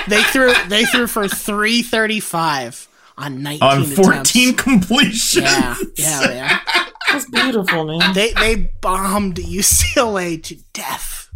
They 0.06 0.22
threw 0.22 0.54
they 0.68 0.84
threw 0.84 1.08
for 1.08 1.26
335 1.26 2.86
on 3.18 3.42
19 3.42 3.68
On 3.68 3.84
14 3.84 4.12
attempts. 4.12 4.62
completions. 4.62 5.44
Yeah, 5.44 5.74
yeah, 5.96 6.20
man. 6.20 6.60
That's 7.08 7.28
beautiful, 7.30 7.84
man. 7.84 8.14
They 8.14 8.32
they 8.34 8.70
bombed 8.80 9.34
UCLA 9.34 10.40
to 10.44 10.54
death. 10.72 11.30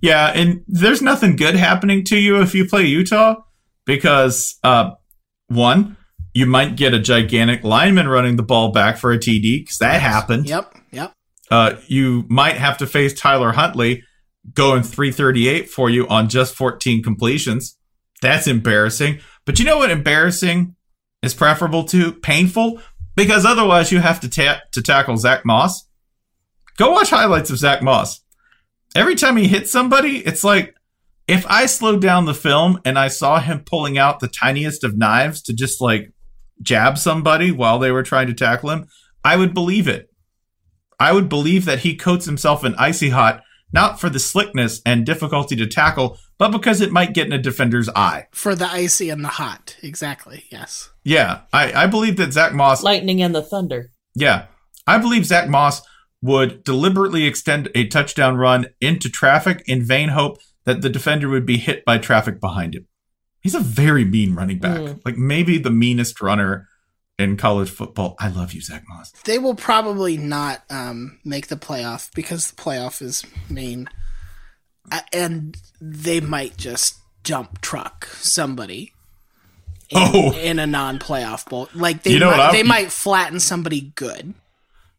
Yeah, 0.00 0.28
and 0.28 0.62
there's 0.68 1.02
nothing 1.02 1.34
good 1.34 1.56
happening 1.56 2.04
to 2.04 2.16
you 2.16 2.40
if 2.42 2.54
you 2.54 2.64
play 2.64 2.84
Utah 2.84 3.42
because 3.84 4.56
uh 4.62 4.92
one, 5.48 5.96
you 6.38 6.46
might 6.46 6.76
get 6.76 6.94
a 6.94 7.00
gigantic 7.00 7.64
lineman 7.64 8.06
running 8.06 8.36
the 8.36 8.44
ball 8.44 8.70
back 8.70 8.96
for 8.96 9.10
a 9.10 9.18
TD 9.18 9.62
because 9.62 9.78
that 9.78 10.00
happened. 10.00 10.48
Yep, 10.48 10.72
yep. 10.92 11.12
Uh, 11.50 11.74
you 11.88 12.26
might 12.28 12.56
have 12.56 12.78
to 12.78 12.86
face 12.86 13.12
Tyler 13.12 13.50
Huntley 13.50 14.04
going 14.54 14.84
338 14.84 15.68
for 15.68 15.90
you 15.90 16.06
on 16.06 16.28
just 16.28 16.54
14 16.54 17.02
completions. 17.02 17.76
That's 18.22 18.46
embarrassing. 18.46 19.18
But 19.46 19.58
you 19.58 19.64
know 19.64 19.78
what 19.78 19.90
embarrassing 19.90 20.76
is 21.24 21.34
preferable 21.34 21.82
to 21.86 22.12
painful 22.12 22.80
because 23.16 23.44
otherwise 23.44 23.90
you 23.90 23.98
have 23.98 24.20
to 24.20 24.28
ta- 24.28 24.60
to 24.70 24.80
tackle 24.80 25.16
Zach 25.16 25.44
Moss. 25.44 25.88
Go 26.76 26.92
watch 26.92 27.10
highlights 27.10 27.50
of 27.50 27.58
Zach 27.58 27.82
Moss. 27.82 28.20
Every 28.94 29.16
time 29.16 29.36
he 29.36 29.48
hits 29.48 29.72
somebody, 29.72 30.18
it's 30.18 30.44
like 30.44 30.76
if 31.26 31.44
I 31.48 31.66
slowed 31.66 32.00
down 32.00 32.26
the 32.26 32.32
film 32.34 32.80
and 32.84 32.96
I 32.96 33.08
saw 33.08 33.40
him 33.40 33.64
pulling 33.66 33.98
out 33.98 34.20
the 34.20 34.28
tiniest 34.28 34.84
of 34.84 34.96
knives 34.96 35.42
to 35.42 35.52
just 35.52 35.80
like 35.80 36.12
jab 36.62 36.98
somebody 36.98 37.50
while 37.50 37.78
they 37.78 37.90
were 37.90 38.02
trying 38.02 38.26
to 38.26 38.34
tackle 38.34 38.70
him, 38.70 38.86
I 39.24 39.36
would 39.36 39.54
believe 39.54 39.88
it. 39.88 40.10
I 41.00 41.12
would 41.12 41.28
believe 41.28 41.64
that 41.64 41.80
he 41.80 41.94
coats 41.94 42.26
himself 42.26 42.64
in 42.64 42.74
icy 42.74 43.10
hot, 43.10 43.42
not 43.72 44.00
for 44.00 44.08
the 44.08 44.18
slickness 44.18 44.80
and 44.84 45.06
difficulty 45.06 45.54
to 45.56 45.66
tackle, 45.66 46.18
but 46.38 46.50
because 46.50 46.80
it 46.80 46.92
might 46.92 47.14
get 47.14 47.26
in 47.26 47.32
a 47.32 47.38
defender's 47.38 47.88
eye. 47.90 48.26
For 48.32 48.54
the 48.54 48.66
icy 48.66 49.10
and 49.10 49.24
the 49.24 49.28
hot. 49.28 49.76
Exactly. 49.82 50.44
Yes. 50.50 50.90
Yeah, 51.04 51.42
I, 51.52 51.84
I 51.84 51.86
believe 51.86 52.16
that 52.16 52.32
Zach 52.32 52.52
Moss 52.52 52.82
Lightning 52.82 53.22
and 53.22 53.34
the 53.34 53.42
thunder. 53.42 53.92
Yeah. 54.14 54.46
I 54.86 54.98
believe 54.98 55.26
Zach 55.26 55.48
Moss 55.48 55.82
would 56.22 56.64
deliberately 56.64 57.26
extend 57.26 57.68
a 57.74 57.86
touchdown 57.86 58.36
run 58.36 58.66
into 58.80 59.08
traffic 59.08 59.62
in 59.66 59.84
vain 59.84 60.08
hope 60.10 60.38
that 60.64 60.82
the 60.82 60.88
defender 60.88 61.28
would 61.28 61.46
be 61.46 61.58
hit 61.58 61.84
by 61.84 61.98
traffic 61.98 62.40
behind 62.40 62.74
him. 62.74 62.86
He's 63.48 63.54
a 63.54 63.60
very 63.60 64.04
mean 64.04 64.34
running 64.34 64.58
back. 64.58 64.78
Mm. 64.78 65.00
Like 65.06 65.16
maybe 65.16 65.56
the 65.56 65.70
meanest 65.70 66.20
runner 66.20 66.68
in 67.18 67.38
college 67.38 67.70
football. 67.70 68.14
I 68.18 68.28
love 68.28 68.52
you, 68.52 68.60
Zach 68.60 68.84
Moss. 68.86 69.10
They 69.24 69.38
will 69.38 69.54
probably 69.54 70.18
not 70.18 70.64
um, 70.68 71.18
make 71.24 71.46
the 71.46 71.56
playoff 71.56 72.14
because 72.14 72.50
the 72.50 72.60
playoff 72.60 73.00
is 73.00 73.24
Maine, 73.48 73.88
A- 74.92 75.00
and 75.14 75.56
they 75.80 76.20
might 76.20 76.58
just 76.58 76.98
dump 77.22 77.62
truck 77.62 78.04
somebody 78.20 78.92
in, 79.88 79.96
Oh. 79.98 80.32
in 80.34 80.58
a 80.58 80.66
non-playoff 80.66 81.48
bowl. 81.48 81.70
Like 81.72 82.02
they 82.02 82.10
you 82.12 82.18
know 82.18 82.30
might, 82.36 82.52
they 82.52 82.62
might 82.62 82.92
flatten 82.92 83.40
somebody 83.40 83.92
good. 83.94 84.34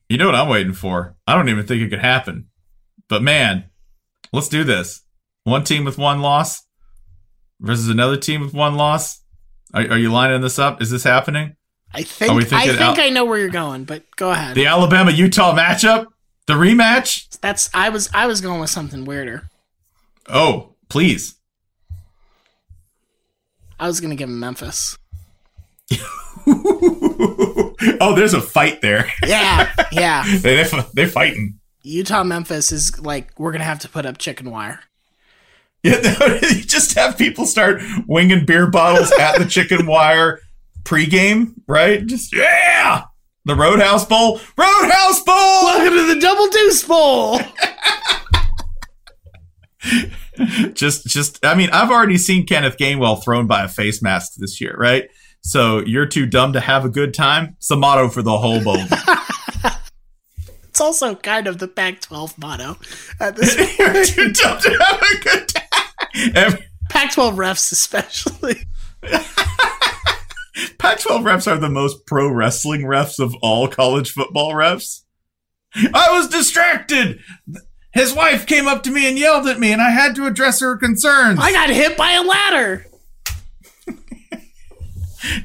You 0.10 0.18
know 0.18 0.26
what 0.26 0.34
I'm 0.34 0.50
waiting 0.50 0.74
for? 0.74 1.16
I 1.28 1.36
don't 1.36 1.50
even 1.50 1.68
think 1.68 1.84
it 1.84 1.90
could 1.90 2.00
happen. 2.00 2.48
But 3.10 3.22
man, 3.22 3.66
let's 4.34 4.50
do 4.50 4.64
this. 4.64 5.02
One 5.44 5.64
team 5.64 5.86
with 5.86 6.00
one 6.00 6.22
loss 6.22 6.64
versus 7.60 7.90
another 7.90 8.18
team 8.18 8.42
with 8.42 8.54
one 8.54 8.76
loss. 8.76 9.22
Are, 9.74 9.82
are 9.82 9.98
you 9.98 10.12
lining 10.12 10.42
this 10.42 10.60
up? 10.60 10.82
Is 10.82 10.90
this 10.90 11.04
happening? 11.04 11.56
I 11.94 12.04
think 12.04 12.32
I 12.54 12.68
think 12.68 12.80
Al- 12.80 13.00
I 13.00 13.10
know 13.10 13.26
where 13.26 13.40
you're 13.40 13.50
going, 13.50 13.84
but 13.84 14.04
go 14.16 14.32
ahead. 14.32 14.56
The 14.56 14.68
Alabama 14.68 15.12
Utah 15.12 15.56
matchup? 15.56 16.06
The 16.46 16.54
rematch? 16.54 17.40
That's 17.42 17.70
I 17.74 17.90
was 17.90 18.10
I 18.14 18.28
was 18.28 18.42
going 18.42 18.60
with 18.60 18.70
something 18.70 19.06
weirder. 19.06 19.50
Oh, 20.28 20.76
please. 20.90 21.36
I 23.80 23.88
was 23.88 24.00
gonna 24.02 24.16
give 24.16 24.30
him 24.30 24.40
Memphis. 24.40 24.98
oh, 26.48 28.14
there's 28.16 28.34
a 28.34 28.42
fight 28.42 28.82
there. 28.82 29.12
Yeah, 29.26 29.72
yeah. 29.92 30.24
they, 30.42 30.64
they, 30.64 30.84
they're 30.94 31.08
fighting. 31.08 31.60
Utah 31.82 32.24
Memphis 32.24 32.72
is 32.72 33.00
like 33.00 33.32
we're 33.40 33.52
gonna 33.52 33.64
have 33.64 33.80
to 33.80 33.90
put 33.90 34.06
up 34.06 34.18
chicken 34.18 34.52
wire. 34.52 34.82
Yeah, 35.84 36.40
you 36.42 36.64
just 36.64 36.96
have 36.96 37.18
people 37.18 37.46
start 37.46 37.82
winging 38.06 38.46
beer 38.46 38.68
bottles 38.68 39.14
at 39.14 39.38
the 39.38 39.46
chicken 39.46 39.86
wire 39.86 40.42
pregame, 40.84 41.54
right? 41.68 42.06
Just 42.06 42.36
yeah, 42.36 43.06
the 43.46 43.56
Roadhouse 43.56 44.04
Bowl, 44.04 44.42
Roadhouse 44.58 45.24
Bowl. 45.24 45.36
Welcome 45.36 45.98
to 45.98 46.14
the 46.14 46.20
Double 46.20 46.48
Deuce 46.50 46.84
Bowl. 46.84 47.40
just, 50.74 51.06
just. 51.06 51.46
I 51.46 51.56
mean, 51.56 51.70
I've 51.72 51.92
already 51.92 52.18
seen 52.18 52.46
Kenneth 52.46 52.78
Gainwell 52.78 53.24
thrown 53.24 53.48
by 53.48 53.64
a 53.64 53.70
face 53.70 54.02
mask 54.02 54.34
this 54.36 54.60
year, 54.60 54.76
right? 54.78 55.10
So 55.40 55.80
you're 55.80 56.08
too 56.08 56.26
dumb 56.26 56.52
to 56.54 56.60
have 56.60 56.84
a 56.84 56.90
good 56.90 57.14
time. 57.14 57.56
It's 57.56 57.70
the 57.70 57.78
motto 57.78 58.10
for 58.10 58.22
the 58.22 58.38
whole 58.38 58.62
bowl. 58.62 58.84
It's 60.80 60.86
also 60.86 61.14
kind 61.14 61.46
of 61.48 61.58
the 61.58 61.68
Pac-12 61.68 62.38
motto 62.38 62.78
at 63.20 63.36
this 63.36 63.54
you're 63.78 64.06
too 64.06 64.32
dumb 64.32 64.62
to 64.62 64.70
have 64.70 65.02
a 65.02 65.18
good 65.22 65.48
time. 65.50 65.69
Every, 66.36 66.66
Pac-12 66.90 67.36
refs, 67.36 67.72
especially. 67.72 68.66
Pac-12 70.78 71.22
refs 71.24 71.48
are 71.50 71.58
the 71.58 71.70
most 71.70 72.06
pro 72.06 72.30
wrestling 72.30 72.82
refs 72.82 73.20
of 73.20 73.36
all 73.42 73.68
college 73.68 74.12
football 74.12 74.54
refs. 74.54 75.04
I 75.76 76.12
was 76.12 76.28
distracted. 76.28 77.20
His 77.92 78.14
wife 78.14 78.46
came 78.46 78.68
up 78.68 78.84
to 78.84 78.92
me 78.92 79.08
and 79.08 79.18
yelled 79.18 79.48
at 79.48 79.60
me, 79.60 79.72
and 79.72 79.82
I 79.82 79.92
had 79.92 80.16
to 80.16 80.26
address 80.26 80.60
her 80.60 80.78
concerns. 80.78 81.40
I 81.42 81.52
got 81.52 81.70
hit 81.70 81.98
by 81.98 82.12
a 82.14 82.24
ladder. 82.24 82.86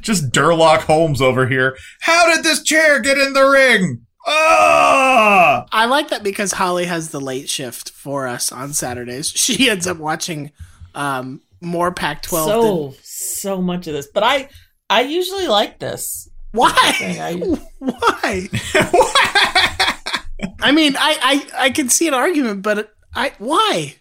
Just 0.01 0.31
Durlock 0.31 0.81
Holmes 0.81 1.21
over 1.21 1.47
here. 1.47 1.77
How 2.01 2.35
did 2.35 2.45
this 2.45 2.63
chair 2.63 3.01
get 3.01 3.19
in 3.19 3.33
the 3.33 3.45
ring? 3.45 4.07
Ah! 4.27 5.67
I 5.73 5.87
like 5.87 6.09
that 6.09 6.23
because 6.23 6.53
Holly 6.53 6.87
has 6.87 7.11
the 7.11 7.21
late 7.21 7.49
shift 7.49 7.91
for 7.91 8.27
us 8.27 8.51
on 8.53 8.73
Saturdays. 8.73 9.31
She 9.37 9.69
ends 9.71 9.87
up 9.87 9.99
watching 9.99 10.51
um, 10.95 11.41
more 11.61 11.93
Pac-12. 11.93 12.29
so 12.47 12.63
than, 12.89 12.99
so 13.03 13.63
much 13.63 13.87
of 13.87 13.93
this, 13.95 14.09
but 14.13 14.23
I 14.23 14.49
I 14.89 15.03
usually 15.03 15.49
like 15.49 15.79
this. 15.79 16.29
why? 16.53 16.71
I, 16.75 17.35
Why? 17.79 18.49
I 20.61 20.73
mean, 20.73 20.97
I, 20.97 21.19
I 21.57 21.65
I 21.67 21.71
can 21.71 21.89
see 21.89 22.09
an 22.09 22.15
argument, 22.15 22.63
but 22.63 22.91
I 23.15 23.33
why? 23.39 23.97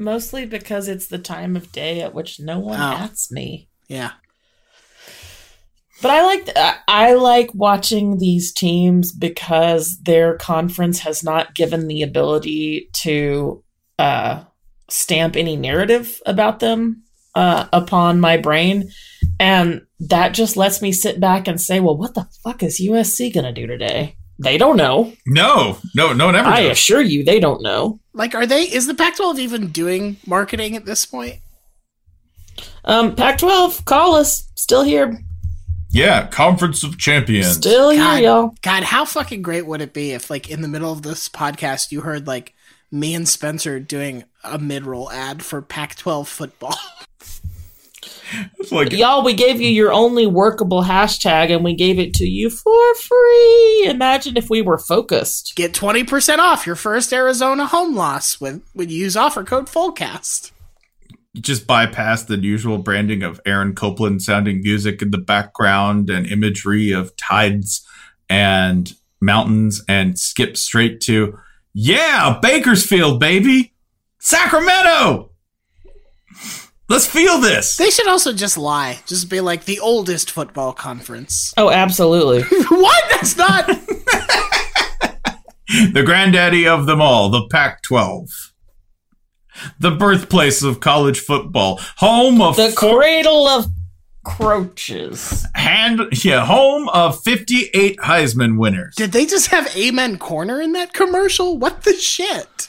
mostly 0.00 0.46
because 0.46 0.86
it's 0.86 1.08
the 1.08 1.18
time 1.18 1.56
of 1.56 1.72
day 1.72 2.00
at 2.00 2.14
which 2.14 2.38
no 2.38 2.60
one 2.60 2.78
Oh. 2.80 2.84
asks 2.84 3.32
me. 3.32 3.68
Yeah. 3.88 4.12
But 6.00 6.10
I 6.12 6.24
like 6.24 6.48
I 6.86 7.14
like 7.14 7.50
watching 7.54 8.18
these 8.18 8.52
teams 8.52 9.10
because 9.12 9.98
their 10.02 10.36
conference 10.36 11.00
has 11.00 11.24
not 11.24 11.54
given 11.54 11.88
the 11.88 12.02
ability 12.02 12.88
to 13.02 13.64
uh, 13.98 14.44
stamp 14.88 15.34
any 15.34 15.56
narrative 15.56 16.20
about 16.24 16.60
them 16.60 17.02
uh, 17.34 17.66
upon 17.72 18.20
my 18.20 18.36
brain, 18.36 18.90
and 19.40 19.82
that 19.98 20.34
just 20.34 20.56
lets 20.56 20.80
me 20.80 20.92
sit 20.92 21.18
back 21.18 21.48
and 21.48 21.60
say, 21.60 21.80
"Well, 21.80 21.96
what 21.96 22.14
the 22.14 22.28
fuck 22.44 22.62
is 22.62 22.80
USC 22.80 23.34
gonna 23.34 23.52
do 23.52 23.66
today?" 23.66 24.16
They 24.40 24.56
don't 24.56 24.76
know. 24.76 25.12
No, 25.26 25.78
no, 25.96 26.12
no 26.12 26.26
one 26.26 26.36
ever 26.36 26.48
I 26.48 26.62
does. 26.62 26.78
assure 26.78 27.00
you, 27.00 27.24
they 27.24 27.40
don't 27.40 27.60
know. 27.60 27.98
Like, 28.12 28.36
are 28.36 28.46
they? 28.46 28.62
Is 28.62 28.86
the 28.86 28.94
Pac-12 28.94 29.40
even 29.40 29.66
doing 29.72 30.16
marketing 30.26 30.76
at 30.76 30.84
this 30.84 31.04
point? 31.04 31.40
Um, 32.84 33.16
Pac-12, 33.16 33.84
call 33.84 34.14
us. 34.14 34.48
Still 34.54 34.84
here. 34.84 35.20
Yeah, 35.90 36.26
Conference 36.26 36.84
of 36.84 36.98
Champions. 36.98 37.56
Still 37.56 37.90
here, 37.90 38.02
God, 38.02 38.22
y'all. 38.22 38.54
God, 38.62 38.82
how 38.82 39.04
fucking 39.04 39.42
great 39.42 39.66
would 39.66 39.80
it 39.80 39.94
be 39.94 40.12
if, 40.12 40.28
like, 40.28 40.50
in 40.50 40.60
the 40.60 40.68
middle 40.68 40.92
of 40.92 41.02
this 41.02 41.28
podcast, 41.28 41.90
you 41.92 42.02
heard 42.02 42.26
like 42.26 42.54
me 42.90 43.14
and 43.14 43.28
Spencer 43.28 43.80
doing 43.80 44.24
a 44.44 44.58
mid-roll 44.58 45.10
ad 45.10 45.42
for 45.42 45.62
Pac-12 45.62 46.26
football? 46.26 46.76
It's 48.58 48.70
like 48.70 48.92
Y'all, 48.92 49.24
we 49.24 49.32
gave 49.32 49.60
you 49.60 49.70
your 49.70 49.92
only 49.92 50.26
workable 50.26 50.82
hashtag 50.82 51.50
and 51.54 51.64
we 51.64 51.74
gave 51.74 51.98
it 51.98 52.12
to 52.14 52.26
you 52.26 52.50
for 52.50 52.94
free. 52.96 53.86
Imagine 53.86 54.36
if 54.36 54.50
we 54.50 54.60
were 54.60 54.76
focused. 54.78 55.54
Get 55.56 55.72
twenty 55.72 56.04
percent 56.04 56.40
off 56.40 56.66
your 56.66 56.76
first 56.76 57.12
Arizona 57.12 57.66
home 57.66 57.94
loss 57.94 58.38
with 58.40 58.62
when 58.74 58.90
you 58.90 58.98
use 58.98 59.16
offer 59.16 59.44
code 59.44 59.66
Fullcast. 59.66 60.50
Just 61.36 61.66
bypass 61.66 62.24
the 62.24 62.38
usual 62.38 62.78
branding 62.78 63.22
of 63.22 63.40
Aaron 63.44 63.74
Copland 63.74 64.22
sounding 64.22 64.62
music 64.62 65.02
in 65.02 65.10
the 65.10 65.18
background 65.18 66.10
and 66.10 66.26
imagery 66.26 66.90
of 66.90 67.16
tides 67.16 67.86
and 68.28 68.92
mountains 69.20 69.82
and 69.88 70.18
skip 70.18 70.56
straight 70.56 71.00
to, 71.02 71.38
yeah, 71.74 72.38
Bakersfield, 72.40 73.20
baby! 73.20 73.74
Sacramento! 74.18 75.30
Let's 76.88 77.06
feel 77.06 77.38
this! 77.38 77.76
They 77.76 77.90
should 77.90 78.08
also 78.08 78.32
just 78.32 78.56
lie, 78.56 78.98
just 79.06 79.28
be 79.28 79.40
like 79.40 79.64
the 79.64 79.78
oldest 79.80 80.30
football 80.30 80.72
conference. 80.72 81.52
Oh, 81.56 81.70
absolutely. 81.70 82.42
what? 82.68 83.04
That's 83.10 83.36
not. 83.36 83.68
The 85.68 86.02
granddaddy 86.02 86.66
of 86.66 86.86
them 86.86 87.02
all, 87.02 87.28
the 87.28 87.46
Pac 87.48 87.82
12. 87.82 88.30
The 89.80 89.90
birthplace 89.92 90.62
of 90.62 90.80
college 90.80 91.20
football. 91.20 91.80
Home 91.98 92.40
of 92.40 92.56
the 92.56 92.72
cradle 92.76 93.46
of 93.48 93.66
croaches. 94.24 95.46
hand 95.54 96.00
yeah, 96.24 96.44
home 96.44 96.88
of 96.90 97.20
58 97.22 97.96
Heisman 97.98 98.58
winners. 98.58 98.94
Did 98.96 99.12
they 99.12 99.26
just 99.26 99.48
have 99.48 99.74
Amen 99.76 100.18
Corner 100.18 100.60
in 100.60 100.72
that 100.72 100.92
commercial? 100.92 101.58
What 101.58 101.82
the 101.82 101.94
shit? 101.94 102.68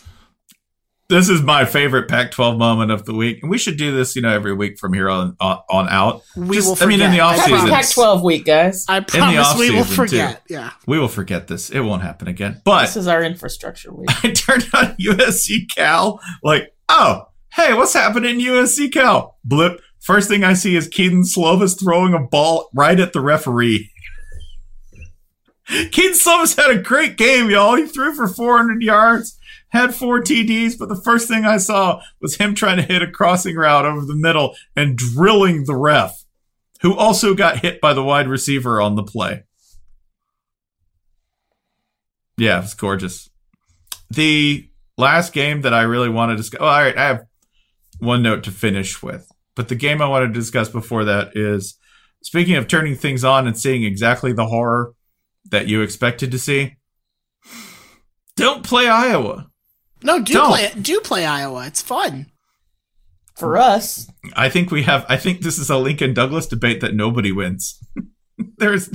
This 1.09 1.27
is 1.27 1.41
my 1.41 1.65
favorite 1.65 2.07
Pac-12 2.07 2.59
moment 2.59 2.91
of 2.91 3.05
the 3.05 3.15
week, 3.15 3.39
and 3.41 3.49
we 3.49 3.57
should 3.57 3.77
do 3.77 3.95
this, 3.95 4.15
you 4.15 4.21
know, 4.21 4.29
every 4.29 4.53
week 4.53 4.77
from 4.77 4.93
here 4.93 5.09
on 5.09 5.35
on, 5.39 5.57
on 5.67 5.89
out. 5.89 6.21
We 6.37 6.57
Just- 6.57 6.67
will 6.67 6.77
I 6.81 6.85
mean, 6.85 7.01
in 7.01 7.09
the 7.11 7.19
off 7.21 7.33
I 7.33 7.37
Happy 7.37 7.49
promise. 7.53 7.63
season, 7.63 7.75
Pac 7.75 7.89
12 7.89 8.23
week, 8.23 8.45
guys. 8.45 8.85
I 8.87 8.99
promise 8.99 9.57
we 9.57 9.71
will 9.71 9.83
forget. 9.85 10.47
too. 10.47 10.53
Yeah. 10.53 10.69
we 10.85 10.99
will 10.99 11.07
forget 11.07 11.47
this. 11.47 11.71
It 11.71 11.79
won't 11.79 12.03
happen 12.03 12.27
again. 12.27 12.61
But 12.63 12.81
This 12.81 12.95
is 12.95 13.07
our 13.07 13.23
infrastructure 13.23 13.91
week. 13.91 14.07
I 14.23 14.29
turned 14.33 14.67
on 14.75 14.95
USC 14.97 15.67
Cal, 15.75 16.21
like, 16.43 16.71
oh, 16.89 17.29
hey, 17.53 17.73
what's 17.73 17.93
happening 17.93 18.39
in 18.39 18.45
USC 18.45 18.91
Cal? 18.91 19.37
Blip. 19.45 19.79
First 19.99 20.27
thing 20.27 20.43
I 20.43 20.53
see 20.53 20.75
is 20.75 20.87
Kedon 20.87 21.23
Slovis 21.23 21.79
throwing 21.79 22.13
a 22.13 22.19
ball 22.19 22.69
right 22.73 22.99
at 22.99 23.13
the 23.13 23.21
referee. 23.21 23.91
Kedon 25.67 26.13
Slovis 26.13 26.57
had 26.57 26.71
a 26.71 26.81
great 26.81 27.15
game, 27.17 27.49
y'all. 27.49 27.75
He 27.75 27.85
threw 27.85 28.13
for 28.15 28.27
400 28.27 28.81
yards, 28.81 29.37
had 29.69 29.93
four 29.93 30.21
TDs, 30.21 30.77
but 30.79 30.89
the 30.89 31.01
first 31.01 31.27
thing 31.27 31.45
I 31.45 31.57
saw 31.57 32.01
was 32.19 32.37
him 32.37 32.55
trying 32.55 32.77
to 32.77 32.83
hit 32.83 33.03
a 33.03 33.11
crossing 33.11 33.55
route 33.55 33.85
over 33.85 34.05
the 34.05 34.15
middle 34.15 34.55
and 34.75 34.97
drilling 34.97 35.65
the 35.65 35.75
ref, 35.75 36.23
who 36.81 36.95
also 36.95 37.35
got 37.35 37.59
hit 37.59 37.79
by 37.79 37.93
the 37.93 38.03
wide 38.03 38.27
receiver 38.27 38.81
on 38.81 38.95
the 38.95 39.03
play. 39.03 39.43
Yeah, 42.37 42.59
it 42.59 42.61
was 42.61 42.73
gorgeous. 42.73 43.29
The 44.09 44.68
last 44.99 45.33
game 45.33 45.61
that 45.61 45.73
I 45.73 45.81
really 45.81 46.09
want 46.09 46.31
to 46.31 46.35
discuss. 46.35 46.59
Oh, 46.61 46.65
all 46.65 46.81
right, 46.81 46.97
I 46.97 47.07
have 47.07 47.25
one 47.99 48.21
note 48.21 48.43
to 48.43 48.51
finish 48.51 49.01
with. 49.01 49.27
But 49.55 49.67
the 49.67 49.75
game 49.75 50.01
I 50.01 50.07
want 50.07 50.27
to 50.27 50.39
discuss 50.39 50.69
before 50.69 51.05
that 51.05 51.35
is 51.35 51.77
speaking 52.21 52.55
of 52.55 52.67
turning 52.67 52.95
things 52.95 53.23
on 53.23 53.47
and 53.47 53.57
seeing 53.57 53.83
exactly 53.83 54.33
the 54.33 54.45
horror 54.45 54.93
that 55.49 55.67
you 55.67 55.81
expected 55.81 56.31
to 56.31 56.39
see. 56.39 56.75
Don't 58.35 58.63
play 58.63 58.87
Iowa. 58.87 59.47
No, 60.01 60.19
do 60.19 60.33
Don't. 60.33 60.49
play 60.49 60.71
do 60.81 60.99
play 61.01 61.25
Iowa. 61.25 61.65
It's 61.67 61.81
fun. 61.81 62.27
For 63.35 63.57
us, 63.57 64.09
I 64.35 64.49
think 64.49 64.69
we 64.69 64.83
have. 64.83 65.05
I 65.07 65.17
think 65.17 65.41
this 65.41 65.57
is 65.57 65.69
a 65.69 65.77
Lincoln 65.77 66.13
Douglas 66.13 66.45
debate 66.45 66.81
that 66.81 66.93
nobody 66.93 67.31
wins. 67.31 67.81
There's 68.57 68.89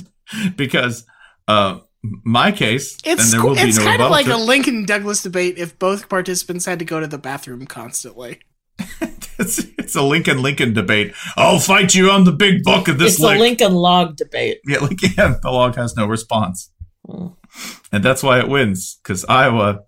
because 0.57 1.05
uh, 1.49 1.81
my 2.25 2.53
case, 2.53 2.99
It's 3.05 3.33
and 3.33 3.33
there 3.33 3.43
will 3.49 3.55
be 3.55 3.63
no. 3.63 3.67
it's 3.69 3.79
no 3.79 3.85
kind 3.85 4.03
of 4.03 4.11
like 4.11 4.27
to- 4.27 4.35
a 4.35 4.37
Lincoln 4.37 4.85
Douglas 4.85 5.23
debate 5.23 5.57
if 5.59 5.79
both 5.79 6.09
participants 6.09 6.67
had 6.67 6.79
to 6.81 6.85
go 6.85 7.01
to 7.01 7.07
the 7.07 7.19
bathroom 7.19 7.65
constantly. 7.67 8.41
it's, 9.39 9.59
it's 9.79 9.95
a 9.95 10.03
Lincoln 10.03 10.43
Lincoln 10.43 10.75
debate. 10.75 11.15
I'll 11.37 11.61
fight 11.61 11.95
you 11.95 12.11
on 12.11 12.25
the 12.25 12.33
big 12.33 12.63
book 12.63 12.89
of 12.89 12.99
this 12.99 13.15
it's 13.15 13.23
a. 13.23 13.39
Lincoln 13.39 13.73
log 13.73 14.17
debate. 14.17 14.59
Yeah, 14.67 14.79
like 14.79 15.01
yeah, 15.17 15.37
the 15.43 15.51
log 15.51 15.77
has 15.77 15.97
no 15.97 16.07
response, 16.07 16.71
and 17.09 18.03
that's 18.05 18.23
why 18.23 18.39
it 18.41 18.49
wins. 18.49 18.99
Because 19.03 19.25
Iowa, 19.29 19.81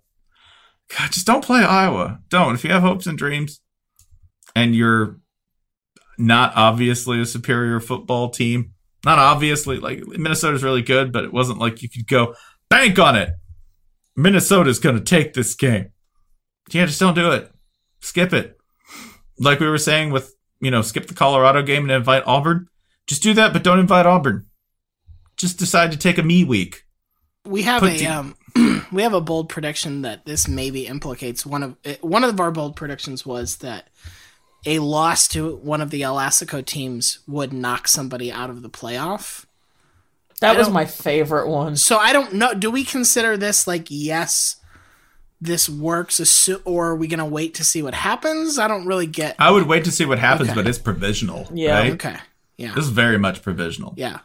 God, 0.97 1.11
just 1.11 1.27
don't 1.27 1.43
play 1.43 1.63
Iowa. 1.63 2.19
Don't. 2.29 2.55
If 2.55 2.63
you 2.63 2.71
have 2.71 2.81
hopes 2.81 3.05
and 3.07 3.17
dreams, 3.17 3.59
and 4.55 4.73
you're 4.73 5.19
not 6.17 6.53
obviously 6.55 7.21
a 7.21 7.25
superior 7.25 7.79
football 7.79 8.29
team, 8.29 8.73
not 9.07 9.19
obviously 9.19 9.79
like 9.79 10.05
Minnesota's 10.05 10.63
really 10.63 10.81
good, 10.81 11.13
but 11.13 11.23
it 11.23 11.33
wasn't 11.33 11.59
like 11.59 11.81
you 11.81 11.89
could 11.89 12.07
go 12.07 12.35
bank 12.69 12.99
on 12.99 13.15
it. 13.15 13.29
Minnesota's 14.15 14.79
going 14.79 14.97
to 14.97 15.03
take 15.03 15.33
this 15.33 15.55
game. 15.55 15.91
Yeah, 16.71 16.85
just 16.85 16.99
don't 16.99 17.13
do 17.15 17.31
it. 17.31 17.49
Skip 18.01 18.33
it. 18.33 18.57
Like 19.39 19.59
we 19.59 19.67
were 19.67 19.77
saying 19.77 20.11
with 20.11 20.33
you 20.59 20.71
know, 20.71 20.81
skip 20.81 21.07
the 21.07 21.13
Colorado 21.13 21.61
game 21.61 21.83
and 21.83 21.91
invite 21.91 22.23
Auburn 22.25 22.67
Just 23.07 23.23
do 23.23 23.33
that, 23.35 23.53
but 23.53 23.63
don't 23.63 23.79
invite 23.79 24.05
Auburn. 24.05 24.45
Just 25.37 25.59
decide 25.59 25.91
to 25.91 25.97
take 25.97 26.17
a 26.17 26.23
me 26.23 26.43
week. 26.43 26.83
We 27.45 27.61
have 27.61 27.81
Put 27.81 27.93
a 27.93 27.97
the- 27.97 28.07
um, 28.07 28.35
we 28.91 29.03
have 29.03 29.13
a 29.13 29.21
bold 29.21 29.49
prediction 29.49 30.01
that 30.01 30.25
this 30.25 30.47
maybe 30.47 30.87
implicates 30.87 31.45
one 31.45 31.63
of 31.63 31.77
eh, 31.85 31.95
one 32.01 32.23
of 32.23 32.39
our 32.39 32.51
bold 32.51 32.75
predictions 32.75 33.25
was 33.25 33.57
that 33.57 33.89
a 34.67 34.79
loss 34.79 35.27
to 35.29 35.55
one 35.55 35.81
of 35.81 35.89
the 35.89 36.03
El 36.03 36.17
Assico 36.17 36.63
teams 36.63 37.19
would 37.25 37.53
knock 37.53 37.87
somebody 37.87 38.31
out 38.31 38.49
of 38.49 38.61
the 38.61 38.69
playoff. 38.69 39.45
That 40.41 40.55
I 40.55 40.59
was 40.59 40.69
my 40.69 40.85
favorite 40.85 41.47
one. 41.47 41.77
So 41.77 41.97
I 41.97 42.13
don't 42.13 42.33
know. 42.33 42.53
Do 42.53 42.69
we 42.69 42.83
consider 42.83 43.37
this 43.37 43.65
like 43.65 43.87
yes, 43.89 44.57
this 45.41 45.67
works, 45.67 46.49
or 46.65 46.89
are 46.89 46.95
we 46.95 47.07
gonna 47.07 47.25
wait 47.25 47.55
to 47.55 47.63
see 47.63 47.81
what 47.81 47.95
happens? 47.95 48.59
I 48.59 48.67
don't 48.67 48.85
really 48.85 49.07
get. 49.07 49.35
I 49.39 49.49
would 49.49 49.67
wait 49.67 49.85
to 49.85 49.91
see 49.91 50.05
what 50.05 50.19
happens, 50.19 50.49
Okay. 50.49 50.55
but 50.55 50.67
it's 50.67 50.77
provisional. 50.77 51.47
Yeah. 51.53 51.79
right? 51.79 51.93
Okay. 51.93 52.17
Yeah. 52.57 52.73
This 52.75 52.85
is 52.85 52.91
very 52.91 53.17
much 53.17 53.41
provisional. 53.41 53.93
Yeah. 53.97 54.19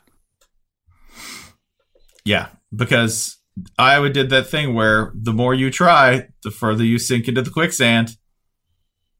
Yeah, 2.24 2.48
because 2.74 3.38
Iowa 3.78 4.10
did 4.10 4.30
that 4.30 4.48
thing 4.48 4.74
where 4.74 5.12
the 5.14 5.32
more 5.32 5.54
you 5.54 5.70
try, 5.70 6.28
the 6.42 6.50
further 6.50 6.84
you 6.84 6.98
sink 6.98 7.28
into 7.28 7.42
the 7.42 7.50
quicksand. 7.50 8.16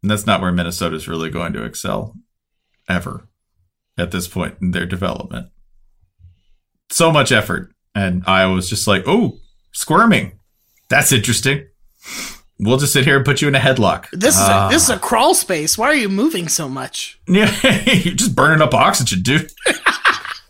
And 0.03 0.11
that's 0.11 0.27
not 0.27 0.41
where 0.41 0.53
Minnesota 0.53 0.97
is 0.97 1.07
really 1.09 1.31
going 1.31 1.53
to 1.53 1.65
excel 1.65 2.17
ever 2.89 3.29
at 3.97 4.11
this 4.11 4.27
point 4.29 4.57
in 4.61 4.73
their 4.73 4.87
development. 4.87 5.49
So 6.91 7.11
much 7.13 7.31
effort. 7.33 7.73
And 7.95 8.23
Iowa's 8.27 8.69
just 8.69 8.87
like, 8.89 9.05
oh, 9.07 9.39
squirming. 9.73 10.39
That's 10.89 11.13
interesting. 11.13 11.67
We'll 12.59 12.79
just 12.79 12.93
sit 12.93 13.05
here 13.05 13.17
and 13.17 13.25
put 13.25 13.41
you 13.43 13.49
in 13.49 13.55
a 13.55 13.59
headlock. 13.61 14.07
This 14.13 14.35
is 14.37 14.41
Ah. 14.45 14.69
a, 14.69 14.73
this 14.73 14.85
is 14.85 14.91
a 14.91 14.99
crawl 14.99 15.35
space. 15.35 15.77
Why 15.79 15.87
are 15.89 15.95
you 15.95 16.09
moving 16.09 16.49
so 16.49 16.69
much? 16.69 17.19
Yeah, 17.29 17.51
you're 17.93 18.15
just 18.15 18.35
burning 18.37 18.61
up 18.63 18.75
oxygen, 18.75 19.23
dude. 19.23 19.51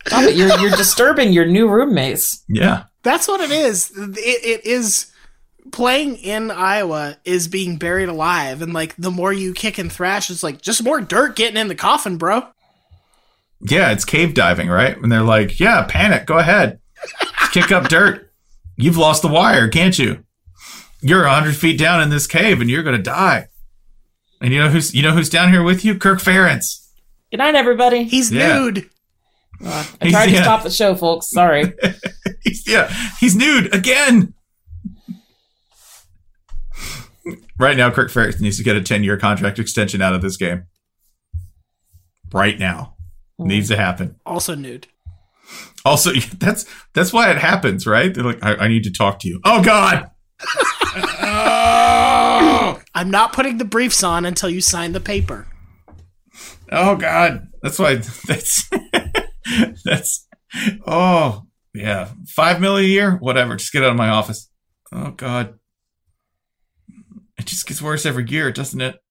Stop 0.07 0.23
it. 0.23 0.35
You're, 0.35 0.57
you're 0.59 0.71
disturbing 0.75 1.31
your 1.31 1.45
new 1.45 1.67
roommates. 1.69 2.43
Yeah. 2.49 2.83
That's 3.03 3.27
what 3.27 3.39
it 3.41 3.51
is. 3.51 3.91
It, 3.97 4.17
it 4.17 4.65
is 4.65 5.11
playing 5.71 6.17
in 6.17 6.51
Iowa 6.51 7.17
is 7.25 7.47
being 7.47 7.77
buried 7.77 8.09
alive, 8.09 8.61
and 8.61 8.73
like 8.73 8.95
the 8.97 9.11
more 9.11 9.31
you 9.33 9.53
kick 9.53 9.77
and 9.77 9.91
thrash, 9.91 10.29
it's 10.29 10.43
like 10.43 10.61
just 10.61 10.83
more 10.83 11.01
dirt 11.01 11.35
getting 11.35 11.57
in 11.57 11.67
the 11.67 11.75
coffin, 11.75 12.17
bro. 12.17 12.45
Yeah, 13.61 13.91
it's 13.91 14.05
cave 14.05 14.33
diving, 14.33 14.67
right? 14.69 14.97
And 14.97 15.11
they're 15.11 15.21
like, 15.23 15.59
yeah, 15.59 15.85
panic, 15.87 16.25
go 16.25 16.37
ahead. 16.37 16.79
Kick 17.51 17.71
up 17.71 17.87
dirt. 17.87 18.29
You've 18.75 18.97
lost 18.97 19.21
the 19.21 19.27
wire, 19.29 19.69
can't 19.69 19.97
you? 19.97 20.23
You're 21.01 21.23
100 21.23 21.55
feet 21.55 21.77
down 21.79 22.01
in 22.01 22.09
this 22.09 22.27
cave 22.27 22.59
and 22.61 22.69
you're 22.69 22.83
going 22.83 22.97
to 22.97 23.01
die. 23.03 23.47
And 24.41 24.53
you 24.53 24.59
know 24.59 24.69
who's 24.69 24.93
you 24.93 25.01
know 25.01 25.11
who's 25.11 25.29
down 25.29 25.51
here 25.51 25.63
with 25.63 25.85
you? 25.85 25.95
Kirk 25.97 26.19
Ferentz. 26.19 26.89
Good 27.31 27.37
night, 27.37 27.55
everybody. 27.55 28.03
He's 28.03 28.31
Yeah. 28.31 28.57
nude. 28.59 28.89
Uh, 29.63 29.85
I 30.01 30.09
tried 30.09 30.25
to 30.27 30.31
Yeah. 30.33 30.41
stop 30.43 30.63
the 30.63 30.69
show, 30.69 30.95
folks. 30.95 31.29
Sorry. 31.29 31.73
He's, 32.43 32.67
yeah, 32.67 32.91
he's 33.21 33.35
nude 33.37 33.73
again. 33.73 34.33
Right 37.63 37.77
now, 37.77 37.89
Kirk 37.89 38.11
Ferentz 38.11 38.39
needs 38.39 38.57
to 38.57 38.63
get 38.63 38.75
a 38.75 38.81
10 38.81 39.03
year 39.03 39.17
contract 39.17 39.59
extension 39.59 40.01
out 40.01 40.13
of 40.13 40.21
this 40.21 40.37
game. 40.37 40.65
Right 42.31 42.59
now. 42.59 42.95
Hmm. 43.37 43.47
Needs 43.47 43.69
to 43.69 43.77
happen. 43.77 44.15
Also 44.25 44.55
nude. 44.55 44.87
Also, 45.85 46.11
that's 46.37 46.65
that's 46.93 47.13
why 47.13 47.31
it 47.31 47.37
happens, 47.37 47.85
right? 47.85 48.13
They're 48.13 48.23
like, 48.23 48.43
I, 48.43 48.55
I 48.55 48.67
need 48.67 48.83
to 48.83 48.91
talk 48.91 49.19
to 49.19 49.27
you. 49.27 49.39
Oh 49.43 49.63
God! 49.63 50.09
I'm 52.95 53.11
not 53.11 53.33
putting 53.33 53.57
the 53.57 53.65
briefs 53.65 54.03
on 54.03 54.25
until 54.25 54.49
you 54.49 54.61
sign 54.61 54.93
the 54.93 54.99
paper. 54.99 55.47
Oh 56.71 56.95
God! 56.95 57.47
That's 57.61 57.79
why. 57.79 57.95
That's 58.27 58.69
that's. 59.83 60.27
Oh 60.85 61.43
yeah, 61.73 62.09
Five 62.27 62.61
million 62.61 62.85
a 62.85 62.93
year, 62.93 63.17
whatever. 63.17 63.55
Just 63.55 63.73
get 63.73 63.83
out 63.83 63.91
of 63.91 63.97
my 63.97 64.09
office. 64.09 64.49
Oh 64.91 65.11
God! 65.11 65.55
It 67.43 67.47
just 67.47 67.67
gets 67.67 67.81
worse 67.81 68.05
every 68.05 68.25
year, 68.29 68.53
doesn't 68.53 68.79
it? 68.79 69.02